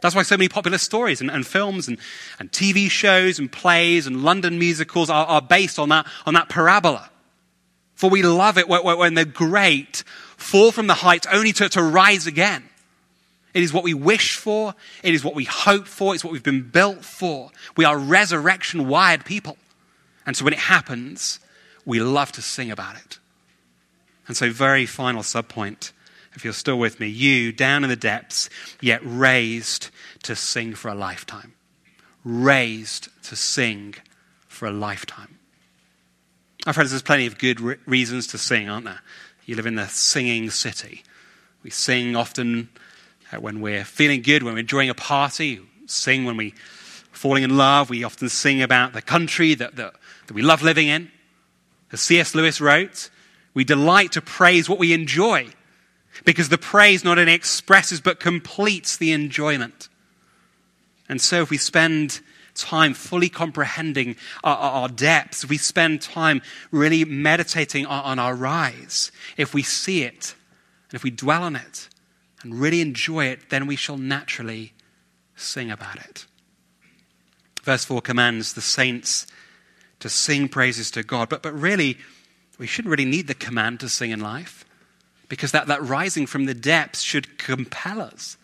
That's 0.00 0.16
why 0.16 0.22
so 0.22 0.36
many 0.36 0.48
popular 0.48 0.78
stories 0.78 1.20
and, 1.20 1.30
and 1.30 1.46
films 1.46 1.86
and, 1.86 1.98
and 2.40 2.50
TV 2.50 2.90
shows 2.90 3.38
and 3.38 3.50
plays 3.50 4.06
and 4.06 4.24
London 4.24 4.58
musicals 4.58 5.10
are, 5.10 5.26
are 5.26 5.42
based 5.42 5.78
on 5.78 5.90
that, 5.90 6.06
on 6.26 6.34
that 6.34 6.48
parabola. 6.48 7.08
For 7.94 8.10
we 8.10 8.22
love 8.22 8.58
it 8.58 8.68
when, 8.68 8.84
when 8.84 9.14
the 9.14 9.24
great 9.24 10.02
fall 10.36 10.72
from 10.72 10.88
the 10.88 10.94
heights 10.94 11.28
only 11.30 11.52
to, 11.52 11.68
to 11.68 11.82
rise 11.82 12.26
again. 12.26 12.64
It 13.54 13.62
is 13.62 13.72
what 13.72 13.84
we 13.84 13.94
wish 13.94 14.36
for. 14.36 14.74
It 15.02 15.14
is 15.14 15.24
what 15.24 15.34
we 15.34 15.44
hope 15.44 15.86
for. 15.86 16.14
It's 16.14 16.24
what 16.24 16.32
we've 16.32 16.42
been 16.42 16.68
built 16.68 17.04
for. 17.04 17.50
We 17.76 17.84
are 17.84 17.98
resurrection 17.98 18.88
wired 18.88 19.24
people. 19.24 19.56
And 20.24 20.36
so 20.36 20.44
when 20.44 20.54
it 20.54 20.60
happens, 20.60 21.38
we 21.84 22.00
love 22.00 22.32
to 22.32 22.42
sing 22.42 22.70
about 22.70 22.96
it. 22.96 23.18
And 24.28 24.36
so, 24.36 24.50
very 24.50 24.86
final 24.86 25.22
subpoint, 25.22 25.92
if 26.34 26.44
you're 26.44 26.52
still 26.52 26.78
with 26.78 27.00
me, 27.00 27.08
you 27.08 27.52
down 27.52 27.82
in 27.84 27.90
the 27.90 27.96
depths, 27.96 28.48
yet 28.80 29.00
raised 29.04 29.90
to 30.22 30.36
sing 30.36 30.74
for 30.74 30.88
a 30.88 30.94
lifetime. 30.94 31.54
Raised 32.24 33.08
to 33.24 33.36
sing 33.36 33.96
for 34.46 34.66
a 34.66 34.70
lifetime. 34.70 35.38
My 36.64 36.72
friends, 36.72 36.90
there's 36.90 37.02
plenty 37.02 37.26
of 37.26 37.38
good 37.38 37.60
re- 37.60 37.76
reasons 37.84 38.28
to 38.28 38.38
sing, 38.38 38.68
aren't 38.68 38.84
there? 38.84 39.00
You 39.44 39.56
live 39.56 39.66
in 39.66 39.74
the 39.74 39.88
singing 39.88 40.50
city. 40.50 41.02
We 41.64 41.70
sing 41.70 42.14
often 42.14 42.68
when 43.40 43.60
we're 43.60 43.84
feeling 43.84 44.22
good, 44.22 44.42
when 44.42 44.54
we're 44.54 44.60
enjoying 44.60 44.90
a 44.90 44.94
party, 44.94 45.60
sing 45.86 46.24
when 46.24 46.36
we're 46.36 46.52
falling 47.12 47.42
in 47.42 47.56
love. 47.56 47.90
We 47.90 48.04
often 48.04 48.28
sing 48.28 48.62
about 48.62 48.92
the 48.92 49.02
country 49.02 49.54
that, 49.54 49.76
that, 49.76 49.94
that 50.26 50.34
we 50.34 50.42
love 50.42 50.62
living 50.62 50.88
in. 50.88 51.10
As 51.92 52.00
C.S. 52.00 52.34
Lewis 52.34 52.60
wrote, 52.60 53.10
we 53.54 53.64
delight 53.64 54.12
to 54.12 54.22
praise 54.22 54.68
what 54.68 54.78
we 54.78 54.92
enjoy 54.92 55.48
because 56.24 56.48
the 56.48 56.58
praise 56.58 57.04
not 57.04 57.18
only 57.18 57.32
expresses 57.32 58.00
but 58.00 58.20
completes 58.20 58.96
the 58.96 59.12
enjoyment. 59.12 59.88
And 61.08 61.20
so 61.20 61.42
if 61.42 61.50
we 61.50 61.58
spend 61.58 62.20
time 62.54 62.94
fully 62.94 63.28
comprehending 63.28 64.16
our, 64.44 64.56
our, 64.56 64.88
depths, 64.88 65.44
if 65.44 65.50
we 65.50 65.58
spend 65.58 66.02
time 66.02 66.42
really 66.70 67.04
meditating 67.04 67.86
on, 67.86 68.04
on 68.04 68.18
our 68.18 68.34
rise, 68.34 69.10
if 69.36 69.54
we 69.54 69.62
see 69.62 70.02
it 70.02 70.34
and 70.90 70.94
if 70.94 71.02
we 71.02 71.10
dwell 71.10 71.42
on 71.42 71.56
it, 71.56 71.88
and 72.42 72.54
really 72.54 72.80
enjoy 72.80 73.26
it, 73.26 73.50
then 73.50 73.66
we 73.66 73.76
shall 73.76 73.98
naturally 73.98 74.72
sing 75.36 75.70
about 75.70 75.96
it. 75.96 76.26
Verse 77.62 77.84
4 77.84 78.00
commands 78.00 78.54
the 78.54 78.60
saints 78.60 79.26
to 80.00 80.08
sing 80.08 80.48
praises 80.48 80.90
to 80.92 81.02
God, 81.02 81.28
but, 81.28 81.42
but 81.42 81.52
really, 81.52 81.98
we 82.58 82.66
shouldn't 82.66 82.90
really 82.90 83.04
need 83.04 83.28
the 83.28 83.34
command 83.34 83.80
to 83.80 83.88
sing 83.88 84.10
in 84.10 84.20
life 84.20 84.64
because 85.28 85.52
that, 85.52 85.68
that 85.68 85.82
rising 85.82 86.26
from 86.26 86.46
the 86.46 86.54
depths 86.54 87.00
should 87.00 87.38
compel 87.38 88.00
us. 88.00 88.36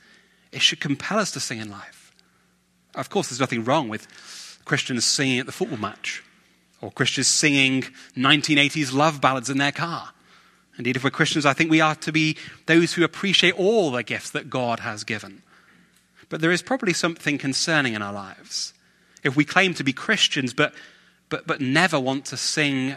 It 0.52 0.62
should 0.62 0.80
compel 0.80 1.18
us 1.18 1.30
to 1.32 1.40
sing 1.40 1.58
in 1.58 1.70
life. 1.70 2.14
Of 2.94 3.10
course, 3.10 3.28
there's 3.28 3.40
nothing 3.40 3.64
wrong 3.64 3.88
with 3.88 4.06
Christians 4.64 5.04
singing 5.04 5.38
at 5.38 5.46
the 5.46 5.52
football 5.52 5.78
match 5.78 6.22
or 6.80 6.90
Christians 6.90 7.26
singing 7.26 7.82
1980s 8.16 8.92
love 8.92 9.20
ballads 9.20 9.50
in 9.50 9.58
their 9.58 9.72
car. 9.72 10.10
Indeed, 10.78 10.96
if 10.96 11.02
we're 11.02 11.10
Christians, 11.10 11.44
I 11.44 11.52
think 11.52 11.70
we 11.70 11.80
are 11.80 11.96
to 11.96 12.12
be 12.12 12.36
those 12.66 12.94
who 12.94 13.02
appreciate 13.02 13.58
all 13.58 13.90
the 13.90 14.04
gifts 14.04 14.30
that 14.30 14.48
God 14.48 14.80
has 14.80 15.02
given. 15.02 15.42
But 16.28 16.40
there 16.40 16.52
is 16.52 16.62
probably 16.62 16.92
something 16.92 17.36
concerning 17.36 17.94
in 17.94 18.02
our 18.02 18.12
lives. 18.12 18.72
If 19.24 19.36
we 19.36 19.44
claim 19.44 19.74
to 19.74 19.84
be 19.84 19.92
Christians, 19.92 20.54
but, 20.54 20.72
but, 21.28 21.48
but 21.48 21.60
never 21.60 21.98
want 21.98 22.26
to 22.26 22.36
sing 22.36 22.96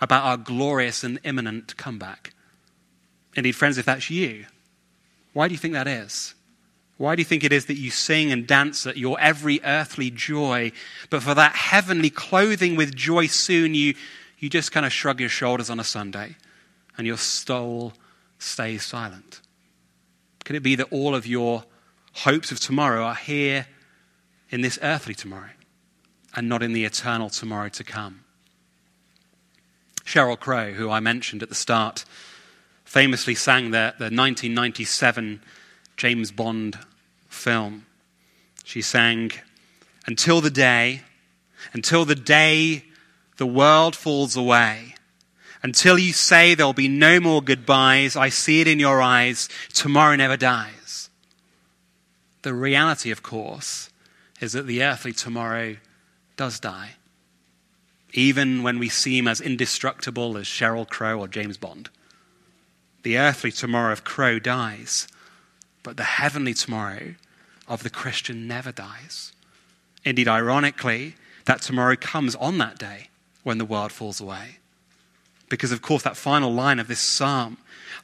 about 0.00 0.24
our 0.24 0.36
glorious 0.36 1.02
and 1.02 1.18
imminent 1.24 1.76
comeback. 1.78 2.34
Indeed, 3.34 3.52
friends, 3.52 3.78
if 3.78 3.86
that's 3.86 4.10
you, 4.10 4.44
why 5.32 5.48
do 5.48 5.54
you 5.54 5.58
think 5.58 5.72
that 5.72 5.88
is? 5.88 6.34
Why 6.98 7.16
do 7.16 7.20
you 7.20 7.24
think 7.24 7.44
it 7.44 7.52
is 7.52 7.64
that 7.66 7.78
you 7.78 7.90
sing 7.90 8.30
and 8.30 8.46
dance 8.46 8.86
at 8.86 8.98
your 8.98 9.18
every 9.18 9.60
earthly 9.64 10.10
joy, 10.10 10.72
but 11.08 11.22
for 11.22 11.34
that 11.34 11.54
heavenly 11.54 12.10
clothing 12.10 12.76
with 12.76 12.94
joy 12.94 13.26
soon, 13.26 13.74
you, 13.74 13.94
you 14.38 14.50
just 14.50 14.70
kind 14.70 14.84
of 14.84 14.92
shrug 14.92 15.18
your 15.18 15.30
shoulders 15.30 15.70
on 15.70 15.80
a 15.80 15.84
Sunday 15.84 16.36
and 16.96 17.06
your 17.06 17.16
soul 17.16 17.92
stays 18.38 18.84
silent? 18.84 19.40
Could 20.44 20.56
it 20.56 20.62
be 20.62 20.74
that 20.76 20.92
all 20.92 21.14
of 21.14 21.26
your 21.26 21.64
hopes 22.12 22.50
of 22.52 22.60
tomorrow 22.60 23.04
are 23.04 23.14
here 23.14 23.66
in 24.50 24.60
this 24.60 24.78
earthly 24.82 25.14
tomorrow 25.14 25.50
and 26.34 26.48
not 26.48 26.62
in 26.62 26.72
the 26.72 26.84
eternal 26.84 27.30
tomorrow 27.30 27.68
to 27.70 27.84
come? 27.84 28.24
Sheryl 30.04 30.38
Crow, 30.38 30.72
who 30.72 30.90
I 30.90 31.00
mentioned 31.00 31.42
at 31.42 31.48
the 31.48 31.54
start, 31.54 32.04
famously 32.84 33.34
sang 33.34 33.70
the, 33.70 33.94
the 33.98 34.04
1997 34.04 35.40
James 35.96 36.30
Bond 36.32 36.78
film. 37.28 37.86
She 38.64 38.82
sang, 38.82 39.32
Until 40.06 40.40
the 40.40 40.50
day, 40.50 41.02
until 41.72 42.04
the 42.04 42.14
day 42.14 42.84
the 43.36 43.46
world 43.46 43.96
falls 43.96 44.36
away, 44.36 44.91
until 45.62 45.98
you 45.98 46.12
say 46.12 46.54
there'll 46.54 46.72
be 46.72 46.88
no 46.88 47.20
more 47.20 47.42
goodbyes, 47.42 48.16
I 48.16 48.28
see 48.28 48.60
it 48.60 48.68
in 48.68 48.80
your 48.80 49.00
eyes, 49.00 49.48
tomorrow 49.72 50.16
never 50.16 50.36
dies. 50.36 51.08
The 52.42 52.54
reality, 52.54 53.10
of 53.10 53.22
course, 53.22 53.90
is 54.40 54.52
that 54.52 54.66
the 54.66 54.82
earthly 54.82 55.12
tomorrow 55.12 55.76
does 56.36 56.58
die, 56.58 56.96
even 58.12 58.64
when 58.64 58.80
we 58.80 58.88
seem 58.88 59.28
as 59.28 59.40
indestructible 59.40 60.36
as 60.36 60.46
Sheryl 60.46 60.88
Crow 60.88 61.20
or 61.20 61.28
James 61.28 61.56
Bond. 61.56 61.88
The 63.04 63.18
earthly 63.18 63.52
tomorrow 63.52 63.92
of 63.92 64.04
Crow 64.04 64.40
dies, 64.40 65.06
but 65.84 65.96
the 65.96 66.02
heavenly 66.02 66.54
tomorrow 66.54 67.14
of 67.68 67.84
the 67.84 67.90
Christian 67.90 68.48
never 68.48 68.72
dies. 68.72 69.32
Indeed, 70.04 70.26
ironically, 70.26 71.14
that 71.44 71.62
tomorrow 71.62 71.96
comes 71.96 72.34
on 72.34 72.58
that 72.58 72.78
day 72.78 73.08
when 73.44 73.58
the 73.58 73.64
world 73.64 73.92
falls 73.92 74.20
away. 74.20 74.58
Because, 75.52 75.70
of 75.70 75.82
course, 75.82 76.02
that 76.04 76.16
final 76.16 76.50
line 76.50 76.78
of 76.78 76.88
this 76.88 76.98
psalm, 76.98 77.58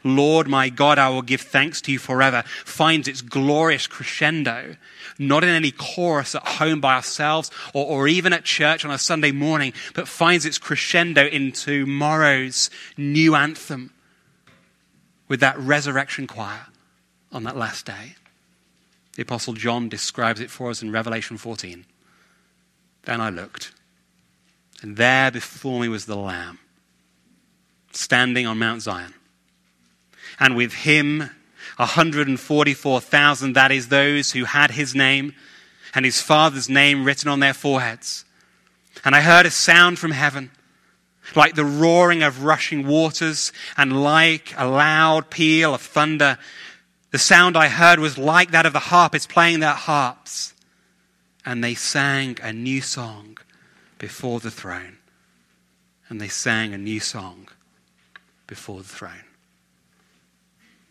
Lord 0.05 0.49
my 0.49 0.69
God, 0.69 0.99
I 0.99 1.09
will 1.09 1.23
give 1.23 1.41
thanks 1.41 1.81
to 1.81 1.91
you 1.91 1.99
forever, 1.99 2.43
finds 2.63 3.09
its 3.09 3.23
glorious 3.23 3.87
crescendo, 3.87 4.77
not 5.19 5.45
in 5.45 5.49
any 5.49 5.71
chorus 5.71 6.35
at 6.35 6.47
home 6.47 6.83
by 6.83 6.97
ourselves 6.97 7.51
or, 7.73 7.87
or 7.87 8.07
even 8.07 8.35
at 8.35 8.45
church 8.45 8.85
on 8.85 8.91
a 8.91 8.99
Sunday 8.99 9.33
morning, 9.33 9.73
but 9.95 10.07
finds 10.07 10.45
its 10.45 10.59
crescendo 10.59 11.25
in 11.25 11.53
tomorrow's 11.53 12.69
new 12.99 13.35
anthem 13.35 13.95
with 15.27 15.41
that 15.41 15.59
resurrection 15.59 16.27
choir 16.27 16.67
on 17.33 17.45
that 17.45 17.57
last 17.57 17.87
day. 17.87 18.17
The 19.17 19.23
Apostle 19.23 19.55
John 19.55 19.89
describes 19.89 20.39
it 20.39 20.51
for 20.51 20.69
us 20.69 20.83
in 20.83 20.93
Revelation 20.93 21.39
14. 21.39 21.87
Then 23.05 23.23
I 23.23 23.31
looked, 23.31 23.73
and 24.83 24.99
there 24.99 25.31
before 25.31 25.81
me 25.81 25.89
was 25.89 26.05
the 26.05 26.15
Lamb 26.15 26.59
standing 27.93 28.47
on 28.47 28.59
Mount 28.59 28.83
Zion. 28.83 29.15
And 30.41 30.57
with 30.57 30.73
him, 30.73 31.31
144,000, 31.77 33.53
that 33.53 33.73
is, 33.73 33.89
those 33.89 34.33
who 34.33 34.45
had 34.45 34.73
his 34.73 34.95
name 34.95 35.35
and 35.95 36.05
his 36.05 36.21
father's 36.21 36.69
name 36.69 37.05
written 37.05 37.29
on 37.29 37.41
their 37.41 37.55
foreheads. 37.55 38.25
And 39.05 39.15
I 39.15 39.21
heard 39.21 39.47
a 39.47 39.51
sound 39.51 39.99
from 39.99 40.11
heaven, 40.11 40.51
like 41.35 41.55
the 41.55 41.65
roaring 41.65 42.23
of 42.23 42.45
rushing 42.45 42.87
waters 42.87 43.53
and 43.77 44.03
like 44.03 44.55
a 44.57 44.67
loud 44.67 45.31
peal 45.31 45.75
of 45.75 45.83
thunder. 45.83 46.39
The 47.11 47.19
sound 47.19 47.57
I 47.57 47.69
heard 47.69 47.99
was 47.99 48.19
like 48.19 48.51
that 48.51 48.67
of 48.67 48.73
the 48.73 48.79
harpists 48.79 49.33
playing 49.33 49.61
their 49.61 49.71
harps. 49.71 50.55
And 51.45 51.63
they 51.65 51.75
sang 51.75 52.39
a 52.43 52.53
new 52.53 52.81
song 52.81 53.39
before 53.99 54.41
the 54.41 54.51
throne. 54.51 54.99
And 56.09 56.21
they 56.21 56.29
sang 56.29 56.75
a 56.75 56.79
new 56.79 57.01
song 57.01 57.49
before 58.49 58.79
the 58.79 58.89
throne. 58.89 59.23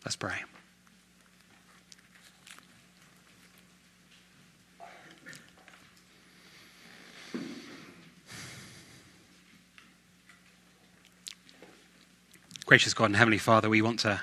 Let's 0.05 0.15
pray. 0.15 0.43
Gracious 12.65 12.93
God 12.93 13.05
and 13.05 13.15
Heavenly 13.15 13.37
Father, 13.37 13.69
we 13.69 13.81
want 13.81 13.99
to, 14.01 14.21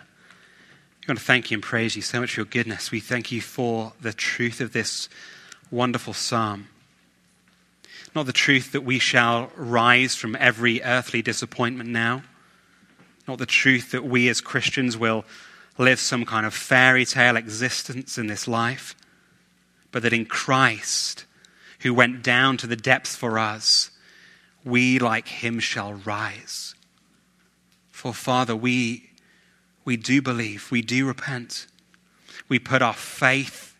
we 1.02 1.12
want 1.12 1.18
to 1.18 1.24
thank 1.24 1.50
you 1.50 1.56
and 1.56 1.62
praise 1.62 1.96
you 1.96 2.02
so 2.02 2.20
much 2.20 2.34
for 2.34 2.40
your 2.40 2.46
goodness. 2.46 2.90
We 2.90 3.00
thank 3.00 3.32
you 3.32 3.40
for 3.40 3.94
the 4.00 4.12
truth 4.12 4.60
of 4.60 4.72
this 4.72 5.08
wonderful 5.70 6.12
psalm. 6.12 6.68
Not 8.14 8.26
the 8.26 8.32
truth 8.32 8.72
that 8.72 8.82
we 8.82 8.98
shall 8.98 9.50
rise 9.56 10.14
from 10.14 10.36
every 10.36 10.82
earthly 10.82 11.20
disappointment 11.20 11.88
now 11.88 12.22
not 13.26 13.38
the 13.38 13.46
truth 13.46 13.90
that 13.92 14.04
we 14.04 14.28
as 14.28 14.40
Christians 14.40 14.96
will 14.96 15.24
live 15.78 15.98
some 15.98 16.24
kind 16.24 16.46
of 16.46 16.54
fairy 16.54 17.04
tale 17.04 17.36
existence 17.36 18.18
in 18.18 18.26
this 18.26 18.46
life, 18.46 18.94
but 19.90 20.02
that 20.02 20.12
in 20.12 20.26
Christ, 20.26 21.24
who 21.80 21.94
went 21.94 22.22
down 22.22 22.56
to 22.58 22.66
the 22.66 22.76
depths 22.76 23.16
for 23.16 23.38
us, 23.38 23.90
we 24.64 24.98
like 24.98 25.28
him 25.28 25.58
shall 25.58 25.94
rise. 25.94 26.74
For 27.90 28.14
Father, 28.14 28.56
we, 28.56 29.10
we 29.84 29.96
do 29.96 30.20
believe, 30.22 30.70
we 30.70 30.82
do 30.82 31.06
repent. 31.06 31.66
We 32.48 32.58
put 32.58 32.82
our 32.82 32.94
faith 32.94 33.76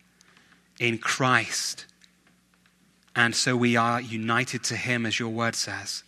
in 0.79 0.97
Christ. 0.97 1.85
And 3.15 3.35
so 3.35 3.55
we 3.55 3.75
are 3.75 4.01
united 4.01 4.63
to 4.65 4.75
him, 4.75 5.05
as 5.05 5.19
your 5.19 5.29
word 5.29 5.55
says. 5.55 6.03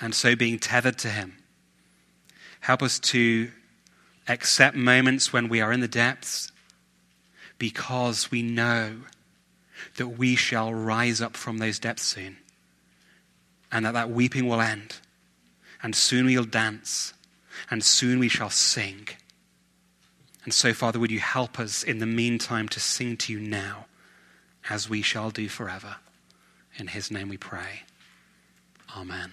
And 0.00 0.14
so 0.14 0.36
being 0.36 0.58
tethered 0.58 0.98
to 0.98 1.08
him, 1.08 1.38
Help 2.60 2.82
us 2.82 2.98
to 2.98 3.50
accept 4.26 4.76
moments 4.76 5.32
when 5.32 5.48
we 5.48 5.60
are 5.60 5.72
in 5.72 5.80
the 5.80 5.88
depths 5.88 6.52
because 7.58 8.30
we 8.30 8.42
know 8.42 8.98
that 9.96 10.08
we 10.08 10.36
shall 10.36 10.72
rise 10.72 11.20
up 11.20 11.36
from 11.36 11.58
those 11.58 11.78
depths 11.78 12.02
soon 12.02 12.36
and 13.72 13.84
that 13.84 13.94
that 13.94 14.10
weeping 14.10 14.46
will 14.46 14.60
end 14.60 14.96
and 15.82 15.94
soon 15.94 16.26
we'll 16.26 16.44
dance 16.44 17.14
and 17.70 17.82
soon 17.82 18.18
we 18.18 18.28
shall 18.28 18.50
sing. 18.50 19.08
And 20.44 20.52
so, 20.52 20.72
Father, 20.72 20.98
would 20.98 21.10
you 21.10 21.20
help 21.20 21.58
us 21.58 21.82
in 21.82 21.98
the 21.98 22.06
meantime 22.06 22.68
to 22.70 22.80
sing 22.80 23.16
to 23.18 23.32
you 23.32 23.40
now 23.40 23.86
as 24.68 24.88
we 24.88 25.02
shall 25.02 25.30
do 25.30 25.48
forever? 25.48 25.96
In 26.76 26.88
his 26.88 27.10
name 27.10 27.28
we 27.28 27.36
pray. 27.36 27.82
Amen. 28.96 29.32